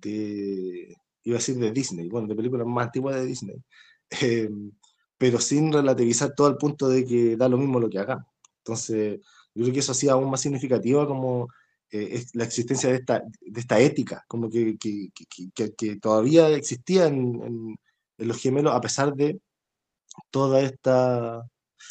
de, 0.00 0.96
iba 1.24 1.36
a 1.36 1.38
decir 1.38 1.56
de 1.56 1.72
Disney, 1.72 2.08
bueno, 2.08 2.28
de 2.28 2.36
películas 2.36 2.66
más 2.66 2.86
antiguas 2.86 3.16
de 3.16 3.26
Disney. 3.26 3.56
Eh, 4.22 4.50
pero 5.20 5.38
sin 5.38 5.72
relativizar 5.72 6.34
todo 6.34 6.46
al 6.46 6.56
punto 6.56 6.88
de 6.88 7.04
que 7.04 7.36
da 7.36 7.48
lo 7.48 7.58
mismo 7.58 7.78
lo 7.78 7.90
que 7.90 7.98
hagamos. 7.98 8.26
Entonces, 8.64 9.20
yo 9.54 9.64
creo 9.64 9.74
que 9.74 9.80
eso 9.80 9.92
hacía 9.92 10.12
aún 10.12 10.30
más 10.30 10.40
significativa 10.40 11.06
como 11.06 11.48
eh, 11.90 12.24
la 12.34 12.44
existencia 12.44 12.88
de 12.88 12.96
esta, 12.96 13.22
de 13.40 13.60
esta 13.60 13.78
ética, 13.80 14.24
como 14.26 14.48
que, 14.48 14.78
que, 14.78 15.10
que, 15.76 15.96
todavía 15.96 16.48
existía 16.48 17.06
en, 17.06 17.76
en, 18.18 18.28
los 18.28 18.40
gemelos 18.40 18.74
a 18.74 18.80
pesar 18.80 19.14
de 19.14 19.38
toda 20.30 20.62
esta... 20.62 21.42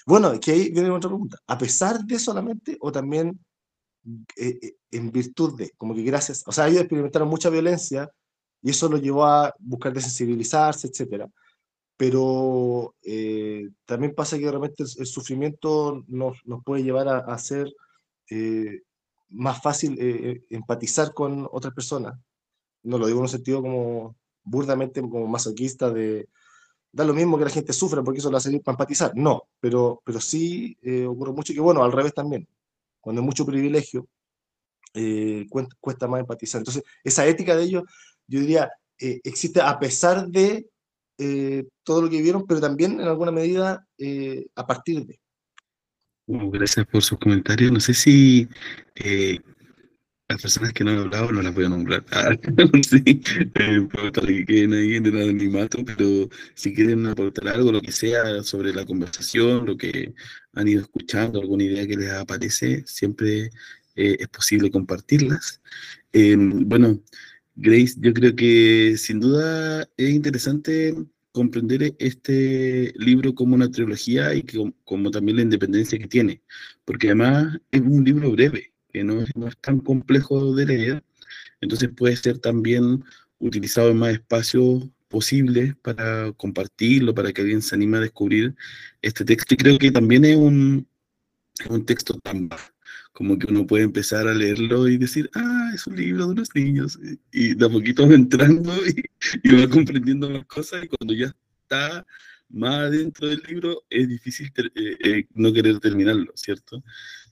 Bueno, 0.06 0.40
que 0.40 0.52
ahí 0.52 0.72
viene 0.72 0.90
otra 0.90 1.10
pregunta. 1.10 1.38
¿A 1.48 1.58
pesar 1.58 2.00
de 2.04 2.20
solamente 2.20 2.78
o 2.80 2.92
también 2.92 3.40
eh, 4.38 4.60
eh, 4.62 4.76
en 4.92 5.12
virtud 5.12 5.58
de, 5.58 5.72
como 5.78 5.94
que 5.94 6.04
gracias, 6.04 6.44
o 6.48 6.52
sea, 6.52 6.68
ellos 6.68 6.82
experimentaron 6.82 7.28
mucha 7.28 7.50
violencia 7.50 8.10
y 8.62 8.72
eso 8.72 8.90
los 8.90 9.02
llevó 9.02 9.26
a 9.26 9.54
buscar 9.60 9.94
desensibilizarse, 9.94 10.88
etcétera 10.88 11.30
pero 11.98 12.96
eh, 13.04 13.68
también 13.84 14.16
pasa 14.16 14.40
que 14.40 14.50
realmente 14.50 14.84
el, 14.84 15.06
sufrimiento 15.06 16.02
nos, 16.08 16.38
nos, 16.46 16.64
puede 16.64 16.82
llevar 16.82 17.10
a, 17.10 17.18
a 17.18 17.38
ser 17.38 17.74
más 19.28 19.62
fácil 19.62 19.98
empatizar 20.50 21.14
con 21.14 21.46
otras 21.52 21.74
personas. 21.74 22.18
No 22.84 22.98
lo 22.98 23.08
digo 23.08 23.20
en 23.20 23.24
un 23.24 23.30
sentido 23.30 23.62
como 23.62 24.16
burdamente 24.44 25.02
como 25.02 25.28
masoquista 25.28 25.92
de 25.92 26.30
da 26.92 27.04
lo 27.04 27.14
mismo 27.14 27.38
que 27.38 27.46
la 27.46 27.50
gente 27.50 27.74
sufra 27.74 28.04
porque 28.04 28.20
eso 28.20 28.32
lo 28.32 28.38
hace 28.38 28.60
para 28.60 28.74
empatizar. 28.74 29.12
No, 29.16 29.44
pero, 29.60 30.02
pero 30.04 30.20
sí 30.20 30.78
eh, 30.82 31.06
ocurre 31.06 31.34
mucho 31.34 31.54
que, 31.54 31.60
bueno, 31.60 31.84
al 31.84 31.92
revés 31.92 32.14
también. 32.14 32.48
Cuando 33.00 33.22
hay 33.22 33.26
mucho 33.26 33.46
privilegio, 33.46 34.08
cuesta, 35.50 35.76
cuesta, 35.80 36.08
más 36.08 36.20
empatizar. 36.20 36.60
Entonces, 36.60 36.84
esa 37.04 37.26
ética 37.26 37.56
de 37.56 37.64
ellos, 37.64 37.84
yo 38.28 38.40
diría, 38.40 38.70
existe 38.98 39.62
a 39.62 39.80
pesar 39.80 40.28
de 40.28 40.68
eh, 41.22 41.66
todo 41.84 42.02
lo 42.02 42.10
que 42.10 42.22
vieron, 42.22 42.48
pero 42.48 42.62
también 42.62 42.94
en 42.94 43.06
alguna 43.06 43.30
medida 43.30 43.86
eh, 43.98 44.48
a 44.56 44.66
partir 44.66 45.06
de. 45.06 45.20
gracias 46.28 46.86
por 46.88 47.04
sus 47.04 47.20
comentarios. 47.20 47.74
No 47.74 47.82
sé 47.82 47.94
si 47.94 48.48
eh, 48.96 49.42
las 50.30 50.42
personas 50.42 50.74
que 50.74 50.84
no 50.84 50.92
han 50.92 51.00
hablado 51.00 51.32
no 51.32 51.42
las 51.42 51.54
voy 51.54 51.66
a 51.66 51.70
nombrar. 51.70 52.06
Ah, 52.12 52.36
sí, 52.88 53.22
eh, 53.56 53.88
para 53.92 54.12
que 54.12 54.46
queden 54.46 54.74
ahí 54.74 54.96
en 54.96 55.06
el 55.08 55.22
anonimato, 55.22 55.84
pero 55.86 56.30
si 56.54 56.74
quieren 56.74 57.06
aportar 57.08 57.48
algo, 57.50 57.72
lo 57.72 57.82
que 57.82 57.92
sea 57.92 58.44
sobre 58.44 58.74
la 58.74 58.86
conversación, 58.86 59.66
lo 59.66 59.78
que 59.78 60.14
han 60.54 60.68
ido 60.68 60.82
escuchando, 60.82 61.42
alguna 61.42 61.64
idea 61.64 61.88
que 61.88 61.96
les 61.98 62.12
aparece, 62.12 62.84
siempre 62.86 63.50
es 63.96 64.28
posible 64.30 64.72
compartirlas. 64.72 65.62
bueno, 66.14 67.02
Grace, 67.56 67.96
yo 68.00 68.14
creo 68.14 68.36
que 68.36 68.96
sin 68.98 69.20
duda 69.20 69.88
es 69.98 70.10
interesante 70.12 70.96
comprender 71.32 71.96
este 72.00 72.94
libro 72.98 73.36
como 73.36 73.56
una 73.56 73.70
trilogía 73.70 74.34
y 74.34 74.44
que, 74.44 74.74
como 74.86 75.12
también 75.12 75.38
la 75.38 75.44
independencia 75.44 76.00
que 76.00 76.08
tiene, 76.08 76.42
porque 76.86 77.08
además 77.08 77.60
es 77.72 77.82
un 77.82 78.04
libro 78.04 78.32
breve, 78.32 78.74
que 78.92 79.04
no 79.04 79.22
es, 79.22 79.36
no 79.36 79.48
es 79.48 79.58
tan 79.58 79.80
complejo 79.80 80.56
de 80.56 80.66
leer, 80.66 81.04
entonces 81.62 81.90
puede 81.96 82.16
ser 82.16 82.40
también 82.40 83.04
utilizado 83.40 83.90
en 83.90 83.98
más 83.98 84.14
espacios 84.14 84.90
posibles 85.08 85.76
para 85.82 86.32
compartirlo, 86.34 87.14
para 87.14 87.34
que 87.34 87.42
alguien 87.42 87.62
se 87.62 87.76
anime 87.76 87.98
a 87.98 88.02
descubrir 88.02 88.56
este 89.02 89.26
texto. 89.26 89.54
Y 89.54 89.58
creo 89.58 89.78
que 89.78 89.92
también 89.92 90.26
es 90.26 90.38
un, 90.38 90.88
un 91.70 91.86
texto 91.86 92.20
tan 92.20 92.50
como 93.12 93.38
que 93.38 93.48
uno 93.48 93.68
puede 93.68 93.84
empezar 93.84 94.28
a 94.28 94.34
leerlo 94.34 94.88
y 94.88 94.98
decir, 94.98 95.30
ah, 95.36 95.72
es 95.74 95.86
un 95.88 95.98
libro 95.98 96.26
de 96.26 96.32
unos 96.32 96.56
niños, 96.56 96.98
y, 97.34 97.54
de 97.54 97.66
a 97.66 97.70
poquito 97.70 98.04
entrando 98.04 98.72
y, 98.88 99.04
y, 99.44 99.56
va 99.56 99.70
comprendiendo 99.70 100.30
las 100.30 100.46
cosas, 100.46 100.86
y 100.86 100.88
cuando 100.88 101.14
ya 101.14 101.36
está 101.64 102.06
más 102.50 102.76
adentro 102.88 103.28
del 103.28 103.42
libro, 103.48 103.84
es 103.90 104.08
difícil 104.08 104.52
eh, 104.76 104.98
eh, 105.04 105.28
no 105.34 105.54
querer 105.54 105.80
terminarlo, 105.80 106.32
¿cierto? 106.36 106.84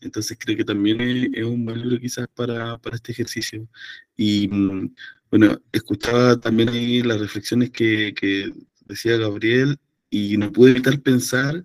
Entonces 0.02 0.38
creo 0.40 0.58
que 0.58 0.66
también 0.66 1.02
es, 1.02 1.30
es 1.34 1.44
un 1.44 1.66
buen 1.66 1.82
libro 1.82 2.00
quizás 2.00 2.28
para, 2.34 2.78
para 2.78 2.96
este 2.96 3.12
ejercicio. 3.12 3.68
Y 4.16 4.48
mm, 4.48 4.96
bueno, 5.32 5.62
escuchaba 5.72 6.40
también 6.40 6.70
ahí 6.70 7.02
las 7.02 7.20
reflexiones 7.20 7.72
que, 7.72 8.14
que 8.16 8.52
decía 8.86 9.18
Gabriel, 9.18 9.78
y 10.10 10.38
no 10.38 10.52
pude 10.52 10.72
evitar 10.72 11.00
pensar 11.02 11.64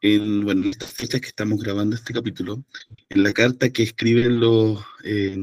en 0.00 0.44
bueno, 0.44 0.68
estas 0.70 0.92
fechas 0.92 1.20
que 1.20 1.28
estamos 1.28 1.62
grabando 1.62 1.94
este 1.94 2.12
capítulo, 2.12 2.64
en 3.08 3.22
la 3.22 3.32
carta 3.32 3.70
que 3.70 3.84
escriben 3.84 4.40
los 4.40 4.82
eh, 5.04 5.36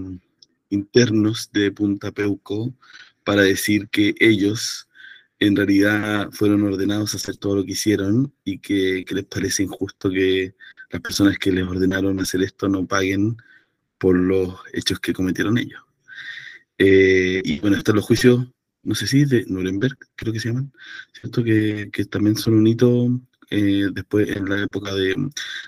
internos 0.69 1.51
de 1.53 1.71
Punta 1.71 2.11
Peuco 2.11 2.73
para 3.23 3.43
decir 3.43 3.87
que 3.89 4.15
ellos 4.19 4.88
en 5.39 5.55
realidad 5.55 6.29
fueron 6.31 6.63
ordenados 6.63 7.13
a 7.13 7.17
hacer 7.17 7.37
todo 7.37 7.57
lo 7.57 7.65
que 7.65 7.71
hicieron 7.71 8.33
y 8.43 8.59
que, 8.59 9.05
que 9.05 9.15
les 9.15 9.25
parece 9.25 9.63
injusto 9.63 10.09
que 10.09 10.55
las 10.91 11.01
personas 11.01 11.37
que 11.37 11.51
les 11.51 11.65
ordenaron 11.65 12.19
hacer 12.19 12.41
esto 12.43 12.67
no 12.67 12.85
paguen 12.85 13.37
por 13.97 14.17
los 14.17 14.55
hechos 14.73 14.99
que 14.99 15.13
cometieron 15.13 15.57
ellos. 15.57 15.81
Eh, 16.77 17.41
y 17.43 17.59
bueno, 17.59 17.77
están 17.77 17.95
los 17.95 18.05
juicios, 18.05 18.47
no 18.83 18.95
sé 18.95 19.07
si 19.07 19.25
de 19.25 19.45
Nuremberg, 19.47 19.97
creo 20.15 20.33
que 20.33 20.39
se 20.39 20.49
llaman, 20.49 20.71
¿cierto? 21.13 21.43
Que, 21.43 21.89
que 21.91 22.05
también 22.05 22.37
son 22.37 22.53
un 22.55 22.67
hito 22.67 23.19
eh, 23.49 23.87
después 23.91 24.29
en 24.35 24.47
la 24.49 24.63
época 24.63 24.93
de, 24.93 25.15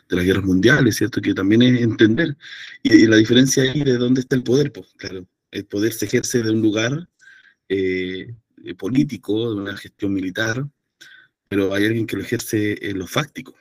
de, 0.10 0.16
las 0.16 0.26
guerras 0.26 0.46
mundiales, 0.46 0.96
¿cierto? 0.96 1.22
Que 1.22 1.34
también 1.34 1.62
es 1.64 1.82
entender. 1.82 2.38
Y, 2.84 3.04
y, 3.04 3.08
la 3.08 3.18
diferencia 3.18 3.64
ahí 3.64 3.84
de 3.84 3.98
dónde 3.98 4.22
está 4.22 4.36
el 4.36 4.44
poder, 4.44 4.72
pues, 4.72 4.88
claro, 4.98 5.28
el 5.52 5.66
poder 5.66 5.94
se 5.94 6.06
ejerce 6.06 6.44
de 6.44 6.52
un 6.52 6.62
lugar 6.62 7.10
eh, 7.70 8.34
político, 8.78 9.54
de 9.54 9.62
una 9.62 9.78
gestión 9.78 10.14
militar, 10.14 10.66
pero 11.48 11.74
hay 11.74 11.86
alguien 11.86 12.08
que 12.08 12.16
lo 12.16 12.24
ejerce 12.24 12.78
en 12.90 13.00
lo 13.00 13.08
fáctico. 13.08 13.54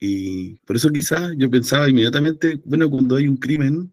Y 0.00 0.54
por 0.64 0.76
eso 0.76 0.90
quizás 0.90 1.32
yo 1.36 1.50
pensaba 1.50 1.90
inmediatamente, 1.90 2.60
bueno, 2.64 2.88
cuando 2.88 3.16
hay 3.16 3.28
un 3.28 3.36
crimen, 3.36 3.92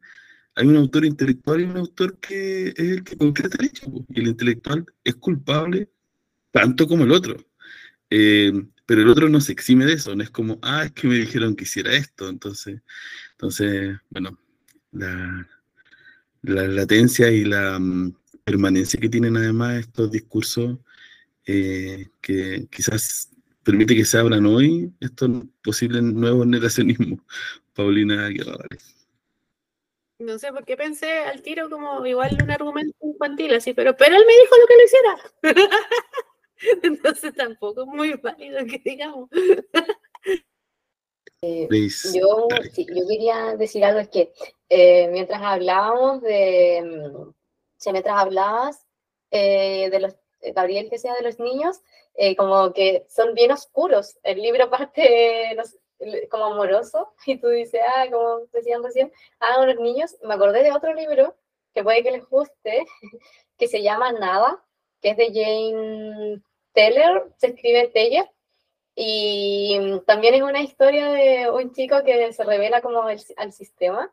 hay 0.55 0.67
un 0.67 0.77
autor 0.77 1.05
intelectual 1.05 1.61
y 1.61 1.63
un 1.65 1.77
autor 1.77 2.17
que 2.19 2.69
es 2.69 2.79
el 2.79 3.03
que 3.03 3.17
concreta 3.17 3.57
el 3.59 3.65
hecho, 3.65 3.91
y 4.09 4.21
el 4.21 4.27
intelectual 4.27 4.85
es 5.03 5.15
culpable 5.15 5.89
tanto 6.51 6.87
como 6.87 7.03
el 7.03 7.11
otro. 7.11 7.37
Eh, 8.09 8.53
pero 8.85 9.01
el 9.01 9.09
otro 9.09 9.27
no 9.27 9.41
se 9.41 9.51
exime 9.51 9.85
de 9.85 9.93
eso, 9.93 10.15
no 10.15 10.23
es 10.23 10.29
como, 10.29 10.59
ah, 10.61 10.85
es 10.85 10.93
que 10.93 11.07
me 11.07 11.15
dijeron 11.15 11.55
que 11.55 11.65
hiciera 11.65 11.93
esto, 11.93 12.29
entonces, 12.29 12.81
entonces 13.33 13.97
bueno, 14.09 14.39
la, 14.93 15.45
la 16.43 16.67
latencia 16.67 17.29
y 17.29 17.43
la 17.43 17.77
mm, 17.79 18.15
permanencia 18.47 18.97
que 18.97 19.09
tienen 19.09 19.35
además 19.35 19.75
estos 19.75 20.09
discursos 20.09 20.77
eh, 21.45 22.07
que 22.21 22.65
quizás 22.71 23.29
permite 23.61 23.93
que 23.93 24.05
se 24.05 24.17
abran 24.17 24.45
hoy 24.45 24.89
estos 25.01 25.29
posibles 25.61 26.01
nuevos 26.01 26.47
negacionismos. 26.47 27.19
Paulina 27.75 28.29
Guerra, 28.29 28.55
No 30.19 30.39
sé 30.39 30.53
por 30.53 30.63
qué 30.63 30.77
pensé 30.77 31.11
al 31.19 31.41
tiro 31.41 31.69
como 31.69 32.05
igual 32.05 32.37
un 32.41 32.49
argumento 32.49 32.95
infantil, 33.01 33.53
así, 33.53 33.73
pero, 33.73 33.97
pero 33.97 34.15
él 34.15 34.23
me 34.25 34.33
dijo 34.33 34.55
lo 34.55 34.67
que 34.67 34.77
lo 34.77 34.83
hiciera. 34.85 35.69
Entonces 36.83 37.35
tampoco 37.35 37.81
es 37.81 37.87
muy 37.87 38.13
válido 38.13 38.59
que 38.65 38.81
digamos. 38.83 39.29
Eh, 41.43 41.67
yo, 42.15 42.47
yo 42.49 43.07
quería 43.07 43.55
decir 43.55 43.85
algo, 43.85 43.99
es 43.99 44.09
que 44.09 44.33
eh, 44.69 45.07
mientras 45.11 45.39
hablábamos 45.39 46.19
de, 46.23 46.81
si 47.77 47.91
mientras 47.91 48.17
hablabas 48.17 48.85
eh, 49.31 49.89
de 49.89 49.99
los, 49.99 50.15
Gabriel, 50.55 50.89
que 50.89 50.97
sea 50.97 51.13
de 51.15 51.23
los 51.23 51.39
niños, 51.39 51.81
como 52.37 52.73
que 52.73 53.05
son 53.09 53.33
bien 53.35 53.51
oscuros. 53.51 54.17
El 54.23 54.41
libro 54.41 54.69
parte 54.69 55.55
como 56.29 56.45
amoroso 56.45 57.13
y 57.25 57.37
tú 57.37 57.49
dices, 57.49 57.81
ah, 57.95 58.05
como 58.11 58.39
decían 58.53 58.83
recién, 58.83 59.11
ah, 59.39 59.61
unos 59.61 59.77
niños. 59.77 60.15
Me 60.23 60.33
acordé 60.33 60.63
de 60.63 60.71
otro 60.71 60.93
libro 60.93 61.35
que 61.73 61.83
puede 61.83 62.03
que 62.03 62.11
les 62.11 62.25
guste, 62.27 62.85
que 63.57 63.67
se 63.67 63.81
llama 63.81 64.11
Nada, 64.11 64.63
que 65.01 65.11
es 65.11 65.17
de 65.17 65.27
Jane 65.27 66.41
Teller, 66.73 67.23
se 67.37 67.47
escribe 67.47 67.87
Teller, 67.89 68.29
y 68.95 70.01
también 70.07 70.33
es 70.33 70.41
una 70.41 70.61
historia 70.61 71.11
de 71.11 71.51
un 71.51 71.71
chico 71.71 72.03
que 72.03 72.33
se 72.33 72.43
revela 72.43 72.81
como 72.81 73.03
al 73.03 73.53
sistema 73.53 74.11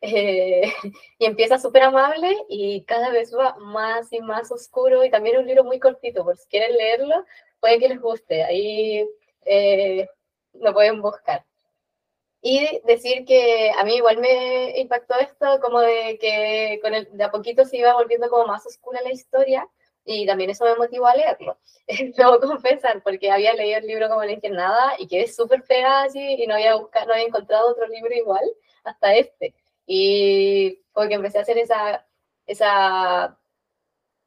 eh, 0.00 0.72
y 1.18 1.24
empieza 1.24 1.58
súper 1.58 1.82
amable 1.82 2.36
y 2.48 2.82
cada 2.84 3.10
vez 3.10 3.34
va 3.34 3.56
más 3.58 4.12
y 4.12 4.20
más 4.20 4.50
oscuro 4.50 5.04
y 5.04 5.10
también 5.10 5.36
es 5.36 5.42
un 5.42 5.46
libro 5.48 5.64
muy 5.64 5.78
cortito, 5.78 6.24
por 6.24 6.36
si 6.36 6.48
quieren 6.48 6.76
leerlo, 6.76 7.24
puede 7.60 7.78
que 7.78 7.88
les 7.88 8.00
guste, 8.00 8.42
ahí 8.44 9.08
eh, 9.44 10.08
lo 10.54 10.72
pueden 10.72 11.00
buscar. 11.02 11.44
Y 12.42 12.80
decir 12.84 13.26
que 13.26 13.70
a 13.78 13.84
mí 13.84 13.96
igual 13.96 14.18
me 14.18 14.78
impactó 14.80 15.14
esto, 15.18 15.60
como 15.60 15.80
de 15.80 16.18
que 16.18 16.78
con 16.82 16.94
el, 16.94 17.08
de 17.12 17.24
a 17.24 17.30
poquito 17.30 17.66
se 17.66 17.76
iba 17.76 17.92
volviendo 17.94 18.30
como 18.30 18.46
más 18.46 18.64
oscura 18.66 19.02
la 19.02 19.12
historia, 19.12 19.68
y 20.04 20.26
también 20.26 20.50
eso 20.50 20.64
me 20.64 20.76
motivó 20.76 21.06
a 21.06 21.14
leerlo. 21.14 21.58
Debo 22.16 22.40
confesar, 22.40 23.02
porque 23.02 23.30
había 23.30 23.54
leído 23.54 23.78
el 23.78 23.86
libro 23.86 24.08
como 24.08 24.24
le 24.24 24.36
dije 24.36 24.50
nada 24.50 24.94
y 24.98 25.06
quedé 25.06 25.28
súper 25.28 25.62
pegada 25.64 26.04
así 26.04 26.20
y 26.20 26.46
no 26.46 26.54
había, 26.54 26.76
buscado, 26.76 27.06
no 27.06 27.12
había 27.12 27.26
encontrado 27.26 27.70
otro 27.70 27.86
libro 27.86 28.14
igual 28.14 28.44
hasta 28.84 29.14
este. 29.14 29.54
Y 29.92 30.84
porque 30.92 31.14
empecé 31.14 31.38
a 31.38 31.42
hacer 31.42 31.58
esa, 31.58 32.06
esa 32.46 33.36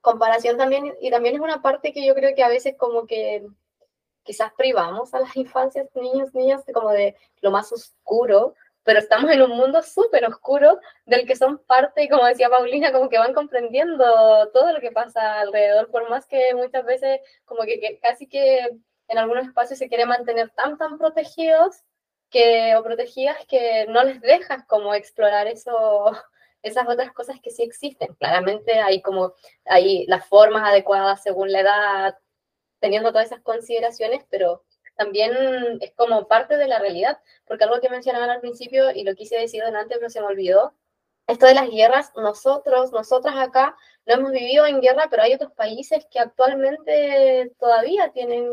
comparación 0.01 0.57
también, 0.57 0.93
y 0.99 1.09
también 1.09 1.35
es 1.35 1.41
una 1.41 1.61
parte 1.61 1.93
que 1.93 2.05
yo 2.05 2.13
creo 2.15 2.35
que 2.35 2.43
a 2.43 2.49
veces 2.49 2.75
como 2.77 3.07
que 3.07 3.47
quizás 4.23 4.51
privamos 4.57 5.13
a 5.13 5.21
las 5.21 5.33
infancias, 5.37 5.87
niños, 5.95 6.33
niñas, 6.33 6.65
como 6.73 6.89
de 6.89 7.15
lo 7.39 7.49
más 7.49 7.71
oscuro, 7.71 8.55
pero 8.83 8.99
estamos 8.99 9.31
en 9.31 9.41
un 9.41 9.51
mundo 9.51 9.81
súper 9.83 10.25
oscuro 10.25 10.81
del 11.05 11.25
que 11.25 11.37
son 11.37 11.59
parte 11.59 12.03
y 12.03 12.09
como 12.09 12.25
decía 12.25 12.49
Paulina, 12.49 12.91
como 12.91 13.07
que 13.07 13.17
van 13.17 13.33
comprendiendo 13.33 14.03
todo 14.51 14.73
lo 14.73 14.81
que 14.81 14.91
pasa 14.91 15.39
alrededor, 15.39 15.89
por 15.91 16.09
más 16.09 16.25
que 16.25 16.53
muchas 16.55 16.83
veces 16.83 17.21
como 17.45 17.63
que, 17.63 17.99
casi 18.01 18.27
que 18.27 18.59
en 19.07 19.17
algunos 19.17 19.47
espacios 19.47 19.79
se 19.79 19.87
quiere 19.87 20.05
mantener 20.05 20.49
tan, 20.49 20.77
tan 20.77 20.97
protegidos 20.97 21.83
que, 22.33 22.75
o 22.75 22.83
protegidas 22.83 23.37
que 23.47 23.85
no 23.87 24.03
les 24.03 24.19
dejas 24.21 24.65
como 24.67 24.93
explorar 24.93 25.47
eso, 25.47 26.11
esas 26.63 26.87
otras 26.89 27.13
cosas 27.13 27.39
que 27.41 27.51
sí 27.51 27.63
existen. 27.63 28.13
Claramente 28.15 28.73
hay 28.79 29.01
como 29.01 29.33
hay 29.65 30.05
las 30.07 30.27
formas 30.27 30.67
adecuadas 30.69 31.23
según 31.23 31.51
la 31.51 31.61
edad, 31.61 32.17
teniendo 32.79 33.11
todas 33.11 33.27
esas 33.27 33.41
consideraciones, 33.41 34.25
pero 34.29 34.63
también 34.95 35.33
es 35.81 35.93
como 35.95 36.27
parte 36.27 36.57
de 36.57 36.67
la 36.67 36.79
realidad, 36.79 37.19
porque 37.45 37.63
algo 37.63 37.79
que 37.79 37.89
mencionaban 37.89 38.29
al 38.29 38.41
principio 38.41 38.91
y 38.91 39.03
lo 39.03 39.15
quise 39.15 39.37
decir 39.37 39.63
delante, 39.63 39.95
pero 39.95 40.09
se 40.09 40.21
me 40.21 40.27
olvidó, 40.27 40.73
esto 41.27 41.45
de 41.45 41.53
las 41.53 41.69
guerras, 41.69 42.11
nosotros, 42.15 42.91
nosotras 42.91 43.35
acá, 43.37 43.77
no 44.05 44.15
hemos 44.15 44.31
vivido 44.31 44.65
en 44.65 44.81
guerra, 44.81 45.07
pero 45.09 45.23
hay 45.23 45.33
otros 45.33 45.53
países 45.53 46.05
que 46.11 46.19
actualmente 46.19 47.53
todavía 47.59 48.11
tienen 48.11 48.45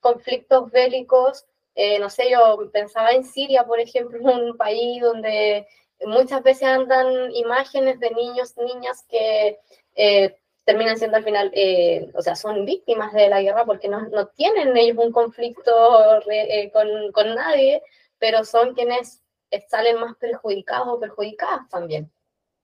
conflictos 0.00 0.70
bélicos. 0.70 1.46
Eh, 1.76 1.98
no 2.00 2.10
sé, 2.10 2.30
yo 2.30 2.58
pensaba 2.72 3.12
en 3.12 3.24
Siria, 3.24 3.64
por 3.64 3.78
ejemplo, 3.78 4.18
un 4.32 4.56
país 4.56 5.00
donde 5.00 5.68
muchas 6.04 6.42
veces 6.42 6.64
andan 6.64 7.34
imágenes 7.34 8.00
de 8.00 8.10
niños, 8.10 8.56
niñas 8.56 9.04
que 9.08 9.58
eh, 9.94 10.36
terminan 10.66 10.98
siendo 10.98 11.16
al 11.16 11.24
final, 11.24 11.50
eh, 11.54 12.10
o 12.14 12.22
sea, 12.22 12.34
son 12.34 12.64
víctimas 12.64 13.12
de 13.12 13.28
la 13.28 13.40
guerra 13.40 13.64
porque 13.64 13.88
no, 13.88 14.08
no 14.08 14.26
tienen 14.26 14.76
ellos 14.76 14.98
un 14.98 15.12
conflicto 15.12 16.20
eh, 16.28 16.70
con, 16.72 17.12
con, 17.12 17.36
nadie, 17.36 17.82
pero 18.18 18.44
son 18.44 18.74
quienes 18.74 19.22
salen 19.68 20.00
más 20.00 20.16
perjudicados 20.16 20.88
o 20.88 20.98
perjudicadas 20.98 21.68
también. 21.70 22.10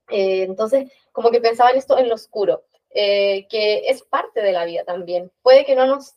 Eh, 0.09 0.43
entonces, 0.43 0.91
como 1.13 1.31
que 1.31 1.39
pensaba 1.39 1.71
en 1.71 1.77
esto 1.77 1.97
en 1.97 2.09
lo 2.09 2.15
oscuro, 2.15 2.65
que 2.93 3.83
es 3.87 4.03
parte 4.03 4.41
de 4.41 4.51
la 4.51 4.65
vida 4.65 4.83
también. 4.83 5.31
Puede 5.41 5.63
que 5.63 5.75
no 5.75 5.87
nos, 5.87 6.15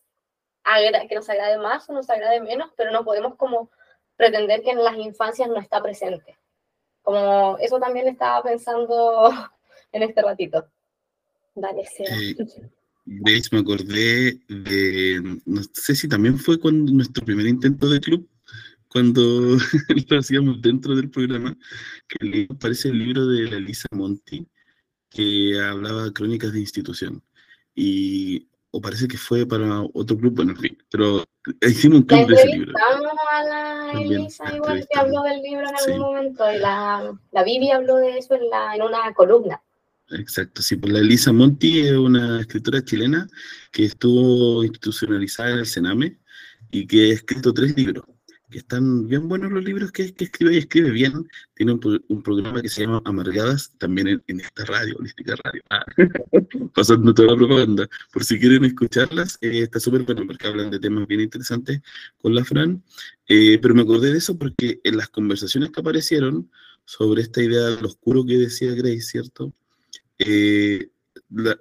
que 1.09 1.15
nos 1.15 1.29
agrade 1.29 1.59
más 1.59 1.89
o 1.89 1.93
nos 1.93 2.11
agrade 2.11 2.41
menos, 2.41 2.71
pero 2.77 2.91
no 2.91 3.05
podemos 3.05 3.37
como 3.37 3.71
pretender 4.17 4.63
que 4.63 4.71
en 4.71 4.83
las 4.83 4.97
infancias 4.97 5.49
no 5.49 5.61
está 5.61 5.83
presente. 5.83 6.37
Como 7.03 7.57
eso 7.59 7.79
también 7.79 8.09
estaba 8.09 8.43
pensando 8.43 9.31
en 9.93 10.03
este 10.03 10.23
ratito. 10.23 10.67
Dale, 11.55 11.83
eh, 12.01 12.35
Grace, 13.07 13.49
me 13.53 13.61
acordé 13.61 14.41
de, 14.49 15.41
no 15.47 15.63
sé 15.73 15.95
si 15.95 16.09
también 16.09 16.39
fue 16.39 16.59
cuando 16.59 16.93
nuestro 16.93 17.25
primer 17.25 17.47
intento 17.47 17.89
de 17.89 18.01
club, 18.01 18.29
cuando 18.89 19.23
lo 20.11 20.19
hacíamos 20.19 20.61
dentro 20.61 20.95
del 20.97 21.09
programa, 21.09 21.57
que 22.09 22.49
aparece 22.51 22.89
el 22.89 22.99
libro 22.99 23.27
de 23.27 23.51
la 23.51 23.61
Lisa 23.61 23.89
Monti, 23.93 24.47
que 25.09 25.59
hablaba 25.61 26.13
crónicas 26.13 26.53
de 26.53 26.61
institución. 26.61 27.23
Y 27.75 28.49
o 28.71 28.81
parece 28.81 29.09
que 29.09 29.17
fue 29.17 29.47
para 29.47 29.83
otro 29.95 30.17
club, 30.17 30.35
bueno, 30.35 30.53
en 30.53 30.59
fin, 30.59 30.79
pero 30.91 31.25
hicimos 31.63 31.99
un 31.99 32.05
club 32.05 32.27
de 32.27 32.35
ese 32.35 32.49
libro. 32.49 32.73
a 33.33 33.43
la 33.43 34.01
Elisa, 34.01 34.55
igual 34.55 34.87
que 34.91 34.99
habló 34.99 35.23
del 35.23 35.43
libro 35.43 35.69
en 35.69 35.77
algún 35.77 35.99
momento, 36.01 36.53
y 36.53 36.59
la, 36.59 37.19
la 37.33 37.45
Vivi 37.45 37.71
habló 37.71 37.97
de 37.97 38.19
eso 38.19 38.35
en, 38.35 38.49
la, 38.51 38.75
en 38.75 38.83
una 38.83 39.13
columna. 39.15 39.63
Exacto, 40.11 40.63
sí, 40.63 40.77
pues 40.77 40.93
la 40.93 41.01
Elisa 41.01 41.33
Monti 41.33 41.81
es 41.81 41.93
una 41.93 42.41
escritora 42.41 42.85
chilena 42.85 43.27
que 43.73 43.87
estuvo 43.87 44.63
institucionalizada 44.63 45.51
en 45.51 45.59
el 45.59 45.67
Sename 45.67 46.19
y 46.71 46.87
que 46.87 47.11
ha 47.11 47.15
escrito 47.15 47.53
tres 47.53 47.77
libros, 47.77 48.05
que 48.57 48.61
están 48.61 49.07
bien 49.07 49.29
buenos 49.29 49.53
los 49.53 49.63
libros 49.63 49.93
que, 49.93 50.15
escribe 50.17 50.55
y 50.55 50.57
escribe 50.57 50.91
bien. 50.91 51.29
Tiene 51.55 51.73
un, 51.73 52.23
programa 52.23 52.63
que 52.63 52.71
se 52.71 52.81
llama 52.81 53.03
Amargadas, 53.05 53.75
también 53.77 54.23
en, 54.27 54.41
esta 54.41 54.65
radio, 54.65 54.97
Holística 54.99 55.37
Radio, 55.45 55.63
ah, 55.69 55.85
pasando 56.75 57.13
toda 57.13 57.33
la 57.33 57.37
propaganda. 57.37 57.87
Por 58.11 58.25
si 58.25 58.41
quieren 58.41 58.65
escucharlas, 58.65 59.37
eh, 59.43 59.61
está 59.65 59.79
súper 59.79 60.05
bueno 60.05 60.27
porque 60.27 60.47
hablan 60.47 60.71
de 60.71 60.81
temas 60.81 61.07
bien 61.07 61.21
interesantes 61.21 61.83
con 62.17 62.35
la 62.35 62.47
Fran. 62.47 62.83
Eh, 63.29 63.59
pero 63.61 63.75
me 63.75 63.83
acordé 63.83 64.13
de 64.13 64.17
eso 64.17 64.39
porque 64.39 64.81
en 64.85 64.97
las 64.97 65.11
conversaciones 65.11 65.71
que 65.71 65.81
aparecieron 65.81 66.51
sobre 66.87 67.21
esta 67.21 67.43
idea 67.43 67.61
de 67.61 67.83
lo 67.83 67.89
oscuro 67.89 68.25
que 68.25 68.39
decía 68.39 68.73
Grace, 68.73 69.03
¿cierto? 69.03 69.53
Eh, 70.19 70.89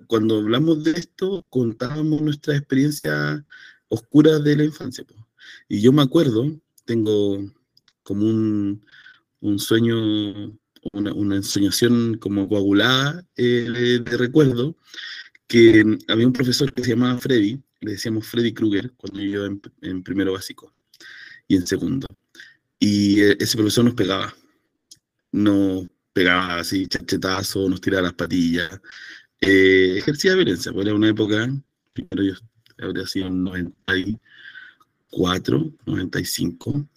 cuando 0.08 0.38
hablamos 0.38 0.82
de 0.86 0.92
esto, 0.92 1.46
contábamos 1.50 2.22
nuestra 2.22 2.56
experiencia 2.56 3.46
oscura 3.90 4.40
de 4.40 4.56
la 4.56 4.64
infancia. 4.64 5.04
Y 5.68 5.82
yo 5.82 5.92
me 5.92 6.02
acuerdo, 6.02 6.50
tengo 6.86 7.44
como 8.04 8.26
un, 8.26 8.86
un 9.42 9.60
sueño, 9.60 9.98
una, 10.94 11.14
una, 11.14 11.36
ensoñación 11.36 12.18
como 12.18 12.48
coagulada 12.48 13.26
eh, 13.36 14.02
de, 14.04 14.18
recuerdo, 14.18 14.78
que 15.48 15.84
había 16.08 16.28
un 16.28 16.34
profesor 16.34 16.74
que 16.74 16.84
se 16.84 16.92
llamaba 16.92 17.20
Freddy, 17.20 17.62
le 17.82 17.92
decíamos 17.92 18.28
Freddy 18.28 18.54
Krueger, 18.54 18.92
cuando 18.98 19.22
yo 19.22 19.46
en, 19.46 19.62
en 19.82 20.04
primero 20.04 20.34
básico 20.34 20.74
y 21.48 21.56
en 21.58 21.68
segundo. 21.68 22.08
Y 22.80 23.22
eh, 23.22 23.38
ese 23.40 23.58
profesor 23.58 23.86
nos 23.86 23.96
pegaba. 23.96 24.34
No, 25.32 25.88
pegaba 26.14 26.60
así 26.60 26.88
chachetazo, 26.88 27.68
nos 27.70 27.82
tiraba 27.82 28.04
las 28.04 28.14
patillas, 28.14 28.80
eh, 29.42 29.96
ejercía 29.98 30.34
violencia, 30.34 30.72
pues 30.72 30.86
era 30.88 30.96
una 30.96 31.10
época, 31.10 31.50
primero 31.94 32.24
yo 32.24 32.34
habría 32.78 33.06
sido 33.06 33.28
en 33.28 33.76
94, 35.16 35.74
95, 35.86 36.88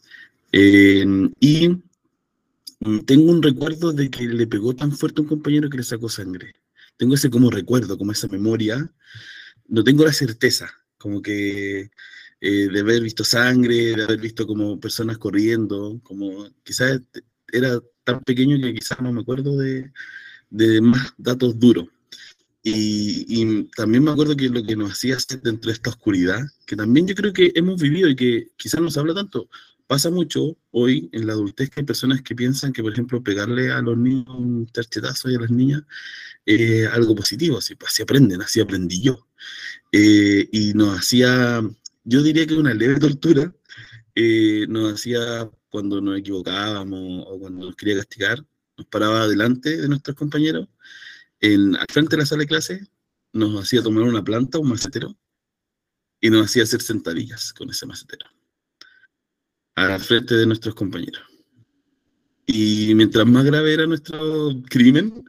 y 1.41 1.69
tengo 3.07 3.31
un 3.31 3.43
recuerdo 3.43 3.93
de 3.93 4.11
que 4.11 4.25
le 4.27 4.47
pegó 4.47 4.75
tan 4.75 4.93
fuerte 4.93 5.21
a 5.21 5.23
un 5.23 5.29
compañero 5.29 5.71
que 5.71 5.79
le 5.79 5.83
sacó 5.83 6.09
sangre. 6.09 6.55
Tengo 6.97 7.15
ese 7.15 7.31
como 7.31 7.51
recuerdo, 7.51 7.97
como 7.97 8.13
esa 8.13 8.29
memoria, 8.29 8.93
no 9.69 9.85
tengo 9.85 10.05
la 10.05 10.13
certeza, 10.13 10.71
como 10.97 11.23
que 11.23 11.91
eh, 12.41 12.69
de 12.73 12.81
haber 12.81 13.03
visto 13.03 13.25
sangre, 13.25 13.97
de 13.97 14.05
haber 14.05 14.21
visto 14.21 14.47
como 14.47 14.81
personas 14.81 15.19
corriendo, 15.19 16.01
como 16.03 16.49
quizás 16.63 17.01
era 17.53 17.81
tan 18.05 18.21
pequeño 18.23 18.61
que 18.61 18.75
quizás 18.75 19.01
no 19.01 19.13
me 19.13 19.21
acuerdo 19.21 19.57
de, 19.57 19.93
de 20.51 20.81
más 20.81 21.13
datos 21.19 21.59
duros. 21.59 21.89
Y, 22.63 23.25
y, 23.29 23.65
también 23.77 24.05
me 24.05 24.11
acuerdo 24.11 24.37
que 24.37 24.49
lo 24.49 24.63
que 24.63 24.77
nos 24.77 24.93
hacía 24.93 25.17
dentro 25.43 25.71
de 25.71 25.75
esta 25.75 25.91
oscuridad, 25.91 26.41
que 26.67 26.77
también 26.77 27.07
yo 27.07 27.15
creo 27.15 27.33
que 27.33 27.53
hemos 27.55 27.81
vivido 27.81 28.09
y 28.09 28.17
que 28.17 28.49
quizás 28.57 28.81
no 28.81 28.91
se 28.91 28.99
habla 29.01 29.15
tanto, 29.15 29.49
pasa 29.89 30.11
mucho 30.11 30.57
hoy 30.71 31.09
en 31.13 31.27
la 31.27 31.33
adultez 31.33 31.71
que 31.71 31.81
hay 31.81 31.87
personas 31.87 32.23
que 32.23 32.37
piensan 32.37 32.73
que, 32.73 32.83
por 32.83 32.93
ejemplo, 32.93 33.23
pegarle 33.23 33.73
a 33.73 33.81
los 33.81 33.97
niños 33.97 34.29
un 34.29 34.67
terchetazo 34.67 35.31
y 35.31 35.37
a 35.37 35.41
las 35.41 35.51
niñas 35.51 35.83
es 36.45 36.87
algo 36.89 37.15
positivo, 37.17 37.59
así, 37.59 37.75
así 37.87 38.03
aprenden, 38.03 38.43
así 38.43 38.61
aprendí 38.61 39.03
yo. 39.03 39.27
Eh, 39.93 40.49
y 40.53 40.75
nos 40.75 40.99
hacía, 40.99 41.63
yo 42.05 42.23
diría 42.23 42.47
que 42.47 42.55
una 42.55 42.75
leve 42.75 43.01
tortura, 43.01 43.53
eh, 44.15 44.67
nos 44.69 44.95
hacía 44.95 45.51
cuando 45.71 46.01
nos 46.01 46.19
equivocábamos 46.19 47.25
o 47.27 47.39
cuando 47.39 47.67
nos 47.67 47.77
quería 47.77 47.97
castigar, 47.97 48.45
nos 48.77 48.87
paraba 48.89 49.27
delante 49.27 49.79
de 49.79 49.89
nuestros 49.89 50.17
compañeros, 50.17 50.69
en, 51.41 51.77
al 51.77 51.87
frente 51.91 52.17
de 52.17 52.23
la 52.23 52.27
sala 52.27 52.41
de 52.41 52.47
clase, 52.47 52.81
nos 53.33 53.63
hacía 53.63 53.83
tomar 53.83 54.05
una 54.05 54.25
planta, 54.25 54.59
un 54.59 54.69
macetero, 54.69 55.17
y 56.21 56.31
nos 56.31 56.47
hacía 56.47 56.65
hacer 56.65 56.83
sentadillas 56.83 57.53
con 57.53 57.71
ese 57.71 57.87
macetero 57.87 58.27
al 59.87 60.01
frente 60.01 60.35
de 60.35 60.47
nuestros 60.47 60.75
compañeros. 60.75 61.23
Y 62.47 62.95
mientras 62.95 63.27
más 63.27 63.45
grave 63.45 63.75
era 63.75 63.87
nuestro 63.87 64.51
crimen, 64.69 65.25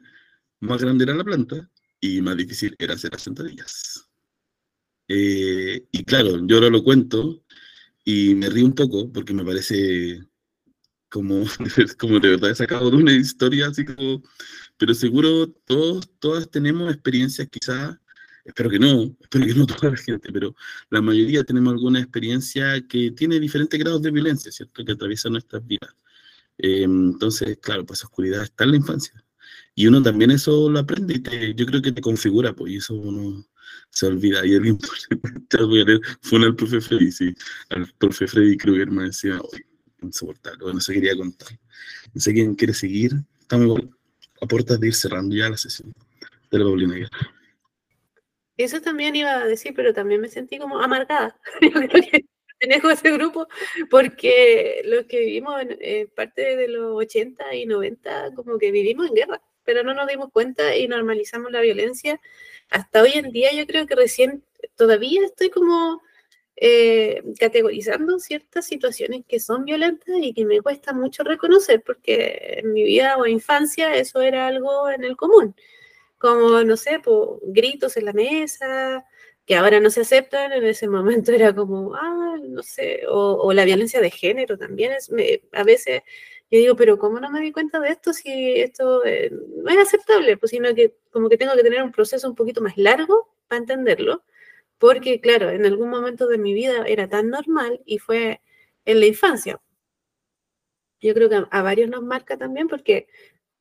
más 0.62 0.82
grande 0.82 1.03
era 1.03 1.14
la 1.14 1.24
planta 1.24 1.70
y 1.99 2.22
más 2.22 2.38
difícil 2.38 2.76
era 2.80 2.95
hacer 2.95 3.12
las 3.12 3.24
sentadillas. 3.24 4.10
Eh, 5.07 5.86
y 5.91 6.03
claro, 6.03 6.45
yo 6.45 6.55
ahora 6.55 6.70
lo 6.70 6.84
cuento 6.84 7.43
y 8.03 8.36
me 8.36 8.49
río 8.49 8.66
un 8.66 8.74
poco 8.74 9.12
porque 9.12 9.34
me 9.34 9.43
parece 9.43 10.22
como, 11.10 11.45
como 11.97 12.20
de 12.20 12.30
verdad 12.30 12.51
he 12.51 12.55
sacado 12.55 12.89
de 12.91 12.97
una 12.97 13.14
historia 13.14 13.68
así 13.68 13.86
como, 13.86 14.24
pero 14.78 14.93
seguro 14.93 15.47
todos, 15.66 16.10
todas 16.20 16.49
tenemos 16.49 16.91
experiencias 16.93 17.47
quizás 17.49 17.97
espero 18.49 18.70
que 18.70 18.80
no, 18.80 19.16
espero 19.22 19.45
que 19.45 19.53
no 19.53 19.66
toda 19.68 19.91
la 19.91 19.97
gente, 19.97 20.32
pero 20.32 20.55
la 20.89 21.01
mayoría 21.01 21.43
tenemos 21.43 21.74
alguna 21.74 21.99
experiencia 21.99 22.82
que 22.88 23.12
tiene 23.12 23.39
diferentes 23.39 23.80
grados 23.80 24.01
de 24.01 24.12
violencia, 24.12 24.51
¿cierto? 24.51 24.84
Que 24.84 24.93
atraviesa 24.93 25.30
nuestras 25.30 25.66
vidas. 25.66 25.95
Eh, 26.57 26.84
entonces, 26.84 27.57
claro, 27.62 27.86
pues 27.86 28.03
oscuridad 28.03 28.43
está 28.43 28.66
en 28.66 28.72
la 28.72 28.78
infancia. 28.78 29.24
Y 29.76 29.88
uno 29.88 30.01
también 30.01 30.32
eso 30.32 30.70
lo 30.70 30.80
aprende 30.80 31.16
y 31.16 31.55
yo 31.55 31.66
creo 31.66 31.82
que 31.82 31.91
te 31.91 32.01
configura, 32.01 32.53
pues, 32.53 32.74
y 32.74 32.78
eso 32.78 32.95
uno 32.95 33.45
se 33.91 34.07
olvida. 34.07 34.45
Y 34.45 34.55
alguien 34.55 34.78
fue 36.22 36.39
al 36.39 36.55
profe 36.55 36.82
Freddy, 36.82 37.12
sí, 37.12 37.34
al 37.70 37.88
profe 37.97 38.28
Freddy 38.28 38.57
Krueger 38.57 38.91
me 38.91 39.05
decía, 39.05 39.39
oye, 39.39 39.66
insoportable, 40.01 40.63
bueno, 40.63 40.79
se 40.79 40.93
quería 40.93 41.15
contar. 41.15 41.49
No 42.13 42.21
sé 42.21 42.33
quién 42.33 42.55
quiere 42.55 42.73
seguir, 42.73 43.13
estamos 43.39 43.79
a 44.41 44.45
puertas 44.45 44.79
de 44.79 44.87
ir 44.87 44.95
cerrando 44.95 45.35
ya 45.35 45.49
la 45.49 45.57
sesión 45.57 45.93
de 46.51 46.59
la 46.59 46.65
Paulina 46.65 46.95
Guerra. 46.95 47.33
Eso 48.57 48.81
también 48.81 49.15
iba 49.15 49.31
a 49.31 49.45
decir, 49.45 49.73
pero 49.75 49.93
también 49.93 50.19
me 50.19 50.27
sentí 50.27 50.57
como 50.57 50.79
amargada. 50.79 51.39
Yo 51.61 51.71
creo 51.71 51.89
que 51.89 52.25
tenemos 52.59 52.91
ese 52.91 53.11
grupo, 53.11 53.47
porque 53.89 54.81
los 54.85 55.05
que 55.05 55.19
vivimos 55.19 55.61
en 55.61 55.77
eh, 55.79 56.07
parte 56.13 56.57
de 56.57 56.67
los 56.67 56.91
80 56.97 57.55
y 57.55 57.65
90, 57.65 58.33
como 58.35 58.57
que 58.57 58.71
vivimos 58.71 59.07
en 59.07 59.13
guerra, 59.13 59.41
pero 59.63 59.83
no 59.83 59.93
nos 59.93 60.07
dimos 60.07 60.29
cuenta 60.31 60.75
y 60.75 60.87
normalizamos 60.87 61.51
la 61.51 61.61
violencia. 61.61 62.19
Hasta 62.69 63.01
hoy 63.01 63.11
en 63.13 63.31
día 63.31 63.53
yo 63.53 63.65
creo 63.65 63.87
que 63.87 63.95
recién, 63.95 64.43
todavía 64.75 65.23
estoy 65.25 65.49
como 65.49 66.01
eh, 66.62 67.24
categorizando 67.39 68.20
ciertas 68.20 68.66
situaciones 68.66 69.24
que 69.28 69.39
son 69.39 69.66
violentas 69.66 70.16
y 70.22 70.34
que 70.34 70.45
me 70.45 70.62
cuesta 70.62 70.93
mucho 70.93 71.24
reconocer, 71.24 71.82
porque 71.86 72.60
en 72.60 72.74
mi 72.74 72.84
vida 72.84 73.18
o 73.18 73.26
infancia 73.28 73.95
eso 73.95 74.22
era 74.22 74.47
algo 74.47 74.89
en 74.89 75.03
el 75.03 75.16
común 75.16 75.55
como, 76.20 76.64
no 76.64 76.78
sé, 76.78 76.99
pues, 77.03 77.18
gritos 77.43 77.97
en 77.97 78.05
la 78.05 78.14
mesa, 78.14 79.05
que 79.45 79.55
ahora 79.55 79.80
no 79.80 79.89
se 79.89 80.01
aceptan, 80.01 80.53
en 80.53 80.66
ese 80.66 80.88
momento 80.88 81.32
era 81.32 81.55
como, 81.55 81.95
ah, 81.95 82.36
no 82.43 82.62
sé, 82.62 83.01
o, 83.10 83.51
la 83.53 83.66
violencia 83.66 84.01
de 84.01 84.12
género 84.12 84.57
también, 84.57 84.91
es, 84.91 85.10
a 85.53 85.64
veces 85.64 86.03
yo 86.51 86.60
digo, 86.60 86.76
pero 86.76 86.97
¿cómo 86.99 87.20
no 87.20 87.30
me 87.32 87.41
di 87.41 87.51
cuenta 87.51 87.80
de 87.80 87.89
esto 87.89 88.12
si 88.14 88.60
esto 88.60 89.05
eh, 89.05 89.32
no 89.32 89.70
es 89.70 89.78
aceptable? 89.78 90.38
Pues 90.38 90.51
sino 90.51 90.74
que 90.76 90.95
como 91.12 91.30
que 91.30 91.38
tengo 91.38 91.53
que 91.55 91.64
tener 91.64 91.82
un 91.84 91.91
proceso 91.91 92.28
un 92.28 92.36
poquito 92.36 92.62
más 92.62 92.76
largo 92.78 93.30
para 93.47 93.60
entenderlo, 93.60 94.24
porque 94.80 95.21
claro, 95.21 95.49
en 95.49 95.65
algún 95.65 95.89
momento 95.89 96.27
de 96.27 96.38
mi 96.38 96.53
vida 96.53 96.86
era 96.88 97.07
tan 97.07 97.30
normal 97.30 97.82
y 97.86 97.99
fue 97.99 98.41
en 98.86 98.99
la 98.99 99.05
infancia. 99.05 99.61
Yo 101.01 101.13
creo 101.13 101.30
que 101.30 101.45
a 101.49 101.61
varios 101.61 101.89
nos 101.89 102.01
marca 102.01 102.38
también 102.38 102.67
porque 102.67 103.07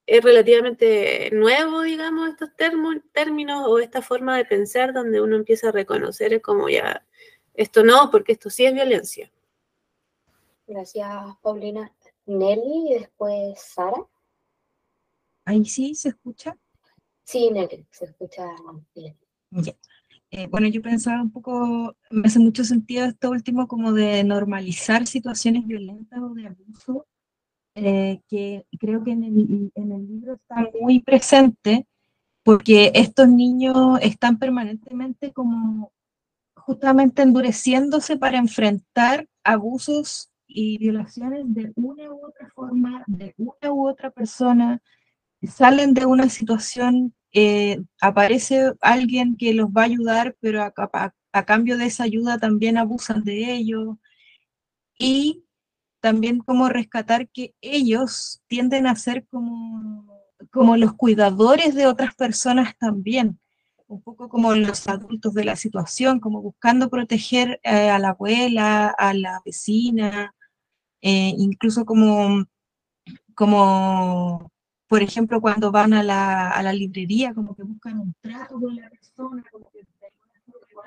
es 0.07 0.25
relativamente 0.25 1.31
nuevo, 1.33 1.83
digamos, 1.83 2.31
estos 2.31 2.51
términos 2.57 3.65
o 3.67 3.79
esta 3.79 4.01
forma 4.01 4.37
de 4.39 4.47
pensar 4.47 4.95
donde 4.95 5.21
uno 5.21 5.37
empieza 5.37 5.69
a 5.69 5.73
reconocer 5.73 6.33
es 6.33 6.43
como 6.43 6.69
ya, 6.69 7.07
esto 7.53 7.85
no, 7.85 8.11
porque 8.11 8.33
esto 8.33 8.49
sí 8.49 8.65
es 8.65 8.73
violencia. 8.73 9.31
Gracias, 10.67 11.11
Paulina. 11.43 11.93
Nelly 12.27 12.91
y 12.91 12.95
después 13.01 13.61
Sara. 13.61 14.07
Ahí 15.45 15.65
sí, 15.65 15.95
¿se 15.95 16.11
escucha? 16.11 16.57
Sí, 17.25 17.51
Nelly, 17.51 17.87
se 17.91 18.07
escucha 18.07 18.47
bien. 18.95 19.19
Eh, 20.31 20.47
bueno, 20.49 20.69
yo 20.69 20.83
pensaba 20.83 21.23
un 21.23 21.31
poco, 21.31 21.97
me 22.11 22.27
hace 22.27 22.39
mucho 22.39 22.63
sentido 22.65 23.07
esto 23.07 23.31
último 23.31 23.67
como 23.67 23.93
de 23.93 24.23
normalizar 24.25 25.07
situaciones 25.07 25.67
violentas 25.67 26.21
o 26.21 26.35
de 26.35 26.47
abuso 26.49 27.07
eh, 27.75 28.21
que 28.29 28.67
creo 28.79 29.05
que 29.05 29.13
en 29.13 29.25
el, 29.25 29.73
en 29.75 29.93
el 29.93 30.07
libro 30.07 30.35
está 30.35 30.69
muy 30.81 31.01
presente, 31.01 31.87
porque 32.43 32.91
estos 32.95 33.29
niños 33.29 34.01
están 34.03 34.39
permanentemente 34.39 35.33
como 35.33 35.93
justamente 36.57 37.23
endureciéndose 37.23 38.17
para 38.17 38.39
enfrentar 38.39 39.29
abusos 39.45 40.31
y 40.47 40.79
violaciones 40.79 41.45
de 41.55 41.73
una 41.77 42.11
u 42.11 42.27
otra 42.27 42.51
forma, 42.51 43.05
de 43.07 43.35
una 43.37 43.73
u 43.73 43.89
otra 43.89 44.11
persona, 44.11 44.83
salen 45.47 45.95
de 45.95 46.05
una 46.05 46.29
situación, 46.29 47.15
eh, 47.33 47.83
aparece 48.01 48.73
alguien 48.81 49.37
que 49.37 49.55
los 49.55 49.69
va 49.69 49.83
a 49.83 49.87
ayudar, 49.87 50.37
pero 50.41 50.63
a, 50.63 50.73
a, 50.77 51.15
a, 51.33 51.45
cambio 51.45 51.77
de 51.77 51.87
esa 51.87 52.05
ayuda 52.05 52.39
también 52.39 52.79
abusan 52.79 53.25
de 53.25 53.55
ellos. 53.55 53.97
Y 54.99 55.45
también 56.01 56.39
como 56.39 56.69
rescatar 56.69 57.29
que 57.29 57.55
ellos 57.61 58.43
tienden 58.47 58.87
a 58.87 58.97
ser 58.97 59.27
como, 59.29 60.07
como 60.51 60.77
los 60.77 60.95
cuidadores 60.95 61.75
de 61.75 61.87
otras 61.87 62.15
personas 62.15 62.77
también, 62.79 63.39
un 63.87 64.03
poco 64.03 64.29
como 64.29 64.55
los 64.55 64.87
adultos 64.89 65.35
de 65.35 65.45
la 65.45 65.57
situación, 65.57 66.21
como 66.21 66.43
buscando 66.43 66.91
proteger 66.91 67.61
eh, 67.63 67.91
a 67.91 67.99
la 67.99 68.11
abuela, 68.11 68.89
a 68.99 69.15
la 69.15 69.41
vecina, 69.45 70.35
eh, 71.01 71.33
incluso 71.39 71.85
como, 71.85 72.45
como, 73.35 74.53
por 74.89 75.03
ejemplo, 75.03 75.41
cuando 75.41 75.71
van 75.71 75.93
a 75.93 76.03
la, 76.03 76.51
a 76.51 76.63
la, 76.63 76.73
librería, 76.73 77.35
como 77.35 77.55
que 77.55 77.63
buscan 77.63 78.01
un 78.01 78.15
trato 78.21 78.59
con 78.59 78.75
la 78.75 78.89
persona, 78.89 79.45
como 79.53 79.71
que 79.71 79.87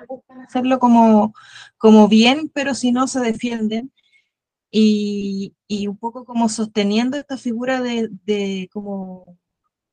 buscan 0.07 0.41
hacerlo 0.41 0.79
como, 0.79 1.33
como 1.77 2.07
bien, 2.07 2.49
pero 2.53 2.73
si 2.73 2.91
no 2.91 3.07
se 3.07 3.19
defienden 3.19 3.91
y, 4.71 5.53
y, 5.67 5.87
un 5.87 5.97
poco 5.97 6.25
como 6.25 6.49
sosteniendo 6.49 7.17
esta 7.17 7.37
figura 7.37 7.81
de, 7.81 8.09
de, 8.25 8.69
como, 8.71 9.37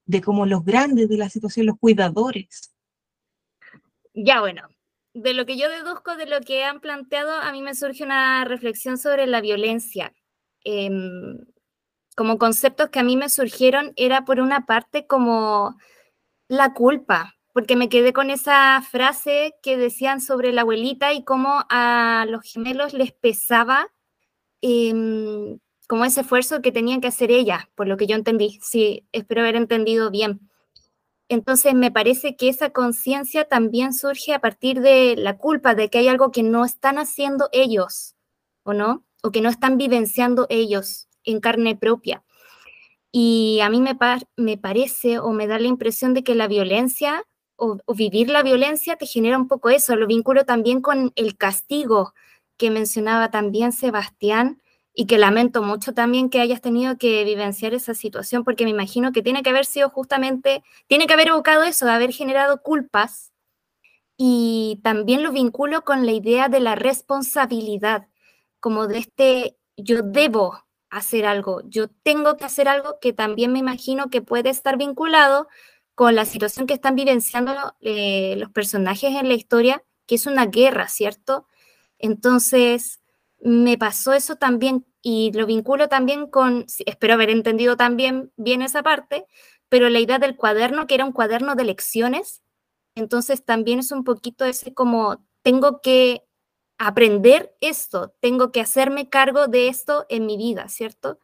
de 0.06 0.22
como 0.22 0.46
los 0.46 0.64
grandes 0.64 1.08
de 1.08 1.18
la 1.18 1.28
situación, 1.28 1.66
los 1.66 1.78
cuidadores. 1.78 2.74
Ya 4.14 4.40
bueno, 4.40 4.62
de 5.12 5.34
lo 5.34 5.44
que 5.44 5.58
yo 5.58 5.68
deduzco 5.68 6.16
de 6.16 6.26
lo 6.26 6.40
que 6.40 6.64
han 6.64 6.80
planteado, 6.80 7.32
a 7.32 7.52
mí 7.52 7.60
me 7.60 7.74
surge 7.74 8.04
una 8.04 8.44
reflexión 8.44 8.96
sobre 8.96 9.26
la 9.26 9.40
violencia. 9.42 10.14
Eh, 10.64 10.90
como 12.18 12.36
conceptos 12.36 12.90
que 12.90 12.98
a 12.98 13.04
mí 13.04 13.16
me 13.16 13.28
surgieron 13.28 13.92
era 13.94 14.24
por 14.24 14.40
una 14.40 14.66
parte 14.66 15.06
como 15.06 15.78
la 16.48 16.74
culpa, 16.74 17.36
porque 17.54 17.76
me 17.76 17.88
quedé 17.88 18.12
con 18.12 18.30
esa 18.30 18.82
frase 18.82 19.54
que 19.62 19.76
decían 19.76 20.20
sobre 20.20 20.52
la 20.52 20.62
abuelita 20.62 21.12
y 21.12 21.24
cómo 21.24 21.64
a 21.70 22.26
los 22.28 22.42
gemelos 22.42 22.92
les 22.92 23.12
pesaba 23.12 23.88
Em, 24.60 25.58
como 25.88 26.04
ese 26.04 26.22
esfuerzo 26.22 26.60
que 26.62 26.72
tenían 26.72 27.00
que 27.00 27.08
hacer 27.08 27.30
ellas, 27.30 27.64
por 27.74 27.86
lo 27.88 27.96
que 27.96 28.06
yo 28.06 28.16
entendí. 28.16 28.58
Sí, 28.62 29.06
espero 29.12 29.42
haber 29.42 29.56
entendido 29.56 30.10
bien. 30.10 30.40
Entonces 31.28 31.74
me 31.74 31.90
parece 31.92 32.36
que 32.36 32.48
esa 32.48 32.70
conciencia 32.70 33.44
también 33.46 33.94
surge 33.94 34.34
a 34.34 34.40
partir 34.40 34.80
de 34.80 35.16
la 35.16 35.38
culpa 35.38 35.74
de 35.74 35.90
que 35.90 35.98
hay 35.98 36.08
algo 36.08 36.32
que 36.32 36.42
no 36.42 36.64
están 36.64 36.98
haciendo 36.98 37.48
ellos, 37.52 38.16
¿o 38.64 38.72
no? 38.74 39.04
O 39.22 39.30
que 39.30 39.42
no 39.42 39.50
están 39.50 39.78
vivenciando 39.78 40.46
ellos 40.50 41.07
en 41.24 41.40
carne 41.40 41.76
propia. 41.76 42.24
Y 43.10 43.60
a 43.62 43.70
mí 43.70 43.80
me, 43.80 43.96
me 44.36 44.58
parece 44.58 45.18
o 45.18 45.32
me 45.32 45.46
da 45.46 45.58
la 45.58 45.68
impresión 45.68 46.14
de 46.14 46.24
que 46.24 46.34
la 46.34 46.46
violencia 46.48 47.24
o, 47.56 47.78
o, 47.84 47.94
vivir 47.94 48.28
la 48.28 48.42
violencia 48.42 48.96
te 48.96 49.06
genera 49.06 49.36
un 49.38 49.48
poco 49.48 49.70
eso. 49.70 49.96
Lo 49.96 50.06
vinculo 50.06 50.44
también 50.44 50.80
con 50.80 51.12
el 51.16 51.36
castigo, 51.36 52.14
que 52.58 52.70
mencionaba 52.70 53.30
también 53.30 53.72
Sebastián 53.72 54.60
y 54.92 55.06
que 55.06 55.16
lamento 55.16 55.62
mucho 55.62 55.94
también 55.94 56.28
que 56.28 56.40
hayas 56.40 56.60
tenido 56.60 56.98
que 56.98 57.24
vivenciar 57.24 57.72
esa 57.72 57.94
situación, 57.94 58.42
porque 58.42 58.64
me 58.64 58.70
imagino 58.70 59.12
que 59.12 59.22
tiene 59.22 59.44
que 59.44 59.50
haber 59.50 59.64
sido 59.64 59.90
justamente, 59.90 60.64
tiene 60.88 61.06
que 61.06 61.14
haber 61.14 61.28
evocado 61.28 61.62
eso, 61.62 61.88
haber 61.88 62.12
generado 62.12 62.62
culpas. 62.62 63.32
Y 64.16 64.80
también 64.82 65.22
lo 65.22 65.30
vinculo 65.30 65.84
con 65.84 66.04
la 66.04 66.10
idea 66.10 66.48
de 66.48 66.58
la 66.58 66.74
responsabilidad, 66.74 68.08
como 68.58 68.88
de 68.88 68.98
este 68.98 69.56
yo 69.76 70.02
debo 70.02 70.64
hacer 70.90 71.26
algo, 71.26 71.62
yo 71.64 71.88
tengo 71.88 72.36
que 72.36 72.44
hacer 72.44 72.68
algo 72.68 72.98
que 73.00 73.12
también 73.12 73.52
me 73.52 73.58
imagino 73.58 74.10
que 74.10 74.22
puede 74.22 74.50
estar 74.50 74.76
vinculado 74.76 75.48
con 75.94 76.14
la 76.14 76.24
situación 76.24 76.66
que 76.66 76.74
están 76.74 76.94
vivenciando 76.94 77.74
eh, 77.80 78.36
los 78.36 78.50
personajes 78.50 79.14
en 79.16 79.28
la 79.28 79.34
historia, 79.34 79.82
que 80.06 80.14
es 80.14 80.26
una 80.26 80.46
guerra, 80.46 80.88
¿cierto? 80.88 81.46
Entonces, 81.98 83.00
me 83.40 83.76
pasó 83.78 84.12
eso 84.12 84.36
también 84.36 84.86
y 85.02 85.32
lo 85.32 85.46
vinculo 85.46 85.88
también 85.88 86.28
con, 86.28 86.66
espero 86.86 87.14
haber 87.14 87.30
entendido 87.30 87.76
también 87.76 88.32
bien 88.36 88.62
esa 88.62 88.82
parte, 88.82 89.26
pero 89.68 89.88
la 89.90 90.00
idea 90.00 90.18
del 90.18 90.36
cuaderno, 90.36 90.86
que 90.86 90.94
era 90.94 91.04
un 91.04 91.12
cuaderno 91.12 91.54
de 91.54 91.64
lecciones, 91.64 92.42
entonces 92.94 93.44
también 93.44 93.80
es 93.80 93.92
un 93.92 94.04
poquito 94.04 94.44
ese 94.44 94.74
como, 94.74 95.24
tengo 95.42 95.80
que 95.80 96.27
aprender 96.78 97.54
esto, 97.60 98.14
tengo 98.20 98.52
que 98.52 98.60
hacerme 98.60 99.08
cargo 99.08 99.48
de 99.48 99.68
esto 99.68 100.06
en 100.08 100.26
mi 100.26 100.36
vida, 100.36 100.68
¿cierto? 100.68 101.18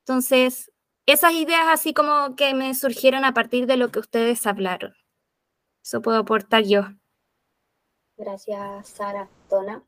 Entonces, 0.00 0.72
esas 1.06 1.34
ideas 1.34 1.66
así 1.68 1.92
como 1.92 2.34
que 2.36 2.54
me 2.54 2.74
surgieron 2.74 3.24
a 3.24 3.34
partir 3.34 3.66
de 3.66 3.76
lo 3.76 3.90
que 3.90 4.00
ustedes 4.00 4.46
hablaron. 4.46 4.94
Eso 5.82 6.00
puedo 6.00 6.18
aportar 6.18 6.64
yo. 6.64 6.82
Gracias, 8.16 8.88
Sara. 8.88 9.28
Tona. 9.50 9.82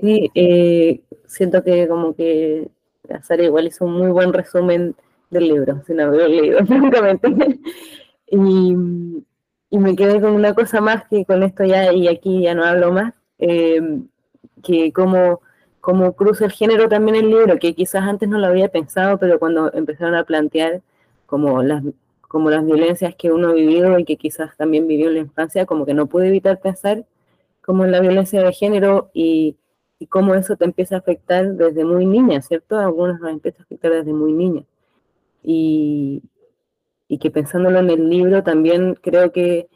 Sí, 0.00 0.30
eh, 0.34 1.02
siento 1.26 1.64
que 1.64 1.88
como 1.88 2.14
que 2.14 2.70
Sara 3.22 3.42
igual 3.42 3.66
hizo 3.66 3.84
un 3.84 3.94
muy 3.94 4.10
buen 4.10 4.32
resumen 4.32 4.94
del 5.30 5.48
libro, 5.48 5.82
si 5.84 5.92
no 5.94 6.04
haberlo 6.04 6.28
leído, 6.28 6.58
francamente. 6.66 7.28
y, 8.28 8.76
y, 9.70 9.78
me 9.78 9.96
quedé 9.96 10.20
con 10.20 10.32
una 10.32 10.54
cosa 10.54 10.80
más 10.80 11.08
que 11.08 11.24
con 11.24 11.42
esto 11.42 11.64
ya, 11.64 11.92
y 11.92 12.06
aquí 12.06 12.42
ya 12.42 12.54
no 12.54 12.64
hablo 12.64 12.92
más, 12.92 13.14
eh, 13.38 13.80
que 14.62 14.92
como, 14.92 15.40
como 15.80 16.14
cruza 16.14 16.46
el 16.46 16.52
género 16.52 16.88
también 16.88 17.16
el 17.16 17.30
libro, 17.30 17.58
que 17.58 17.74
quizás 17.74 18.02
antes 18.02 18.28
no 18.28 18.38
lo 18.38 18.46
había 18.46 18.68
pensado, 18.68 19.18
pero 19.18 19.38
cuando 19.38 19.72
empezaron 19.72 20.14
a 20.14 20.24
plantear 20.24 20.82
como 21.26 21.62
las, 21.62 21.82
como 22.28 22.50
las 22.50 22.64
violencias 22.64 23.14
que 23.14 23.32
uno 23.32 23.48
ha 23.48 23.52
vivido 23.52 23.98
y 23.98 24.04
que 24.04 24.16
quizás 24.16 24.56
también 24.56 24.86
vivió 24.86 25.08
en 25.08 25.14
la 25.14 25.20
infancia, 25.20 25.66
como 25.66 25.86
que 25.86 25.94
no 25.94 26.06
pude 26.06 26.28
evitar 26.28 26.60
pensar 26.60 27.04
como 27.62 27.84
en 27.84 27.92
la 27.92 28.00
violencia 28.00 28.42
de 28.42 28.52
género 28.52 29.10
y, 29.12 29.56
y, 29.98 30.06
cómo 30.06 30.34
eso 30.34 30.56
te 30.56 30.64
empieza 30.64 30.96
a 30.96 30.98
afectar 30.98 31.54
desde 31.54 31.84
muy 31.84 32.06
niña, 32.06 32.40
¿cierto? 32.42 32.78
Algunos 32.78 33.20
nos 33.20 33.30
empieza 33.30 33.62
a 33.62 33.64
afectar 33.64 33.92
desde 33.92 34.12
muy 34.12 34.32
niña. 34.32 34.64
Y, 35.42 36.22
y 37.08 37.18
que 37.18 37.30
pensándolo 37.30 37.78
en 37.80 37.90
el 37.90 38.08
libro 38.08 38.42
también 38.42 38.94
creo 38.94 39.32
que, 39.32 39.68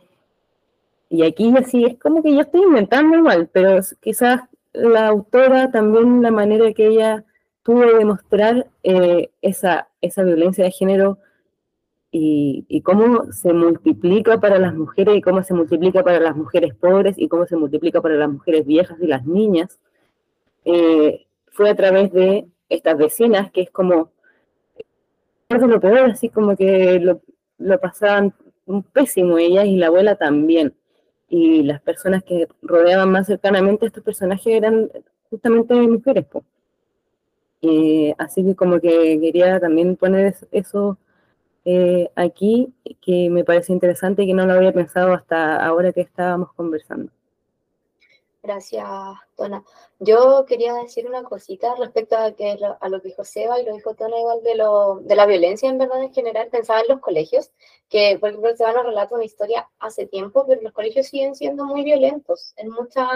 y 1.08 1.22
aquí 1.22 1.52
así 1.56 1.84
es 1.84 1.98
como 1.98 2.22
que 2.22 2.32
yo 2.32 2.40
estoy 2.40 2.62
inventando 2.62 3.16
igual, 3.16 3.48
pero 3.52 3.80
quizás 4.00 4.42
la 4.72 5.08
autora 5.08 5.70
también 5.70 6.22
la 6.22 6.30
manera 6.30 6.72
que 6.72 6.86
ella 6.86 7.24
tuvo 7.62 7.80
de 7.80 8.04
mostrar 8.04 8.68
eh, 8.82 9.30
esa, 9.42 9.88
esa 10.00 10.22
violencia 10.22 10.64
de 10.64 10.70
género 10.70 11.18
y, 12.12 12.82
cómo 12.82 13.30
se 13.32 13.52
multiplica 13.52 14.40
para 14.40 14.58
las 14.58 14.74
mujeres 14.74 15.16
y 15.16 15.20
cómo 15.20 15.42
se 15.42 15.54
multiplica 15.54 16.02
para 16.02 16.18
las 16.18 16.36
mujeres 16.36 16.74
pobres 16.74 17.16
y 17.18 17.28
cómo 17.28 17.46
se 17.46 17.56
multiplica 17.56 18.00
para 18.00 18.16
las 18.16 18.30
mujeres 18.30 18.66
viejas 18.66 18.98
y 19.00 19.06
las 19.06 19.24
niñas, 19.26 19.78
eh, 20.64 21.26
fue 21.52 21.70
a 21.70 21.76
través 21.76 22.12
de 22.12 22.48
estas 22.68 22.98
vecinas, 22.98 23.52
que 23.52 23.62
es 23.62 23.70
como, 23.70 24.10
lo 25.48 25.80
peor, 25.80 26.10
así 26.10 26.28
como 26.30 26.56
que 26.56 26.98
lo, 26.98 27.20
lo 27.58 27.80
pasaban 27.80 28.34
un 28.66 28.82
pésimo 28.82 29.38
ellas 29.38 29.66
y 29.66 29.76
la 29.76 29.86
abuela 29.86 30.16
también. 30.16 30.74
Y 31.30 31.62
las 31.62 31.80
personas 31.80 32.22
que 32.24 32.46
rodeaban 32.60 33.10
más 33.10 33.26
cercanamente 33.26 33.86
a 33.86 33.88
estos 33.88 34.04
personajes 34.04 34.46
eran 34.46 34.90
justamente 35.30 35.74
mujeres. 35.74 36.26
Eh, 37.62 38.14
así 38.18 38.44
que 38.44 38.54
como 38.54 38.80
que 38.80 39.18
quería 39.20 39.60
también 39.60 39.96
poner 39.96 40.34
eso 40.50 40.98
eh, 41.64 42.10
aquí 42.16 42.72
que 43.02 43.30
me 43.30 43.44
parece 43.44 43.72
interesante 43.72 44.22
y 44.22 44.26
que 44.26 44.34
no 44.34 44.46
lo 44.46 44.54
había 44.54 44.72
pensado 44.72 45.12
hasta 45.14 45.64
ahora 45.64 45.92
que 45.92 46.00
estábamos 46.02 46.52
conversando. 46.54 47.12
Gracias, 48.42 48.86
Tona. 49.36 49.62
Yo 49.98 50.46
quería 50.46 50.72
decir 50.74 51.06
una 51.06 51.22
cosita 51.24 51.74
respecto 51.78 52.16
a, 52.16 52.32
que, 52.32 52.56
a 52.80 52.88
lo 52.88 53.02
que 53.02 53.08
dijo 53.08 53.22
Seba 53.22 53.60
y 53.60 53.66
lo 53.66 53.74
dijo 53.74 53.94
Tona 53.94 54.18
igual 54.18 54.42
de, 54.42 54.52
de 55.06 55.14
la 55.14 55.26
violencia 55.26 55.68
en 55.68 55.76
verdad 55.76 56.02
en 56.02 56.12
general. 56.14 56.48
Pensaba 56.48 56.80
en 56.80 56.88
los 56.88 57.00
colegios, 57.00 57.50
que 57.90 58.16
por 58.18 58.30
ejemplo 58.30 58.56
Seba 58.56 58.72
nos 58.72 58.86
relata 58.86 59.14
una 59.14 59.26
historia 59.26 59.68
hace 59.78 60.06
tiempo, 60.06 60.46
pero 60.46 60.62
los 60.62 60.72
colegios 60.72 61.08
siguen 61.08 61.34
siendo 61.34 61.66
muy 61.66 61.84
violentos 61.84 62.54
en 62.56 62.70
muchas 62.70 63.06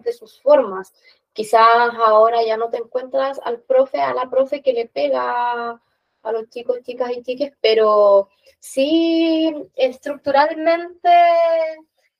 de 0.00 0.12
sus 0.12 0.40
formas. 0.42 0.92
Quizás 1.32 1.94
ahora 2.04 2.42
ya 2.44 2.56
no 2.56 2.68
te 2.68 2.78
encuentras 2.78 3.40
al 3.44 3.60
profe, 3.60 4.00
a 4.00 4.12
la 4.14 4.28
profe 4.28 4.62
que 4.62 4.72
le 4.72 4.88
pega 4.88 5.80
a 6.22 6.32
los 6.32 6.48
chicos, 6.50 6.80
chicas 6.82 7.12
y 7.12 7.22
chiques, 7.22 7.52
pero 7.60 8.28
sí 8.58 9.54
estructuralmente 9.76 11.08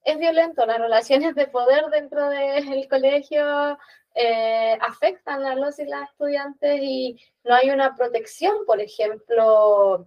es 0.05 0.19
violento. 0.19 0.67
Las 0.67 0.79
relaciones 0.79 1.35
de 1.35 1.47
poder 1.47 1.87
dentro 1.87 2.29
del 2.29 2.89
colegio 2.89 3.79
eh, 4.15 4.79
afectan 4.81 5.45
a 5.45 5.55
los 5.55 5.79
y 5.79 5.87
las 5.87 6.11
estudiantes 6.11 6.81
y 6.83 7.19
no 7.45 7.55
hay 7.55 7.71
una 7.71 7.97
protección, 7.97 8.65
por 8.67 8.81
ejemplo, 8.81 10.07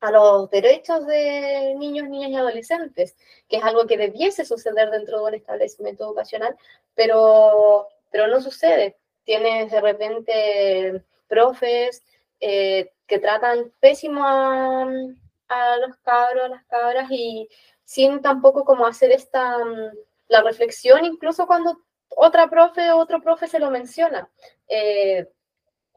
a 0.00 0.10
los 0.10 0.50
derechos 0.50 1.06
de 1.06 1.74
niños, 1.78 2.08
niñas 2.08 2.30
y 2.30 2.36
adolescentes, 2.36 3.16
que 3.48 3.56
es 3.56 3.62
algo 3.62 3.86
que 3.86 3.98
debiese 3.98 4.44
suceder 4.44 4.90
dentro 4.90 5.18
de 5.18 5.24
un 5.24 5.34
establecimiento 5.34 6.04
educacional, 6.04 6.56
pero, 6.94 7.88
pero 8.10 8.26
no 8.28 8.40
sucede. 8.40 8.96
Tienes 9.24 9.70
de 9.70 9.80
repente 9.80 11.04
profes 11.28 12.02
eh, 12.40 12.92
que 13.06 13.18
tratan 13.18 13.72
pésimo 13.80 14.24
a, 14.26 15.76
los 15.78 15.96
cabros, 15.98 16.44
a 16.44 16.48
las 16.48 16.64
cabras 16.66 17.08
y 17.10 17.48
sin 17.90 18.22
tampoco 18.22 18.64
como 18.64 18.86
hacer 18.86 19.10
esta, 19.10 19.58
mm, 19.64 19.90
la 20.28 20.42
reflexión, 20.42 21.04
incluso 21.04 21.48
cuando 21.48 21.78
otra 22.08 22.48
profe 22.48 22.92
o 22.92 22.98
otro 22.98 23.20
profe 23.20 23.48
se 23.48 23.58
lo 23.58 23.68
menciona. 23.70 24.30
Eh, 24.68 25.26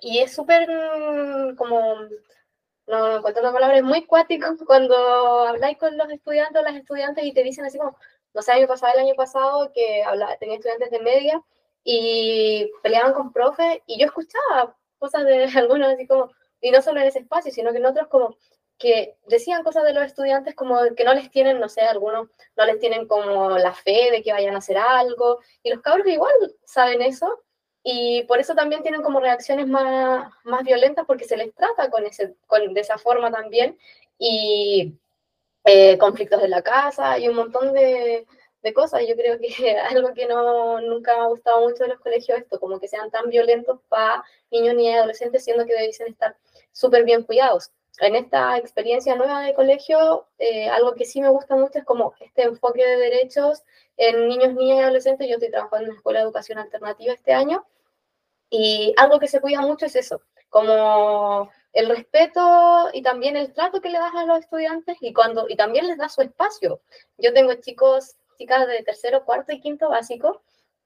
y 0.01 0.17
es 0.19 0.33
súper 0.33 0.67
mm, 0.69 1.55
como, 1.55 1.97
no, 2.87 3.09
no 3.09 3.17
encuentro 3.17 3.43
la 3.43 3.53
palabra, 3.53 3.77
es 3.77 3.83
muy 3.83 4.05
cuático 4.07 4.47
cuando 4.67 4.95
habláis 5.47 5.77
con 5.77 5.95
los 5.95 6.09
estudiantes 6.09 6.59
o 6.61 6.65
las 6.65 6.75
estudiantes 6.75 7.25
y 7.25 7.33
te 7.33 7.43
dicen 7.43 7.65
así 7.65 7.77
como, 7.77 7.95
no 8.33 8.41
sé, 8.41 8.53
año 8.53 8.67
pasado, 8.67 8.93
el 8.95 9.01
año 9.01 9.15
pasado, 9.15 9.71
que 9.71 10.03
hablaba, 10.03 10.35
tenía 10.37 10.55
estudiantes 10.55 10.89
de 10.89 10.99
media 10.99 11.43
y 11.83 12.71
peleaban 12.81 13.13
con 13.13 13.31
profe 13.31 13.83
y 13.85 13.99
yo 13.99 14.07
escuchaba 14.07 14.75
cosas 14.97 15.25
de 15.25 15.45
algunos 15.55 15.93
así 15.93 16.07
como, 16.07 16.31
y 16.59 16.71
no 16.71 16.81
solo 16.81 17.01
en 17.01 17.07
ese 17.07 17.19
espacio, 17.19 17.51
sino 17.51 17.71
que 17.71 17.77
en 17.77 17.85
otros 17.85 18.07
como 18.07 18.35
que 18.83 19.15
decían 19.27 19.63
cosas 19.63 19.85
de 19.85 19.93
los 19.93 20.03
estudiantes 20.03 20.55
como 20.55 20.77
que 20.97 21.05
no 21.05 21.13
les 21.13 21.31
tienen, 21.31 21.57
no 21.57 21.69
sé, 21.69 21.81
algunos 21.81 22.27
no 22.57 22.65
les 22.65 22.79
tienen 22.79 23.07
como 23.07 23.57
la 23.57 23.73
fe 23.73 24.11
de 24.11 24.21
que 24.21 24.33
vayan 24.33 24.55
a 24.55 24.57
hacer 24.57 24.77
algo, 24.77 25.39
y 25.63 25.69
los 25.69 25.81
cabros 25.81 26.05
igual 26.07 26.33
saben 26.65 27.01
eso, 27.01 27.41
y 27.81 28.23
por 28.23 28.39
eso 28.39 28.55
también 28.55 28.83
tienen 28.83 29.01
como 29.01 29.21
reacciones 29.21 29.67
más, 29.67 30.29
más 30.43 30.63
violentas 30.63 31.05
porque 31.05 31.23
se 31.23 31.37
les 31.37 31.55
trata 31.55 31.89
con 31.89 32.05
ese, 32.05 32.35
con, 32.45 32.73
de 32.73 32.81
esa 32.81 32.97
forma 32.97 33.31
también, 33.31 33.77
y 34.17 34.93
eh, 35.63 35.97
conflictos 35.97 36.43
en 36.43 36.51
la 36.51 36.61
casa 36.61 37.17
y 37.19 37.29
un 37.29 37.35
montón 37.37 37.73
de, 37.73 38.27
de 38.63 38.73
cosas. 38.73 39.03
Yo 39.07 39.15
creo 39.15 39.37
que 39.39 39.77
algo 39.91 40.13
que 40.13 40.25
no, 40.25 40.81
nunca 40.81 41.15
me 41.15 41.23
ha 41.23 41.27
gustado 41.27 41.61
mucho 41.61 41.83
de 41.83 41.89
los 41.89 41.99
colegios 41.99 42.39
esto, 42.39 42.59
como 42.59 42.79
que 42.81 42.89
sean 42.89 43.11
tan 43.11 43.29
violentos 43.29 43.79
para 43.87 44.23
niños 44.51 44.75
ni 44.75 44.91
adolescentes, 44.91 45.43
siendo 45.45 45.65
que 45.65 45.73
debiesen 45.73 46.07
estar 46.07 46.35
súper 46.73 47.05
bien 47.05 47.23
cuidados. 47.23 47.71
En 47.99 48.15
esta 48.15 48.57
experiencia 48.57 49.15
nueva 49.15 49.41
de 49.41 49.53
colegio, 49.53 50.27
eh, 50.39 50.67
algo 50.69 50.95
que 50.95 51.05
sí 51.05 51.21
me 51.21 51.29
gusta 51.29 51.55
mucho 51.55 51.79
es 51.79 51.85
como 51.85 52.13
este 52.19 52.43
enfoque 52.43 52.83
de 52.85 52.97
derechos 52.97 53.63
en 53.97 54.27
niños, 54.27 54.53
niñas 54.55 54.77
y 54.77 54.81
adolescentes. 54.81 55.27
Yo 55.27 55.35
estoy 55.35 55.51
trabajando 55.51 55.85
en 55.85 55.89
una 55.91 55.97
escuela 55.97 56.19
de 56.19 56.25
educación 56.25 56.57
alternativa 56.57 57.13
este 57.13 57.33
año 57.33 57.65
y 58.49 58.93
algo 58.97 59.19
que 59.19 59.27
se 59.27 59.41
cuida 59.41 59.61
mucho 59.61 59.85
es 59.85 59.95
eso, 59.95 60.21
como 60.49 61.51
el 61.73 61.89
respeto 61.89 62.89
y 62.93 63.01
también 63.01 63.37
el 63.37 63.53
trato 63.53 63.81
que 63.81 63.89
le 63.89 63.99
das 63.99 64.13
a 64.15 64.25
los 64.25 64.39
estudiantes 64.39 64.97
y, 65.01 65.13
cuando, 65.13 65.47
y 65.49 65.55
también 65.55 65.87
les 65.87 65.97
das 65.97 66.13
su 66.13 66.21
espacio. 66.21 66.81
Yo 67.17 67.33
tengo 67.33 67.53
chicos 67.55 68.15
chicas 68.37 68.67
de 68.67 68.83
tercero, 68.83 69.25
cuarto 69.25 69.53
y 69.53 69.61
quinto 69.61 69.89
básico. 69.89 70.41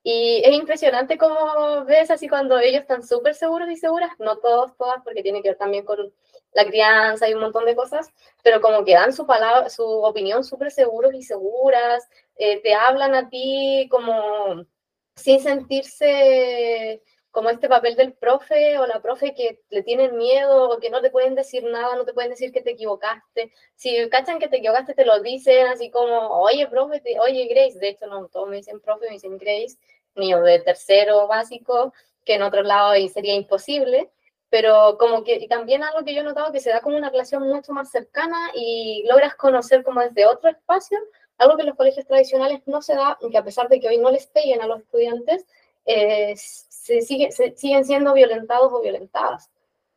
Y 0.09 0.41
es 0.45 0.53
impresionante 0.53 1.17
cómo 1.17 1.83
ves 1.83 2.09
así 2.11 2.29
cuando 2.29 2.57
ellos 2.57 2.79
están 2.83 3.05
súper 3.05 3.35
seguros 3.35 3.69
y 3.69 3.75
seguras, 3.75 4.11
no 4.19 4.37
todos, 4.37 4.73
todas, 4.77 5.03
porque 5.03 5.21
tiene 5.21 5.41
que 5.41 5.49
ver 5.49 5.57
también 5.57 5.83
con 5.83 6.13
la 6.53 6.65
crianza 6.65 7.27
y 7.27 7.33
un 7.33 7.41
montón 7.41 7.65
de 7.65 7.75
cosas, 7.75 8.09
pero 8.41 8.61
como 8.61 8.85
que 8.85 8.93
dan 8.93 9.11
su 9.11 9.27
palabra, 9.27 9.69
su 9.69 9.83
opinión 9.83 10.45
súper 10.45 10.71
seguros 10.71 11.13
y 11.13 11.23
seguras, 11.23 12.07
eh, 12.37 12.61
te 12.61 12.73
hablan 12.73 13.15
a 13.15 13.27
ti 13.27 13.89
como 13.91 14.65
sin 15.13 15.41
sentirse 15.41 17.03
como 17.37 17.51
este 17.51 17.69
papel 17.69 17.95
del 17.95 18.13
profe 18.13 18.79
o 18.79 18.87
la 18.87 18.99
profe 18.99 19.35
que 19.35 19.59
le 19.69 19.83
tienen 19.83 20.17
miedo 20.17 20.71
o 20.71 20.79
que 20.79 20.89
no 20.89 21.01
te 21.01 21.11
pueden 21.11 21.35
decir 21.35 21.63
nada, 21.63 21.95
no 21.95 22.03
te 22.03 22.13
pueden 22.13 22.31
decir 22.31 22.51
que 22.51 22.61
te 22.61 22.71
equivocaste. 22.71 23.51
Si 23.75 24.09
cachan 24.09 24.39
que 24.39 24.47
te 24.47 24.57
equivocaste, 24.57 24.95
te 24.95 25.05
lo 25.05 25.21
dicen 25.21 25.67
así 25.67 25.91
como, 25.91 26.29
oye, 26.41 26.67
profe, 26.67 26.99
oye, 27.21 27.45
Grace. 27.45 27.77
De 27.77 27.89
hecho, 27.89 28.07
no, 28.07 28.27
todos 28.29 28.49
me 28.49 28.55
dicen 28.55 28.79
profe, 28.79 29.05
me 29.05 29.13
dicen 29.13 29.37
Grace, 29.37 29.77
niño 30.17 30.41
de 30.41 30.59
tercero 30.59 31.27
básico, 31.27 31.93
que 32.25 32.35
en 32.35 32.43
otro 32.43 32.63
lado 32.63 32.93
sería 33.09 33.35
imposible. 33.35 34.11
Pero 34.49 34.97
como 34.97 35.23
que 35.23 35.35
y 35.35 35.47
también 35.47 35.83
algo 35.83 36.05
que 36.05 36.13
yo 36.13 36.21
he 36.21 36.23
notado 36.23 36.53
que 36.53 36.61
se 36.61 36.69
da 36.69 36.79
como 36.81 36.95
una 36.97 37.09
relación 37.09 37.43
mucho 37.43 37.73
más 37.73 37.91
cercana 37.91 38.51
y 38.55 39.03
logras 39.07 39.35
conocer 39.35 39.83
como 39.83 40.01
desde 40.01 40.25
otro 40.25 40.49
espacio, 40.49 40.97
algo 41.37 41.55
que 41.55 41.63
en 41.63 41.67
los 41.67 41.75
colegios 41.75 42.05
tradicionales 42.05 42.61
no 42.65 42.81
se 42.81 42.95
da, 42.95 43.17
que 43.29 43.37
a 43.37 43.43
pesar 43.43 43.67
de 43.67 43.79
que 43.79 43.89
hoy 43.89 43.97
no 43.97 44.09
les 44.09 44.27
peguen 44.27 44.61
a 44.61 44.67
los 44.67 44.79
estudiantes, 44.79 45.45
eh, 45.85 46.33
se, 46.37 47.01
sigue, 47.01 47.31
siguen 47.31 47.85
siendo 47.85 48.13
violentados 48.13 48.71
o 48.71 48.81
violentadas. 48.81 49.49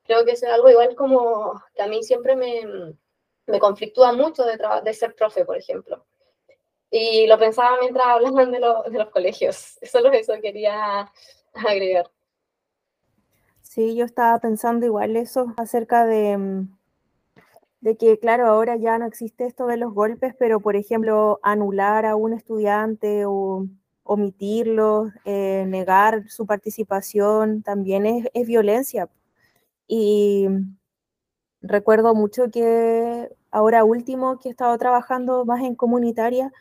Creo 0.04 0.24
que 0.24 0.32
eso 0.32 0.46
es 0.46 0.52
algo 0.52 0.68
igual 0.68 0.94
como 0.96 1.62
que 1.74 1.82
a 1.82 1.86
mí 1.86 2.02
siempre 2.02 2.34
me, 2.36 2.94
me 3.46 3.58
conflictúa 3.60 4.12
mucho 4.12 4.44
de, 4.44 4.58
de 4.82 4.94
ser 4.94 5.14
profe, 5.14 5.44
por 5.44 5.56
ejemplo. 5.56 6.04
Y 6.91 7.26
lo 7.26 7.38
pensaba 7.38 7.76
mientras 7.80 8.07
hablaban 8.07 8.51
de, 8.51 8.59
de 8.59 8.99
los 8.99 9.11
colegios. 9.11 9.78
Solo 9.91 10.12
eso 10.12 10.34
quería 10.43 11.11
agregar. 11.55 12.11
Sí, 13.62 13.95
yo 13.95 14.05
estaba 14.05 14.38
pensando 14.41 14.84
igual 14.84 15.16
eso 15.16 15.55
acerca 15.57 16.05
de, 16.05 16.66
de 17.80 17.97
que, 17.97 18.18
claro, 18.18 18.47
ahora 18.47 18.76
ya 18.76 18.99
no 18.99 19.07
existe 19.07 19.47
esto 19.47 19.66
de 19.66 19.76
los 19.76 19.95
golpes, 19.95 20.34
pero 20.38 20.61
por 20.61 20.76
ejemplo, 20.76 21.38
anular 21.43 22.05
a 22.05 22.16
un 22.16 22.32
estudiante 22.32 23.24
o 23.26 23.66
omitirlo, 24.03 25.12
eh, 25.24 25.64
negar 25.68 26.28
su 26.28 26.47
participación, 26.47 27.62
también 27.62 28.07
es, 28.07 28.26
es, 28.34 28.47
violencia. 28.47 29.09
Y 29.86 30.49
recuerdo 31.62 32.14
mucho 32.14 32.51
que 32.51 33.28
ahora 33.51 33.84
último 33.84 34.38
que 34.38 34.49
he 34.49 34.51
estado 34.51 34.76
trabajando 34.78 35.45
más 35.45 35.62
en 35.62 35.74
comunitaria, 35.74 36.53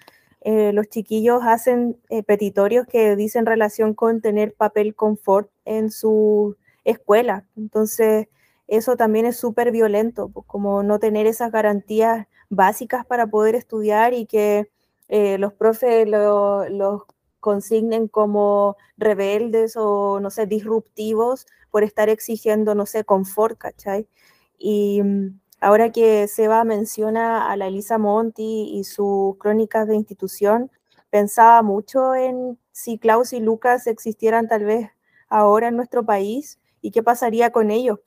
eh, 0.42 0.72
los 0.74 0.88
chiquillos 0.90 1.42
hacen 1.44 1.98
eh, 2.10 2.24
petitorios 2.24 2.88
que 2.88 3.16
dicen 3.16 3.46
relación 3.46 3.94
con 3.94 4.22
tener 4.22 4.54
papel 4.54 4.96
confort 4.96 5.50
en 5.66 5.92
su 5.92 6.56
escuela. 6.86 7.46
Entonces, 7.58 8.28
eso 8.68 8.96
también 8.98 9.26
es 9.26 9.38
súper 9.38 9.72
violento, 9.72 10.30
pues, 10.30 10.46
como 10.48 10.84
no 10.84 11.00
tener 11.00 11.28
esas 11.28 11.52
garantías 11.52 12.28
básicas 12.50 13.06
para 13.06 13.28
poder 13.28 13.56
estudiar 13.56 14.14
y 14.14 14.26
que 14.26 14.70
los 15.40 15.54
profes 15.54 16.08
los 16.08 17.02
consignen 17.40 18.08
como 18.08 18.78
rebeldes 18.98 19.76
o, 19.76 20.20
no 20.20 20.30
sé, 20.30 20.46
disruptivos 20.46 21.48
por 21.72 21.84
estar 21.84 22.10
exigiendo, 22.10 22.76
no 22.76 22.86
sé, 22.86 23.04
confort, 23.04 23.58
¿cachai? 23.58 24.08
Y 24.58 25.02
mm, 25.04 25.40
ahora 25.62 25.92
que 25.92 26.28
Seba 26.28 26.64
menciona 26.64 27.52
a 27.52 27.58
la 27.58 27.68
Elisa 27.68 27.98
Monti 27.98 28.70
y 28.74 28.84
sus 28.84 29.38
crónicas 29.38 29.88
de 29.88 29.96
institución, 29.96 30.72
pensaba 31.10 31.62
mucho 31.64 32.16
en 32.16 32.58
si 32.72 32.98
Klaus 32.98 33.34
y 33.34 33.40
Lucas 33.40 33.88
existieran 33.88 34.48
tal 34.48 34.66
vez 34.66 34.90
ahora 35.30 35.68
en 35.70 35.76
nuestro 35.78 36.06
país 36.06 36.60
y 36.82 36.92
qué 36.92 37.04
pasaría 37.04 37.52
con 37.52 37.72
ellos. 37.72 38.00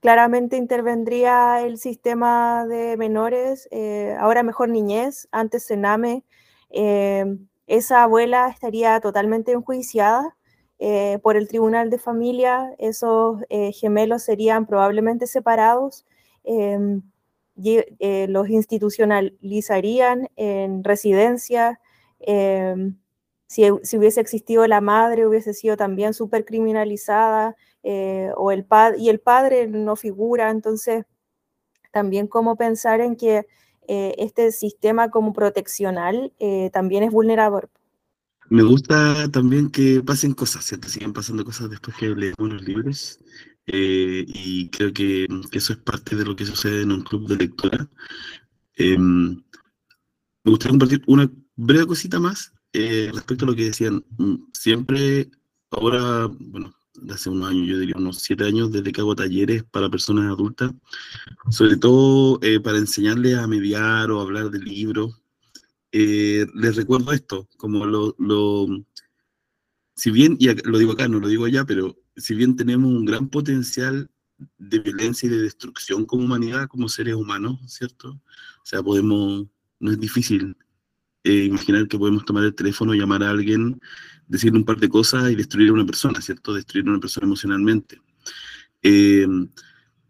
Claramente 0.00 0.56
intervendría 0.56 1.62
el 1.62 1.78
sistema 1.78 2.66
de 2.66 2.96
menores, 2.96 3.68
eh, 3.70 4.16
ahora 4.20 4.42
mejor 4.42 4.68
niñez, 4.68 5.28
antes 5.32 5.64
Sename. 5.64 6.24
Eh, 6.70 7.24
esa 7.66 8.04
abuela 8.04 8.48
estaría 8.48 9.00
totalmente 9.00 9.52
enjuiciada 9.52 10.36
eh, 10.78 11.18
por 11.22 11.36
el 11.36 11.48
tribunal 11.48 11.90
de 11.90 11.98
familia, 11.98 12.74
esos 12.78 13.40
eh, 13.48 13.72
gemelos 13.72 14.22
serían 14.22 14.66
probablemente 14.66 15.26
separados, 15.26 16.04
em, 16.46 17.02
eh, 17.64 18.26
los 18.28 18.48
institucionalizarían 18.48 20.28
en 20.36 20.84
residencia, 20.84 21.80
em, 22.20 22.96
si, 23.46 23.70
hubiese 23.70 24.20
existido 24.20 24.66
la 24.66 24.80
madre 24.80 25.26
hubiese 25.26 25.52
sido 25.52 25.76
también 25.76 26.14
súper 26.14 26.44
criminalizada, 26.46 27.56
o 28.36 28.50
el 28.50 28.66
y 28.98 29.10
el 29.10 29.20
padre 29.20 29.68
no 29.68 29.94
figura, 29.94 30.50
entonces 30.50 31.04
también 31.92 32.26
como 32.26 32.56
pensar 32.56 33.00
en 33.00 33.16
que 33.16 33.46
eh, 33.88 34.14
este 34.18 34.50
sistema 34.52 35.10
como 35.10 35.32
proteccional 35.32 36.32
eh, 36.38 36.70
también 36.72 37.04
es 37.04 37.12
vulnerador. 37.12 37.70
Me 38.48 38.62
gusta 38.62 39.30
también 39.30 39.70
que 39.70 40.02
pasen 40.04 40.34
cosas, 40.34 40.64
¿cierto? 40.64 40.88
Siguen 40.88 41.12
pasando 41.12 41.44
cosas 41.44 41.70
después 41.70 41.96
que 41.96 42.08
leemos 42.08 42.36
los 42.52 42.62
libros. 42.62 43.18
Eh, 43.66 44.24
y 44.26 44.68
creo 44.70 44.92
que, 44.92 45.26
eso 45.52 45.72
es 45.72 45.78
parte 45.78 46.16
de 46.16 46.24
lo 46.24 46.36
que 46.36 46.46
sucede 46.46 46.82
en 46.82 46.92
un 46.92 47.02
club 47.02 47.28
de 47.28 47.36
lectura. 47.36 47.88
Em, 48.74 49.42
me 50.44 50.50
gustaría 50.50 50.72
compartir 50.72 51.02
una 51.06 51.30
breve 51.56 51.86
cosita 51.86 52.20
más 52.20 52.52
respecto 52.72 53.44
a 53.44 53.48
lo 53.48 53.56
que 53.56 53.64
decían. 53.64 54.04
Mm, 54.18 54.36
siempre, 54.52 55.30
ahora, 55.70 56.28
bueno, 56.38 56.76
hace 57.10 57.30
unos 57.30 57.50
años, 57.50 57.68
yo 57.68 57.78
diría 57.78 57.96
unos 57.96 58.18
siete 58.18 58.44
años, 58.44 58.72
desde 58.72 58.92
que 58.92 59.00
hago 59.00 59.14
talleres 59.14 59.64
para 59.64 59.90
personas 59.90 60.26
adultas, 60.26 60.72
sobre 61.50 61.76
todo 61.76 62.38
eh, 62.42 62.60
para 62.60 62.78
enseñarles 62.78 63.36
a 63.36 63.46
mediar 63.46 64.10
o 64.10 64.20
hablar 64.20 64.50
de 64.50 64.58
libros. 64.58 65.20
Eh, 65.92 66.46
les 66.54 66.76
recuerdo 66.76 67.12
esto, 67.12 67.48
como 67.56 67.86
lo, 67.86 68.14
lo, 68.18 68.66
si 69.94 70.10
bien, 70.10 70.36
y 70.38 70.48
lo 70.68 70.78
digo 70.78 70.92
acá, 70.92 71.08
no 71.08 71.20
lo 71.20 71.28
digo 71.28 71.44
allá, 71.44 71.64
pero 71.64 71.96
si 72.16 72.34
bien 72.34 72.56
tenemos 72.56 72.90
un 72.90 73.04
gran 73.04 73.28
potencial 73.28 74.10
de 74.58 74.78
violencia 74.80 75.26
y 75.26 75.30
de 75.30 75.42
destrucción 75.42 76.04
como 76.04 76.24
humanidad, 76.24 76.68
como 76.68 76.88
seres 76.88 77.14
humanos, 77.14 77.58
¿cierto? 77.66 78.10
O 78.10 78.64
sea, 78.64 78.82
podemos, 78.82 79.46
no 79.80 79.90
es 79.90 79.98
difícil 79.98 80.56
eh, 81.24 81.44
imaginar 81.44 81.88
que 81.88 81.98
podemos 81.98 82.24
tomar 82.24 82.44
el 82.44 82.54
teléfono, 82.54 82.94
llamar 82.94 83.22
a 83.22 83.30
alguien 83.30 83.80
decirle 84.28 84.58
un 84.58 84.64
par 84.64 84.78
de 84.78 84.88
cosas 84.88 85.30
y 85.30 85.36
destruir 85.36 85.70
a 85.70 85.72
una 85.72 85.86
persona, 85.86 86.20
¿cierto? 86.20 86.54
Destruir 86.54 86.86
a 86.86 86.90
una 86.90 87.00
persona 87.00 87.26
emocionalmente. 87.26 88.00
Eh, 88.82 89.26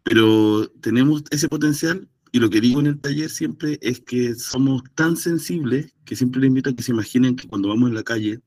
pero 0.03 0.69
tenemos 0.81 1.23
ese 1.31 1.49
potencial 1.49 2.07
y 2.31 2.39
lo 2.39 2.49
que 2.49 2.61
digo 2.61 2.79
en 2.79 2.87
el 2.87 2.99
taller 2.99 3.29
siempre 3.29 3.79
es 3.81 4.01
que 4.01 4.35
somos 4.35 4.83
tan 4.95 5.17
sensibles 5.17 5.93
que 6.05 6.15
siempre 6.15 6.41
les 6.41 6.49
invito 6.49 6.69
a 6.69 6.75
que 6.75 6.83
se 6.83 6.91
imaginen 6.91 7.35
que 7.35 7.47
cuando 7.47 7.69
vamos 7.69 7.89
en 7.89 7.95
la 7.95 8.03
calle 8.03 8.41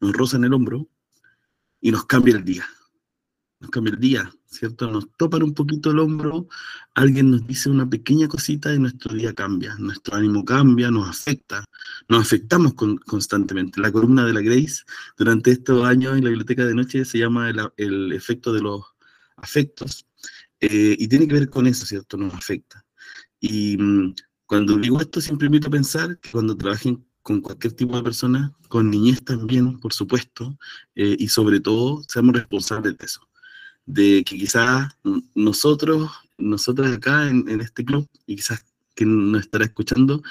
nos 0.00 0.12
rozan 0.12 0.44
el 0.44 0.54
hombro 0.54 0.88
y 1.80 1.90
nos 1.90 2.06
cambia 2.06 2.36
el 2.36 2.44
día. 2.44 2.66
Nos 3.64 3.70
cambia 3.70 3.94
el 3.94 3.98
día, 4.00 4.30
¿cierto? 4.44 4.90
Nos 4.90 5.10
topan 5.16 5.42
un 5.42 5.54
poquito 5.54 5.90
el 5.90 5.98
hombro, 5.98 6.48
alguien 6.92 7.30
nos 7.30 7.46
dice 7.46 7.70
una 7.70 7.88
pequeña 7.88 8.28
cosita 8.28 8.74
y 8.74 8.78
nuestro 8.78 9.14
día 9.14 9.32
cambia, 9.32 9.74
nuestro 9.78 10.16
ánimo 10.16 10.44
cambia, 10.44 10.90
nos 10.90 11.08
afecta, 11.08 11.64
nos 12.06 12.20
afectamos 12.26 12.74
constantemente. 12.74 13.80
La 13.80 13.90
columna 13.90 14.26
de 14.26 14.34
la 14.34 14.42
Grace 14.42 14.82
durante 15.16 15.52
estos 15.52 15.82
años 15.86 16.18
en 16.18 16.24
la 16.24 16.28
biblioteca 16.28 16.66
de 16.66 16.74
noche 16.74 17.06
se 17.06 17.16
llama 17.16 17.48
el, 17.78 18.12
efecto 18.12 18.52
de 18.52 18.60
los 18.60 18.82
afectos 19.36 20.06
eh, 20.60 20.94
y 20.98 21.08
tiene 21.08 21.26
que 21.26 21.32
ver 21.32 21.48
con 21.48 21.66
eso, 21.66 21.86
¿cierto? 21.86 22.18
Nos 22.18 22.34
afecta. 22.34 22.84
Y 23.40 23.78
mm, 23.78 24.14
cuando 24.44 24.76
digo 24.76 25.00
esto, 25.00 25.22
siempre 25.22 25.46
invito 25.46 25.68
a 25.68 25.70
pensar 25.70 26.18
que 26.18 26.32
cuando 26.32 26.54
trabajen 26.54 27.02
con 27.22 27.40
cualquier 27.40 27.72
tipo 27.72 27.96
de 27.96 28.02
persona, 28.02 28.54
con 28.68 28.90
niñez 28.90 29.24
también, 29.24 29.80
por 29.80 29.94
supuesto, 29.94 30.58
eh, 30.94 31.16
y 31.18 31.28
sobre 31.28 31.60
todo, 31.60 32.02
seamos 32.06 32.34
responsables 32.34 32.98
de 32.98 33.06
eso 33.06 33.26
de 33.86 34.24
que 34.24 34.38
quizás 34.38 34.88
nosotros, 35.34 36.10
nosotras 36.38 36.92
acá 36.92 37.28
en, 37.28 37.60
este 37.60 37.84
club, 37.84 38.08
y 38.26 38.36
quizás 38.36 38.64
que 38.94 39.04
nos 39.04 39.42
estará 39.42 39.64
escuchando, 39.64 40.22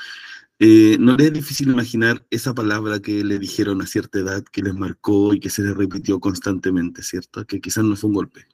eh, 0.60 0.98
no 1.00 1.18
le 1.18 1.26
es 1.26 1.34
difícil 1.34 1.70
imaginar 1.70 2.26
esa 2.30 2.54
palabra 2.54 3.02
que 3.02 3.24
le 3.24 3.40
dijeron 3.40 3.82
a 3.82 3.88
cierta 3.88 4.20
edad, 4.20 4.44
que 4.44 4.62
les 4.62 4.74
marcó 4.74 5.34
y 5.34 5.40
que 5.40 5.50
se 5.50 5.64
les 5.64 5.76
repitió 5.76 6.20
constantemente, 6.20 7.04
¿cierto? 7.04 7.46
Que 7.46 7.60
quizás 7.60 7.84
no 7.84 7.96
fue 7.96 8.10
un 8.10 8.16
golpe, 8.16 8.48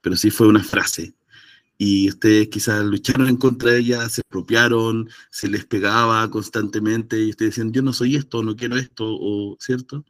pero 0.00 0.16
sí 0.16 0.30
fue 0.30 0.48
una 0.48 0.62
frase. 0.62 1.14
Y 1.76 2.08
ustedes 2.08 2.48
quizás 2.48 2.84
lucharon 2.84 3.28
en 3.28 3.36
contra 3.36 3.72
de 3.72 3.80
ella, 3.80 4.08
se 4.08 4.20
apropiaron, 4.20 5.08
se 5.30 5.48
les 5.48 5.64
pegaba 5.66 6.30
constantemente 6.30 7.18
y 7.20 7.30
ustedes 7.30 7.52
decían, 7.52 7.72
yo 7.72 7.82
no 7.82 7.92
soy 7.92 8.16
esto, 8.16 8.42
no 8.42 8.54
quiero 8.54 8.76
esto, 8.76 9.04
o, 9.06 9.56
¿cierto? 9.60 10.04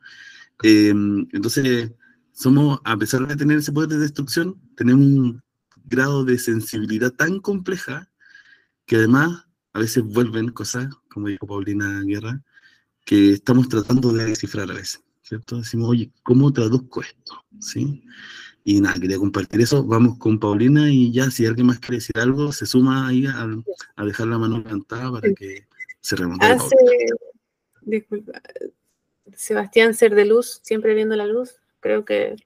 Eh, 0.62 0.90
entonces, 0.90 1.92
somos, 2.34 2.80
a 2.84 2.96
pesar 2.96 3.26
de 3.26 3.36
tener 3.36 3.58
ese 3.58 3.72
poder 3.72 3.88
de 3.88 3.98
destrucción, 3.98 4.60
tenemos 4.76 5.06
un 5.06 5.42
grado 5.84 6.24
de 6.24 6.38
sensibilidad 6.38 7.12
tan 7.12 7.40
compleja 7.40 8.10
que 8.86 8.96
además 8.96 9.46
a 9.72 9.78
veces 9.78 10.04
vuelven 10.04 10.50
cosas, 10.50 10.88
como 11.08 11.28
dijo 11.28 11.46
Paulina 11.46 12.02
Guerra, 12.04 12.42
que 13.04 13.32
estamos 13.32 13.68
tratando 13.68 14.12
de 14.12 14.24
descifrar 14.26 14.70
a 14.70 14.74
veces, 14.74 15.02
¿cierto? 15.22 15.58
Decimos, 15.58 15.90
oye, 15.90 16.10
¿cómo 16.22 16.52
traduzco 16.52 17.02
esto? 17.02 17.44
¿Sí? 17.60 18.02
Y 18.64 18.80
nada, 18.80 18.98
quería 18.98 19.18
compartir 19.18 19.60
eso. 19.60 19.84
Vamos 19.84 20.18
con 20.18 20.38
Paulina 20.38 20.90
y 20.90 21.12
ya, 21.12 21.30
si 21.30 21.46
alguien 21.46 21.66
más 21.66 21.80
quiere 21.80 21.96
decir 21.96 22.18
algo, 22.18 22.50
se 22.50 22.66
suma 22.66 23.08
ahí 23.08 23.26
a, 23.26 23.46
a 23.96 24.04
dejar 24.04 24.26
la 24.28 24.38
mano 24.38 24.58
levantada 24.58 25.12
para 25.12 25.32
que 25.34 25.66
se 26.00 26.16
remonte. 26.16 26.46
Hace, 26.46 26.76
disculpa, 27.82 28.40
Sebastián 29.34 29.94
Ser 29.94 30.14
de 30.14 30.24
Luz, 30.24 30.60
siempre 30.62 30.94
viendo 30.94 31.14
la 31.16 31.26
luz, 31.26 31.60
creo 31.84 32.06
que 32.06 32.36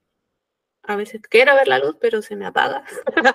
a 0.82 0.96
veces 0.96 1.20
quiero 1.22 1.54
ver 1.54 1.68
la 1.68 1.78
luz, 1.78 1.96
pero 2.00 2.22
se 2.22 2.34
me 2.34 2.44
apaga. 2.46 2.84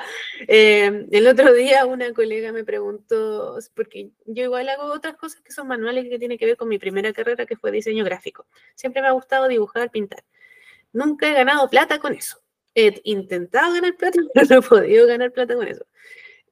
Eh, 0.49 1.07
el 1.11 1.27
otro 1.27 1.53
día 1.53 1.85
una 1.85 2.11
colega 2.13 2.51
me 2.51 2.65
preguntó, 2.65 3.57
porque 3.73 4.09
yo 4.25 4.43
igual 4.43 4.67
hago 4.67 4.91
otras 4.91 5.15
cosas 5.15 5.39
que 5.41 5.53
son 5.53 5.67
manuales 5.69 6.09
que 6.09 6.19
tienen 6.19 6.37
que 6.37 6.45
ver 6.45 6.57
con 6.57 6.67
mi 6.67 6.77
primera 6.77 7.13
carrera, 7.13 7.45
que 7.45 7.55
fue 7.55 7.71
diseño 7.71 8.03
gráfico. 8.03 8.45
Siempre 8.75 9.01
me 9.01 9.07
ha 9.07 9.11
gustado 9.11 9.47
dibujar, 9.47 9.89
pintar. 9.89 10.25
Nunca 10.91 11.29
he 11.29 11.33
ganado 11.33 11.69
plata 11.69 11.99
con 11.99 12.13
eso. 12.13 12.41
He 12.75 12.99
intentado 13.05 13.73
ganar 13.73 13.95
plata, 13.95 14.19
pero 14.33 14.47
no 14.49 14.57
he 14.57 14.61
podido 14.61 15.07
ganar 15.07 15.31
plata 15.31 15.55
con 15.55 15.67
eso. 15.67 15.85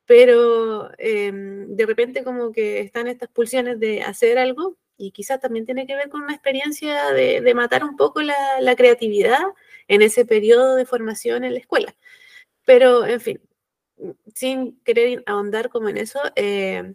Pero 0.05 0.89
em, 0.97 1.75
de 1.75 1.85
repente 1.85 2.23
como 2.23 2.53
que 2.53 2.79
están 2.79 3.07
estas 3.07 3.29
pulsiones 3.29 3.79
de 3.79 4.01
hacer 4.03 4.37
algo 4.37 4.77
y 5.01 5.11
quizás 5.11 5.39
también 5.39 5.65
tiene 5.65 5.87
que 5.87 5.95
ver 5.95 6.09
con 6.09 6.21
una 6.23 6.33
experiencia 6.33 7.11
de, 7.11 7.53
matar 7.55 7.83
un 7.83 7.95
poco 7.97 8.21
la, 8.21 8.75
creatividad 8.75 9.41
en 9.87 10.01
ese 10.01 10.25
periodo 10.25 10.75
de 10.75 10.85
formación 10.85 11.43
en 11.43 11.53
la 11.53 11.59
escuela. 11.59 11.95
Pero, 12.65 13.05
en 13.05 13.21
fin, 13.21 13.41
sin 14.35 14.79
querer 14.83 15.23
ahondar 15.25 15.69
como 15.69 15.89
en 15.89 15.97
eso, 15.97 16.19
eh, 16.35 16.93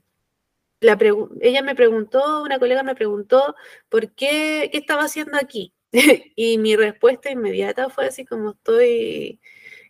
la 0.81 0.99
ella 1.41 1.63
me 1.63 1.75
preguntó, 1.75 2.43
una 2.43 2.59
colega 2.59 2.83
me 2.83 2.95
preguntó, 2.95 3.57
¿por 3.89 4.13
qué, 4.15 4.69
qué 4.73 4.79
estaba 4.79 5.05
haciendo 5.05 5.37
aquí? 5.39 5.75
y 6.37 6.59
mi 6.59 6.77
respuesta 6.77 7.31
inmediata 7.31 7.91
fue 7.91 8.07
así 8.07 8.25
como 8.25 8.53
estoy, 8.53 9.41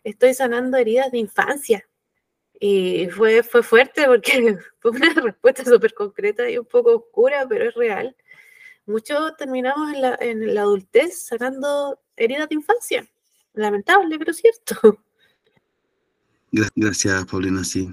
estoy 0.03 0.33
sanando 0.33 0.77
heridas 0.77 1.11
de 1.11 1.19
infancia. 1.19 1.86
Y 2.59 3.07
fue, 3.09 3.43
fue 3.43 3.61
fuerte 3.61 4.05
porque 4.05 4.57
fue 4.79 4.91
una 4.91 5.13
respuesta 5.13 5.63
súper 5.63 5.93
concreta 5.93 6.49
y 6.49 6.57
un 6.57 6.65
poco 6.65 6.95
oscura, 6.95 7.45
pero 7.47 7.69
es 7.69 7.75
real. 7.75 8.15
Muchos 8.85 9.35
terminamos 9.37 9.93
en 9.93 10.01
la, 10.01 10.17
en 10.19 10.55
la 10.55 10.61
adultez 10.61 11.25
sanando 11.25 11.99
heridas 12.15 12.49
de 12.49 12.55
infancia. 12.55 13.07
Lamentable, 13.53 14.17
pero 14.17 14.33
cierto. 14.33 14.99
Gracias, 16.75 17.25
Paulina. 17.25 17.63
Sí. 17.63 17.89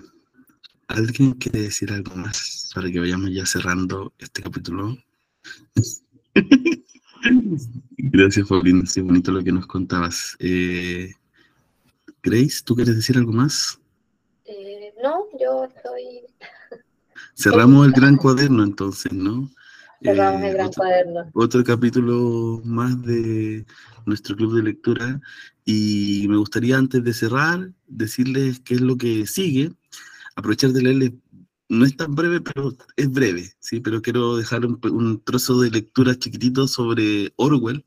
¿Alguien 0.88 1.32
quiere 1.32 1.62
decir 1.62 1.90
algo 1.92 2.14
más 2.14 2.70
para 2.74 2.90
que 2.90 3.00
vayamos 3.00 3.30
ya 3.32 3.46
cerrando 3.46 4.12
este 4.18 4.42
capítulo? 4.42 4.96
Gracias, 7.96 8.46
Paulina. 8.46 8.86
Sí, 8.86 9.00
bonito 9.00 9.32
lo 9.32 9.42
que 9.42 9.52
nos 9.52 9.66
contabas. 9.66 10.36
Eh, 10.38 11.12
Grace, 12.22 12.62
¿tú 12.64 12.74
quieres 12.74 12.96
decir 12.96 13.16
algo 13.16 13.32
más? 13.32 13.80
No, 15.03 15.26
yo 15.38 15.64
estoy... 15.64 16.26
Cerramos 17.34 17.86
el 17.86 17.92
gran 17.92 18.16
cuaderno 18.18 18.62
entonces, 18.62 19.12
¿no? 19.12 19.51
Cerramos 20.03 20.42
el 20.42 20.49
eh, 20.49 20.53
gran 20.55 20.72
cuaderno. 20.72 21.30
Otro 21.32 21.64
capítulo 21.64 22.61
más 22.64 23.01
de 23.03 23.64
nuestro 24.05 24.36
club 24.36 24.57
de 24.57 24.62
lectura 24.62 25.20
y 25.64 26.26
me 26.28 26.36
gustaría 26.36 26.76
antes 26.76 27.03
de 27.03 27.14
cerrar 27.14 27.70
decirles 27.86 28.61
qué 28.61 28.74
es 28.74 28.80
lo 28.82 28.97
que 28.97 29.26
sigue, 29.26 29.72
aprovechar 30.36 30.72
de 30.72 30.82
leerles, 30.82 31.12
no 31.68 31.86
es 31.86 31.97
tan 31.97 32.14
breve, 32.14 32.40
pero 32.42 32.76
es 32.97 33.11
breve, 33.11 33.53
¿sí? 33.61 33.80
Pero 33.80 34.03
quiero 34.03 34.36
dejar 34.36 34.66
un, 34.66 35.22
trozo 35.24 35.61
de 35.61 35.70
lectura 35.70 36.18
chiquitito 36.18 36.68
sobre 36.68 37.32
Orwell. 37.36 37.86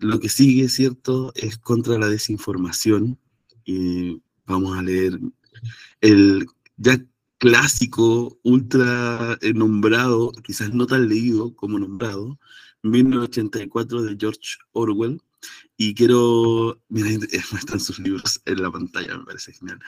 Lo 0.00 0.18
que 0.18 0.28
sigue, 0.28 0.68
¿cierto?, 0.68 1.32
es 1.36 1.58
contra 1.58 1.96
la 1.98 2.08
desinformación. 2.08 3.18
Y 3.64 4.20
vamos 4.46 4.76
a 4.76 4.82
leer 4.82 5.18
el 6.00 6.46
ya 6.76 6.98
clásico, 7.38 8.38
ultra 8.42 9.38
eh, 9.40 9.52
nombrado, 9.52 10.32
quizás 10.42 10.72
no 10.72 10.86
tan 10.86 11.08
leído 11.08 11.54
como 11.54 11.78
nombrado, 11.78 12.38
1984 12.82 14.02
de 14.02 14.16
George 14.18 14.58
Orwell. 14.72 15.20
Y 15.76 15.94
quiero, 15.94 16.80
miren, 16.88 17.20
están 17.32 17.80
sus 17.80 17.98
libros 17.98 18.40
en 18.46 18.62
la 18.62 18.70
pantalla, 18.70 19.18
me 19.18 19.24
parece 19.24 19.52
genial. 19.52 19.78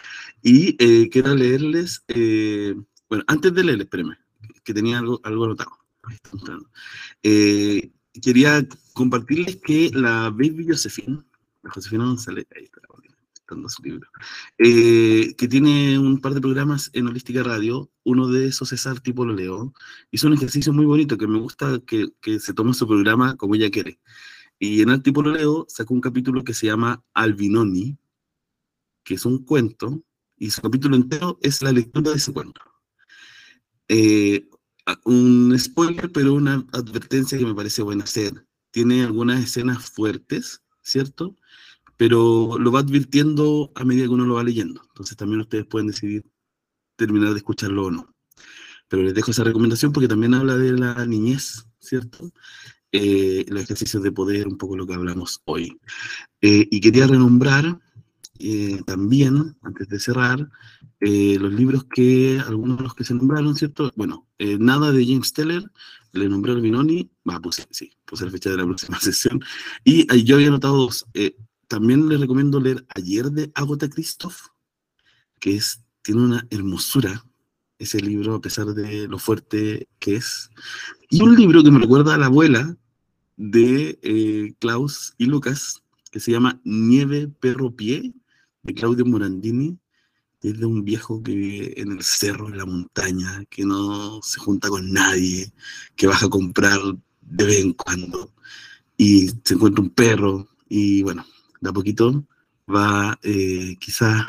Y 0.42 0.76
eh, 0.78 1.08
quiero 1.10 1.34
leerles, 1.34 2.04
eh, 2.08 2.74
bueno, 3.08 3.24
antes 3.26 3.54
de 3.54 3.64
leerles, 3.64 3.86
espérenme, 3.86 4.18
que 4.64 4.74
tenía 4.74 4.98
algo, 4.98 5.20
algo 5.24 5.46
anotado. 5.46 5.78
quería 8.22 8.68
compartirles 8.92 9.56
que 9.56 9.90
la 9.94 10.30
Baby 10.30 10.66
Josephine, 10.68 11.22
la 11.62 11.70
Josefina 11.70 12.04
González, 12.04 12.46
ahí 12.54 12.64
está, 12.64 12.80
su 13.68 13.82
libro, 13.82 14.09
eh, 14.59 15.34
que 15.36 15.49
tiene 15.49 15.99
un 15.99 16.20
par 16.20 16.34
de 16.34 16.40
programas 16.40 16.90
en 16.92 17.07
Holística 17.07 17.42
Radio, 17.42 17.90
uno 18.05 18.28
de 18.28 18.49
esos 18.49 18.72
es 18.72 18.86
Lo 18.86 19.32
Leo, 19.32 19.72
hizo 20.11 20.26
un 20.26 20.34
ejercicio 20.34 20.72
muy 20.72 20.86
bonito 20.86 21.16
que 21.16 21.26
me 21.26 21.38
gusta 21.38 21.80
que, 21.86 22.09
que 22.20 22.40
se 22.40 22.55
tome 22.55 22.74
su 22.74 22.86
programa 22.86 23.36
como 23.36 23.55
ella 23.55 23.70
quiere. 23.70 24.01
Y 24.59 24.82
en 24.82 24.88
Lo 24.90 25.32
Leo 25.32 25.66
sacó 25.68 25.94
un 25.94 26.01
capítulo 26.01 26.44
que 26.44 26.55
se 26.55 26.66
llama 26.66 27.03
Albinoni, 27.14 27.96
que 29.05 29.14
es 29.14 29.24
un 29.24 29.44
cuento, 29.44 30.03
y 30.36 30.51
su 30.51 30.62
capítulo 30.62 30.96
entero 30.96 31.38
es 31.42 31.62
la 31.62 31.72
lectura 31.72 32.11
de 32.11 32.16
ese 32.16 32.32
cuento. 32.32 32.61
Eh, 33.88 34.49
un 35.05 35.59
spoiler, 35.59 36.11
pero 36.12 36.34
una 36.34 36.66
advertencia 36.72 37.38
que 37.38 37.44
me 37.44 37.55
parece 37.55 37.82
buena 37.82 38.05
hacer. 38.05 38.46
Tiene 38.70 39.03
algunas 39.03 39.42
escenas 39.42 39.90
fuertes, 39.90 40.62
¿cierto? 40.82 41.36
Pero 41.99 42.57
lo 42.59 42.72
va 42.72 42.80
advirtiendo 42.80 43.72
a 43.74 43.84
medida 43.84 44.05
que 44.05 44.11
uno 44.11 44.24
lo 44.24 44.34
va 44.34 44.44
leyendo. 44.44 44.80
Entonces 44.88 45.16
también 45.16 45.40
ustedes 45.40 45.66
pueden 45.66 45.88
decidir 45.88 46.24
terminar 46.96 47.30
de 47.30 47.38
escucharlo 47.38 47.86
o 47.86 47.90
no. 47.90 48.14
Pero 48.88 49.03
les 49.03 49.14
dejo 49.14 49.32
esa 49.32 49.44
recomendación 49.44 49.92
porque 49.92 50.09
también 50.09 50.32
habla 50.32 50.57
de 50.57 50.72
la 50.72 51.05
niñez, 51.05 51.66
¿cierto? 51.80 52.30
Eh, 52.92 53.44
los 53.49 53.64
ejercicios 53.64 54.03
de 54.03 54.12
poder, 54.12 54.46
un 54.46 54.57
poco 54.57 54.76
lo 54.76 54.86
que 54.86 54.94
hablamos 54.94 55.42
hoy. 55.44 55.76
Eh, 56.40 56.68
y 56.70 56.80
quería 56.80 57.09
renombrar 57.09 57.80
eh, 58.38 58.80
también, 58.86 59.57
antes 59.62 59.88
de 59.88 59.99
cerrar, 59.99 60.49
los 61.01 61.53
libros 61.53 61.84
que, 61.84 62.40
algunos 62.46 62.78
de 62.78 62.84
los 62.84 62.94
que 62.94 63.05
se 63.05 63.14
nombraron, 63.14 63.57
¿cierto? 63.57 63.92
Bueno, 63.96 64.28
nada 64.38 64.90
de 64.92 65.05
James 65.05 65.32
Teller, 65.32 65.64
le 66.12 66.28
nombré 66.28 66.53
al 66.53 66.61
Binoni, 66.61 67.11
va, 67.28 67.40
puse, 67.40 67.66
sí, 67.70 67.92
puse 68.05 68.24
la 68.24 68.30
fecha 68.32 68.51
de 68.51 68.57
la 68.57 68.64
próxima 68.64 68.99
sesión, 69.01 69.40
y 69.84 70.24
yo 70.24 70.36
había 70.36 70.49
anotado 70.49 70.76
dos, 70.76 71.07
también 71.68 72.08
les 72.08 72.18
recomiendo 72.18 72.60
leer 72.60 72.84
Ayer 72.94 73.30
de 73.30 73.52
Agota 73.54 73.88
Christoph, 73.88 74.48
que 75.38 75.56
es, 75.56 75.82
tiene 76.02 76.22
una 76.22 76.46
hermosura 76.50 77.24
ese 77.78 78.00
libro, 78.00 78.34
a 78.34 78.40
pesar 78.40 78.66
de 78.68 79.06
lo 79.06 79.18
fuerte 79.18 79.88
que 79.98 80.16
es. 80.16 80.50
Y 81.10 81.22
un 81.22 81.36
libro 81.36 81.62
que 81.62 81.70
me 81.70 81.78
recuerda 81.78 82.14
a 82.14 82.18
la 82.18 82.26
abuela 82.26 82.76
de 83.36 83.98
eh, 84.02 84.54
Klaus 84.58 85.14
y 85.16 85.26
Lucas, 85.26 85.82
que 86.10 86.18
se 86.18 86.32
llama 86.32 86.60
Nieve, 86.64 87.28
Perro, 87.28 87.74
Pie, 87.76 88.14
de 88.62 88.74
Claudio 88.74 89.04
Morandini, 89.04 89.78
es 90.40 90.58
de 90.58 90.66
un 90.66 90.84
viejo 90.84 91.22
que 91.22 91.34
vive 91.34 91.80
en 91.80 91.92
el 91.92 92.02
cerro, 92.02 92.48
en 92.48 92.56
la 92.56 92.66
montaña, 92.66 93.44
que 93.50 93.64
no 93.64 94.20
se 94.22 94.40
junta 94.40 94.68
con 94.68 94.92
nadie, 94.92 95.52
que 95.96 96.06
baja 96.06 96.26
a 96.26 96.30
comprar 96.30 96.80
de 97.20 97.44
vez 97.44 97.60
en 97.60 97.72
cuando, 97.74 98.32
y 98.96 99.28
se 99.44 99.54
encuentra 99.54 99.82
un 99.82 99.90
perro, 99.90 100.48
y 100.68 101.02
bueno, 101.02 101.24
de 101.61 101.70
a 101.70 101.72
poquito 101.72 102.24
va 102.68 103.18
eh, 103.22 103.76
quizás 103.80 104.26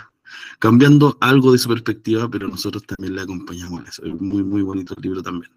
cambiando 0.59 1.17
algo 1.21 1.51
de 1.51 1.57
su 1.57 1.69
perspectiva, 1.69 2.29
pero 2.29 2.47
nosotros 2.47 2.83
también 2.85 3.15
le 3.15 3.21
acompañamos 3.21 3.87
eso. 3.87 4.05
Es 4.05 4.21
muy, 4.21 4.43
muy 4.43 4.61
bonito 4.61 4.93
el 4.95 5.01
libro 5.01 5.23
también, 5.23 5.51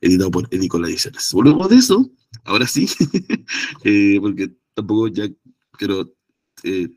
editado 0.00 0.30
por 0.30 0.48
Edicola 0.50 0.88
Ediciones. 0.88 1.32
Volvemos 1.32 1.68
de 1.68 1.76
eso, 1.76 2.10
ahora 2.44 2.66
sí, 2.66 2.88
eh, 3.84 4.18
porque 4.20 4.52
tampoco 4.74 5.08
ya 5.08 5.28
quiero 5.72 6.12
eh, 6.64 6.88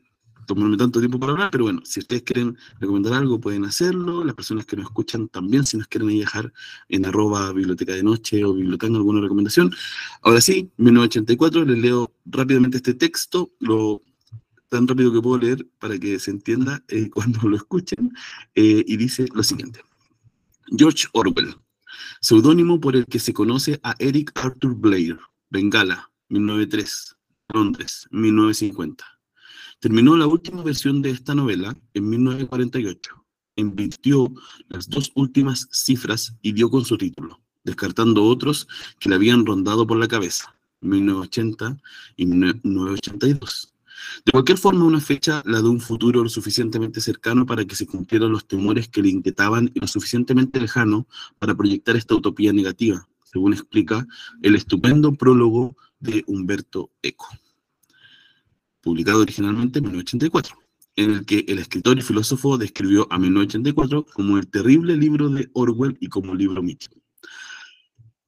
tomarme 0.46 0.76
tanto 0.76 0.98
tiempo 0.98 1.18
para 1.18 1.32
hablar, 1.32 1.50
pero 1.50 1.64
bueno, 1.64 1.80
si 1.84 2.00
ustedes 2.00 2.22
quieren 2.22 2.56
recomendar 2.80 3.14
algo, 3.14 3.40
pueden 3.40 3.64
hacerlo. 3.64 4.24
Las 4.24 4.34
personas 4.34 4.66
que 4.66 4.76
nos 4.76 4.86
escuchan 4.86 5.28
también, 5.28 5.64
si 5.66 5.76
nos 5.76 5.86
quieren 5.86 6.08
dejar 6.08 6.52
en 6.88 7.06
arroba 7.06 7.52
biblioteca 7.52 7.92
de 7.94 8.02
noche 8.02 8.44
o 8.44 8.52
biblioteca 8.52 8.92
alguna 8.92 9.20
recomendación. 9.20 9.72
Ahora 10.22 10.40
sí, 10.40 10.70
1984, 10.76 11.64
les 11.64 11.78
leo 11.78 12.12
rápidamente 12.26 12.78
este 12.78 12.94
texto, 12.94 13.52
lo 13.60 14.02
tan 14.72 14.88
rápido 14.88 15.12
que 15.12 15.20
puedo 15.20 15.36
leer 15.36 15.68
para 15.78 15.98
que 15.98 16.18
se 16.18 16.30
entienda 16.30 16.82
eh, 16.88 17.10
cuando 17.14 17.46
lo 17.46 17.56
escuchen, 17.56 18.10
eh, 18.54 18.82
y 18.86 18.96
dice 18.96 19.26
lo 19.34 19.42
siguiente. 19.42 19.80
George 20.78 21.06
Orwell, 21.12 21.54
seudónimo 22.22 22.80
por 22.80 22.96
el 22.96 23.04
que 23.04 23.18
se 23.18 23.34
conoce 23.34 23.78
a 23.82 23.94
Eric 23.98 24.32
Arthur 24.34 24.74
Blair, 24.74 25.18
Bengala, 25.50 26.10
1903, 26.30 27.16
Londres, 27.52 28.08
1950. 28.10 29.04
Terminó 29.78 30.16
la 30.16 30.26
última 30.26 30.62
versión 30.62 31.02
de 31.02 31.10
esta 31.10 31.34
novela 31.34 31.76
en 31.92 32.08
1948. 32.08 33.26
Invirtió 33.56 34.32
las 34.68 34.88
dos 34.88 35.12
últimas 35.14 35.68
cifras 35.70 36.34
y 36.40 36.52
dio 36.52 36.70
con 36.70 36.86
su 36.86 36.96
título, 36.96 37.42
descartando 37.62 38.24
otros 38.24 38.66
que 38.98 39.10
le 39.10 39.16
habían 39.16 39.44
rondado 39.44 39.86
por 39.86 39.98
la 39.98 40.08
cabeza, 40.08 40.54
1980 40.80 41.76
y 42.16 42.24
1982. 42.24 43.71
De 44.24 44.32
cualquier 44.32 44.58
forma, 44.58 44.84
una 44.84 45.00
fecha, 45.00 45.42
la 45.46 45.60
de 45.60 45.68
un 45.68 45.80
futuro 45.80 46.22
lo 46.22 46.28
suficientemente 46.28 47.00
cercano 47.00 47.46
para 47.46 47.64
que 47.64 47.74
se 47.74 47.86
cumplieran 47.86 48.30
los 48.30 48.46
temores 48.46 48.88
que 48.88 49.02
le 49.02 49.08
inquietaban 49.08 49.70
y 49.74 49.80
lo 49.80 49.86
suficientemente 49.86 50.60
lejano 50.60 51.06
para 51.38 51.54
proyectar 51.54 51.96
esta 51.96 52.14
utopía 52.14 52.52
negativa, 52.52 53.08
según 53.24 53.52
explica 53.52 54.06
el 54.42 54.54
estupendo 54.54 55.12
prólogo 55.14 55.76
de 55.98 56.24
Humberto 56.26 56.90
Eco. 57.02 57.28
publicado 58.80 59.20
originalmente 59.20 59.78
en 59.78 59.84
1984, 59.84 60.56
en 60.96 61.10
el 61.12 61.24
que 61.24 61.44
el 61.46 61.60
escritor 61.60 61.98
y 61.98 62.02
filósofo 62.02 62.58
describió 62.58 63.06
a 63.10 63.18
1984 63.18 64.06
como 64.12 64.38
el 64.38 64.48
terrible 64.48 64.96
libro 64.96 65.28
de 65.28 65.48
Orwell 65.52 65.96
y 66.00 66.08
como 66.08 66.34
libro 66.34 66.62
mítico. 66.62 67.00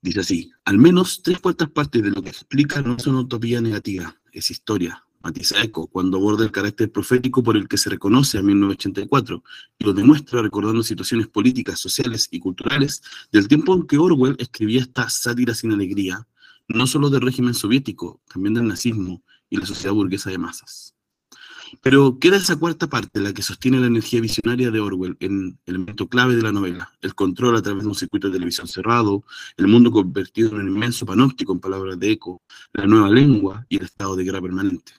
Dice 0.00 0.20
así, 0.20 0.52
al 0.64 0.78
menos 0.78 1.22
tres 1.22 1.40
cuartas 1.40 1.70
partes 1.70 2.02
de 2.02 2.10
lo 2.10 2.22
que 2.22 2.28
explica 2.28 2.82
no 2.82 2.98
son 2.98 3.16
utopía 3.16 3.60
negativa, 3.60 4.16
es 4.32 4.50
historia, 4.50 5.04
matiza 5.24 5.60
Eco, 5.62 5.86
cuando 5.86 6.18
aborda 6.18 6.44
el 6.44 6.52
carácter 6.52 6.92
profético 6.92 7.42
por 7.42 7.56
el 7.56 7.66
que 7.66 7.78
se 7.78 7.88
reconoce 7.88 8.38
a 8.38 8.42
1984 8.42 9.42
y 9.78 9.84
lo 9.84 9.94
demuestra 9.94 10.42
recordando 10.42 10.82
situaciones 10.82 11.28
políticas, 11.28 11.80
sociales 11.80 12.28
y 12.30 12.38
culturales 12.38 13.02
del 13.32 13.48
tiempo 13.48 13.74
en 13.74 13.86
que 13.86 13.96
Orwell 13.96 14.36
escribía 14.38 14.82
esta 14.82 15.08
sátira 15.08 15.54
sin 15.54 15.72
alegría, 15.72 16.28
no 16.68 16.86
solo 16.86 17.08
del 17.08 17.22
régimen 17.22 17.54
soviético, 17.54 18.20
también 18.30 18.54
del 18.54 18.68
nazismo 18.68 19.22
y 19.48 19.56
la 19.56 19.66
sociedad 19.66 19.94
burguesa 19.94 20.30
de 20.30 20.38
masas. 20.38 20.94
Pero 21.80 22.18
queda 22.18 22.36
esa 22.36 22.56
cuarta 22.56 22.88
parte, 22.88 23.18
la 23.18 23.32
que 23.32 23.42
sostiene 23.42 23.80
la 23.80 23.86
energía 23.86 24.20
visionaria 24.20 24.70
de 24.70 24.80
Orwell, 24.80 25.16
en 25.20 25.58
elemento 25.64 26.06
clave 26.06 26.36
de 26.36 26.42
la 26.42 26.52
novela, 26.52 26.92
el 27.00 27.14
control 27.14 27.56
a 27.56 27.62
través 27.62 27.82
de 27.82 27.88
un 27.88 27.94
circuito 27.94 28.28
de 28.28 28.34
televisión 28.34 28.68
cerrado, 28.68 29.24
el 29.56 29.66
mundo 29.68 29.90
convertido 29.90 30.50
en 30.50 30.56
un 30.56 30.68
inmenso 30.68 31.06
panóptico 31.06 31.52
en 31.52 31.60
palabras 31.60 31.98
de 31.98 32.12
eco, 32.12 32.42
la 32.74 32.86
nueva 32.86 33.08
lengua 33.08 33.64
y 33.68 33.78
el 33.78 33.84
estado 33.84 34.16
de 34.16 34.24
guerra 34.24 34.42
permanente. 34.42 34.92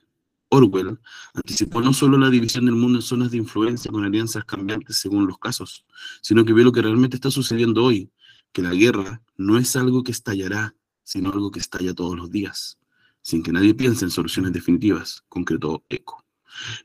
Orwell 0.55 0.99
anticipó 1.33 1.81
no 1.81 1.93
solo 1.93 2.17
la 2.17 2.29
división 2.29 2.65
del 2.65 2.75
mundo 2.75 2.99
en 2.99 3.01
zonas 3.01 3.31
de 3.31 3.37
influencia 3.37 3.91
con 3.91 4.03
alianzas 4.03 4.45
cambiantes 4.45 4.97
según 4.97 5.27
los 5.27 5.37
casos, 5.37 5.85
sino 6.21 6.45
que 6.45 6.53
vio 6.53 6.63
lo 6.63 6.71
que 6.71 6.81
realmente 6.81 7.17
está 7.17 7.29
sucediendo 7.29 7.83
hoy, 7.83 8.11
que 8.51 8.61
la 8.61 8.73
guerra 8.73 9.21
no 9.37 9.57
es 9.57 9.75
algo 9.75 10.03
que 10.03 10.11
estallará, 10.11 10.75
sino 11.03 11.31
algo 11.31 11.51
que 11.51 11.59
estalla 11.59 11.93
todos 11.93 12.17
los 12.17 12.31
días, 12.31 12.79
sin 13.21 13.43
que 13.43 13.51
nadie 13.51 13.73
piense 13.73 14.05
en 14.05 14.11
soluciones 14.11 14.53
definitivas, 14.53 15.23
concretó 15.29 15.83
Eco. 15.89 16.25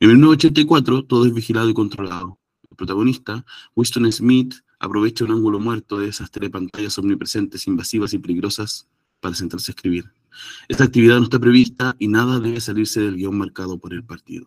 En 0.00 0.08
1984 0.08 1.04
todo 1.04 1.26
es 1.26 1.32
vigilado 1.32 1.68
y 1.68 1.74
controlado. 1.74 2.38
El 2.70 2.76
protagonista, 2.76 3.44
Winston 3.74 4.10
Smith, 4.12 4.54
aprovecha 4.78 5.24
un 5.24 5.32
ángulo 5.32 5.60
muerto 5.60 5.98
de 5.98 6.08
esas 6.08 6.30
telepantallas 6.30 6.98
omnipresentes, 6.98 7.66
invasivas 7.66 8.12
y 8.14 8.18
peligrosas 8.18 8.88
para 9.20 9.34
sentarse 9.34 9.70
a 9.70 9.74
escribir. 9.74 10.10
Esta 10.68 10.84
actividad 10.84 11.18
no 11.18 11.24
está 11.24 11.38
prevista 11.38 11.96
y 11.98 12.08
nada 12.08 12.40
debe 12.40 12.60
salirse 12.60 13.00
del 13.00 13.16
guion 13.16 13.36
marcado 13.36 13.78
por 13.78 13.92
el 13.92 14.04
partido. 14.04 14.46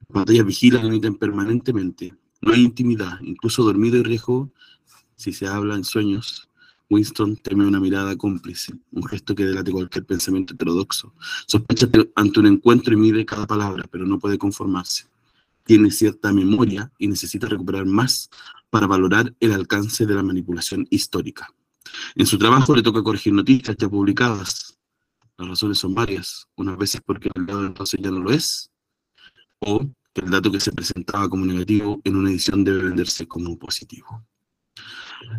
Las 0.00 0.08
pantallas 0.12 0.46
vigilan 0.46 0.84
y 0.84 0.88
emiten 0.88 1.14
permanentemente. 1.14 2.14
No 2.40 2.52
hay 2.52 2.62
intimidad, 2.62 3.20
incluso 3.22 3.62
dormido 3.62 3.96
y 3.96 4.02
riesgo, 4.02 4.50
si 5.16 5.32
se 5.32 5.46
habla 5.46 5.76
en 5.76 5.84
sueños. 5.84 6.48
Winston 6.90 7.36
teme 7.36 7.66
una 7.66 7.80
mirada 7.80 8.16
cómplice, 8.16 8.74
un 8.90 9.04
gesto 9.04 9.34
que 9.34 9.46
delate 9.46 9.72
cualquier 9.72 10.04
pensamiento 10.04 10.52
heterodoxo. 10.52 11.14
Sospecha 11.46 11.88
ante 12.16 12.40
un 12.40 12.46
encuentro 12.46 12.92
y 12.92 12.96
mide 12.98 13.24
cada 13.24 13.46
palabra, 13.46 13.84
pero 13.90 14.04
no 14.04 14.18
puede 14.18 14.36
conformarse. 14.36 15.06
Tiene 15.64 15.90
cierta 15.90 16.32
memoria 16.32 16.92
y 16.98 17.08
necesita 17.08 17.48
recuperar 17.48 17.86
más 17.86 18.28
para 18.68 18.86
valorar 18.86 19.34
el 19.40 19.52
alcance 19.52 20.04
de 20.04 20.14
la 20.14 20.22
manipulación 20.22 20.86
histórica. 20.90 21.48
En 22.14 22.26
su 22.26 22.38
trabajo 22.38 22.74
le 22.74 22.82
toca 22.82 23.02
corregir 23.02 23.32
noticias 23.32 23.76
ya 23.78 23.88
publicadas, 23.88 24.71
las 25.42 25.50
razones 25.50 25.78
son 25.78 25.94
varias. 25.94 26.46
Unas 26.56 26.78
veces 26.78 27.00
porque 27.04 27.30
el 27.34 27.46
dato 27.46 27.66
entonces 27.66 28.00
ya 28.02 28.10
no 28.10 28.20
lo 28.20 28.30
es, 28.30 28.70
o 29.60 29.80
que 30.12 30.20
el 30.20 30.30
dato 30.30 30.52
que 30.52 30.60
se 30.60 30.72
presentaba 30.72 31.28
como 31.28 31.46
negativo 31.46 32.00
en 32.04 32.16
una 32.16 32.30
edición 32.30 32.64
debe 32.64 32.84
venderse 32.84 33.26
como 33.26 33.58
positivo. 33.58 34.24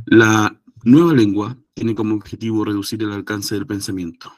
La 0.05 0.59
nueva 0.83 1.13
lengua 1.13 1.57
tiene 1.73 1.95
como 1.95 2.15
objetivo 2.15 2.65
reducir 2.65 3.03
el 3.03 3.11
alcance 3.11 3.55
del 3.55 3.67
pensamiento. 3.67 4.33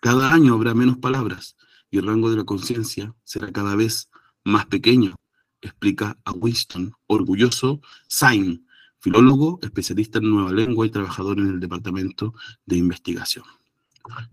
Cada 0.00 0.32
año 0.32 0.54
habrá 0.54 0.74
menos 0.74 0.98
palabras 0.98 1.56
y 1.90 1.98
el 1.98 2.06
rango 2.06 2.30
de 2.30 2.36
la 2.36 2.44
conciencia 2.44 3.14
será 3.24 3.52
cada 3.52 3.76
vez 3.76 4.10
más 4.44 4.66
pequeño, 4.66 5.16
explica 5.60 6.18
a 6.24 6.32
Winston, 6.32 6.92
orgulloso, 7.06 7.80
Sain, 8.08 8.66
filólogo, 8.98 9.58
especialista 9.62 10.18
en 10.18 10.30
nueva 10.30 10.52
lengua 10.52 10.86
y 10.86 10.90
trabajador 10.90 11.38
en 11.38 11.48
el 11.48 11.60
Departamento 11.60 12.34
de 12.64 12.76
Investigación. 12.76 13.44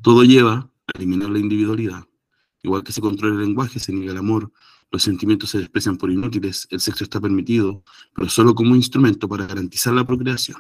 Todo 0.02 0.24
lleva 0.24 0.72
a 0.88 0.98
eliminar 0.98 1.30
la 1.30 1.40
individualidad. 1.40 2.06
Igual 2.62 2.84
que 2.84 2.92
se 2.92 3.02
controla 3.02 3.36
el 3.36 3.42
lenguaje, 3.42 3.80
se 3.80 3.92
niega 3.92 4.12
el 4.12 4.18
amor, 4.18 4.52
los 4.92 5.04
sentimientos 5.04 5.50
se 5.50 5.58
desprecian 5.58 5.98
por 5.98 6.12
inútiles, 6.12 6.68
el 6.70 6.80
sexo 6.80 7.04
está 7.04 7.20
permitido, 7.20 7.84
pero 8.14 8.30
solo 8.30 8.54
como 8.54 8.76
instrumento 8.76 9.28
para 9.28 9.48
garantizar 9.48 9.94
la 9.94 10.06
procreación. 10.06 10.60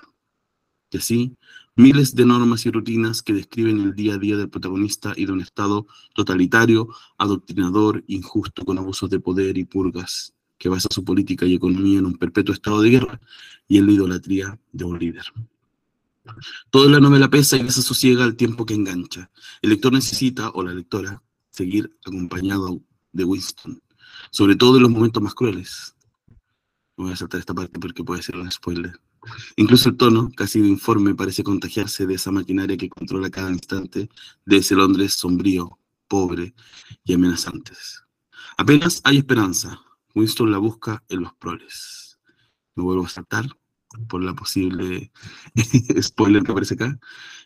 Y 0.89 0.97
así, 0.97 1.37
miles 1.75 2.15
de 2.15 2.25
normas 2.25 2.65
y 2.65 2.71
rutinas 2.71 3.21
que 3.21 3.33
describen 3.33 3.79
el 3.79 3.95
día 3.95 4.15
a 4.15 4.17
día 4.17 4.37
del 4.37 4.49
protagonista 4.49 5.13
y 5.15 5.25
de 5.25 5.31
un 5.31 5.41
Estado 5.41 5.87
totalitario, 6.13 6.89
adoctrinador, 7.17 8.03
injusto, 8.07 8.65
con 8.65 8.77
abusos 8.77 9.09
de 9.09 9.19
poder 9.19 9.57
y 9.57 9.65
purgas, 9.65 10.33
que 10.57 10.69
basa 10.69 10.87
su 10.91 11.03
política 11.03 11.45
y 11.45 11.55
economía 11.55 11.99
en 11.99 12.05
un 12.05 12.17
perpetuo 12.17 12.53
estado 12.53 12.81
de 12.81 12.89
guerra 12.89 13.21
y 13.67 13.77
en 13.77 13.85
la 13.85 13.91
idolatría 13.91 14.59
de 14.71 14.83
un 14.85 14.97
líder. 14.99 15.25
Toda 16.69 16.89
la 16.89 16.99
novela 16.99 17.29
pesa 17.29 17.57
y 17.57 17.63
desasosiega 17.63 18.23
al 18.23 18.35
tiempo 18.35 18.65
que 18.65 18.73
engancha. 18.73 19.29
El 19.61 19.71
lector 19.71 19.93
necesita, 19.93 20.49
o 20.49 20.63
la 20.63 20.73
lectora, 20.73 21.21
seguir 21.49 21.95
acompañado 22.05 22.81
de 23.11 23.23
Winston, 23.23 23.81
sobre 24.31 24.55
todo 24.55 24.77
en 24.77 24.83
los 24.83 24.91
momentos 24.91 25.21
más 25.21 25.35
crueles. 25.35 25.95
voy 26.95 27.11
a 27.11 27.15
saltar 27.15 27.39
esta 27.39 27.53
parte 27.53 27.79
porque 27.79 28.03
puede 28.03 28.23
ser 28.23 28.37
un 28.37 28.51
spoiler. 28.51 28.99
Incluso 29.55 29.89
el 29.89 29.97
tono, 29.97 30.31
casi 30.35 30.59
de 30.59 30.67
informe, 30.67 31.15
parece 31.15 31.43
contagiarse 31.43 32.05
de 32.05 32.15
esa 32.15 32.31
maquinaria 32.31 32.77
que 32.77 32.89
controla 32.89 33.29
cada 33.29 33.51
instante 33.51 34.09
de 34.45 34.57
ese 34.57 34.75
Londres 34.75 35.13
sombrío, 35.13 35.79
pobre 36.07 36.53
y 37.05 37.13
amenazante. 37.13 37.73
Apenas 38.57 39.01
hay 39.03 39.17
esperanza. 39.17 39.81
Winston 40.13 40.51
la 40.51 40.57
busca 40.57 41.03
en 41.09 41.21
los 41.21 41.33
proles. 41.35 42.19
Me 42.75 42.83
vuelvo 42.83 43.05
a 43.05 43.09
saltar 43.09 43.47
por 44.07 44.23
la 44.23 44.33
posible 44.33 45.11
spoiler 46.01 46.43
que 46.43 46.51
aparece 46.51 46.75
acá. 46.75 46.99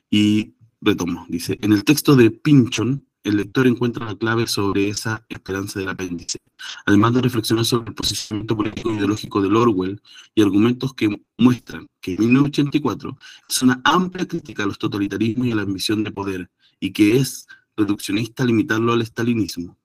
Y 0.09 0.53
retomo, 0.81 1.25
dice, 1.29 1.57
en 1.61 1.73
el 1.73 1.83
texto 1.83 2.15
de 2.15 2.31
Pinchon, 2.31 3.07
el 3.23 3.37
lector 3.37 3.67
encuentra 3.67 4.05
la 4.05 4.15
clave 4.15 4.47
sobre 4.47 4.87
esa 4.87 5.25
esperanza 5.27 5.79
del 5.79 5.89
apéndice, 5.89 6.39
además 6.85 7.13
de 7.13 7.21
reflexionar 7.21 7.65
sobre 7.65 7.89
el 7.89 7.95
posicionamiento 7.95 8.55
político 8.55 8.89
e 8.89 8.95
ideológico 8.95 9.41
de 9.41 9.49
Orwell 9.49 10.01
y 10.33 10.41
argumentos 10.41 10.93
que 10.93 11.21
muestran 11.37 11.87
que 11.99 12.17
1984 12.17 13.17
es 13.49 13.61
una 13.61 13.81
amplia 13.83 14.25
crítica 14.27 14.63
a 14.63 14.67
los 14.67 14.79
totalitarismos 14.79 15.47
y 15.47 15.51
a 15.51 15.55
la 15.55 15.63
ambición 15.63 16.05
de 16.05 16.11
poder, 16.11 16.49
y 16.79 16.91
que 16.91 17.17
es 17.17 17.47
reduccionista 17.75 18.45
limitarlo 18.45 18.93
al 18.93 19.01
estalinismo. 19.01 19.77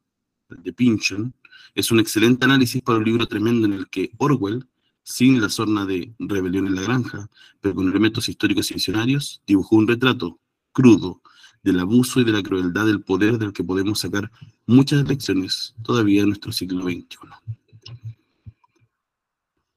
De 0.49 0.73
Pinchon 0.73 1.35
es 1.75 1.91
un 1.91 1.99
excelente 1.99 2.45
análisis 2.45 2.81
para 2.83 2.99
un 2.99 3.05
libro 3.05 3.27
tremendo 3.27 3.67
en 3.67 3.73
el 3.73 3.89
que 3.89 4.13
Orwell 4.19 4.67
sin 5.03 5.41
la 5.41 5.49
sorna 5.49 5.85
de 5.85 6.15
rebelión 6.19 6.67
en 6.67 6.75
la 6.75 6.83
granja, 6.83 7.29
pero 7.61 7.75
con 7.75 7.89
elementos 7.89 8.29
históricos 8.29 8.71
y 8.71 8.75
visionarios, 8.75 9.43
dibujó 9.47 9.77
un 9.77 9.89
retrato 9.89 10.39
crudo 10.73 11.23
del 11.63 11.81
abuso 11.81 12.21
y 12.21 12.25
de 12.25 12.33
la 12.33 12.43
crueldad 12.43 12.87
del 12.87 13.03
poder 13.03 13.39
del 13.39 13.53
que 13.53 13.65
podemos 13.65 14.01
sacar 14.01 14.31
muchas 14.67 15.07
lecciones 15.07 15.75
todavía 15.83 16.23
en 16.23 16.29
nuestro 16.29 16.53
siglo 16.53 16.85
XXI. 16.85 17.19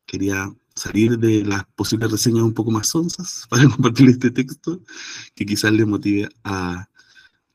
Quería 0.05 0.53
salir 0.75 1.17
de 1.17 1.45
las 1.45 1.65
posibles 1.75 2.11
reseñas 2.11 2.43
un 2.43 2.53
poco 2.53 2.71
más 2.71 2.87
sonsas 2.87 3.45
para 3.49 3.67
compartir 3.69 4.09
este 4.09 4.31
texto 4.31 4.81
que 5.33 5.45
quizás 5.45 5.71
les 5.71 5.87
motive 5.87 6.29
a 6.43 6.89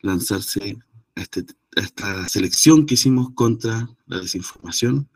lanzarse 0.01 0.79
a, 1.17 1.21
este, 1.21 1.45
a 1.77 1.81
esta 1.81 2.29
selección 2.29 2.87
que 2.87 2.95
hicimos 2.95 3.31
contra 3.35 3.89
la 4.07 4.19
desinformación 4.19 5.09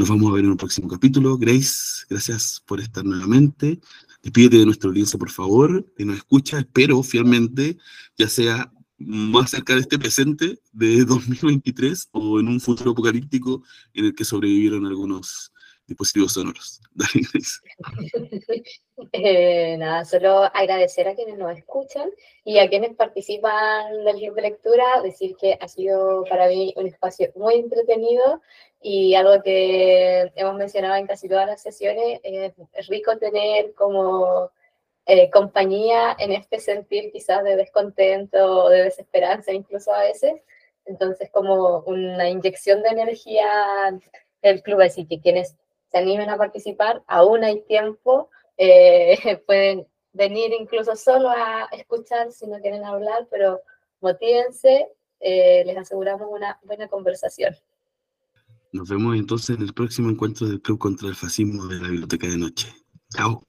nos 0.00 0.08
vamos 0.08 0.30
a 0.30 0.34
ver 0.34 0.44
en 0.44 0.52
un 0.52 0.56
próximo 0.56 0.88
capítulo. 0.88 1.36
Grace, 1.36 2.06
gracias 2.08 2.62
por 2.64 2.80
estar 2.80 3.04
nuevamente. 3.04 3.80
Despídete 4.22 4.56
de 4.56 4.64
nuestra 4.64 4.88
audiencia, 4.88 5.18
por 5.18 5.30
favor, 5.30 5.92
que 5.94 6.06
nos 6.06 6.16
escucha. 6.16 6.58
Espero 6.58 7.02
fielmente, 7.02 7.76
ya 8.16 8.26
sea 8.26 8.72
más 8.96 9.50
cerca 9.50 9.74
de 9.74 9.80
este 9.80 9.98
presente 9.98 10.58
de 10.72 11.04
2023 11.04 12.08
o 12.12 12.40
en 12.40 12.48
un 12.48 12.60
futuro 12.60 12.92
apocalíptico 12.92 13.62
en 13.92 14.06
el 14.06 14.14
que 14.14 14.24
sobrevivieron 14.24 14.86
algunos 14.86 15.52
dispositivos 15.86 16.32
sonoros. 16.32 16.80
Dale, 16.94 17.26
eh, 19.12 19.76
nada, 19.76 20.06
solo 20.06 20.44
agradecer 20.54 21.08
a 21.08 21.14
quienes 21.14 21.36
nos 21.36 21.54
escuchan 21.58 22.08
y 22.42 22.58
a 22.58 22.70
quienes 22.70 22.96
participan 22.96 24.02
del 24.04 24.16
club 24.16 24.34
de 24.34 24.42
lectura, 24.42 25.02
decir 25.02 25.36
que 25.38 25.58
ha 25.60 25.68
sido 25.68 26.24
para 26.24 26.48
mí 26.48 26.72
un 26.76 26.86
espacio 26.86 27.30
muy 27.36 27.56
entretenido 27.56 28.40
y 28.80 29.14
algo 29.14 29.42
que 29.42 30.32
hemos 30.36 30.54
mencionado 30.54 30.96
en 30.96 31.06
casi 31.06 31.28
todas 31.28 31.46
las 31.46 31.62
sesiones, 31.62 32.20
es 32.22 32.86
rico 32.88 33.18
tener 33.18 33.74
como 33.74 34.50
eh, 35.06 35.30
compañía 35.30 36.16
en 36.18 36.32
este 36.32 36.60
sentir 36.60 37.10
quizás 37.12 37.42
de 37.44 37.56
descontento 37.56 38.64
o 38.64 38.68
de 38.70 38.84
desesperanza 38.84 39.52
incluso 39.52 39.92
a 39.92 40.00
veces. 40.02 40.40
Entonces 40.86 41.30
como 41.30 41.80
una 41.80 42.28
inyección 42.28 42.82
de 42.82 42.90
energía 42.90 43.46
del 44.42 44.62
club, 44.62 44.80
así 44.80 45.06
que 45.06 45.20
quienes 45.20 45.56
se 45.90 45.98
animen 45.98 46.30
a 46.30 46.38
participar, 46.38 47.02
aún 47.06 47.44
hay 47.44 47.60
tiempo, 47.62 48.30
eh, 48.56 49.18
pueden 49.46 49.86
venir 50.12 50.52
incluso 50.52 50.96
solo 50.96 51.30
a 51.30 51.68
escuchar 51.72 52.32
si 52.32 52.46
no 52.46 52.60
quieren 52.60 52.84
hablar, 52.84 53.26
pero 53.30 53.60
motívense, 54.00 54.88
eh, 55.20 55.64
les 55.66 55.76
aseguramos 55.76 56.28
una 56.30 56.58
buena 56.62 56.88
conversación. 56.88 57.54
Nos 58.72 58.88
vemos 58.88 59.16
entonces 59.16 59.56
en 59.56 59.62
el 59.62 59.74
próximo 59.74 60.10
encuentro 60.10 60.48
del 60.48 60.60
Club 60.60 60.78
contra 60.78 61.08
el 61.08 61.16
Fascismo 61.16 61.66
de 61.66 61.80
la 61.80 61.88
Biblioteca 61.88 62.28
de 62.28 62.36
Noche. 62.36 62.74
Chao. 63.10 63.44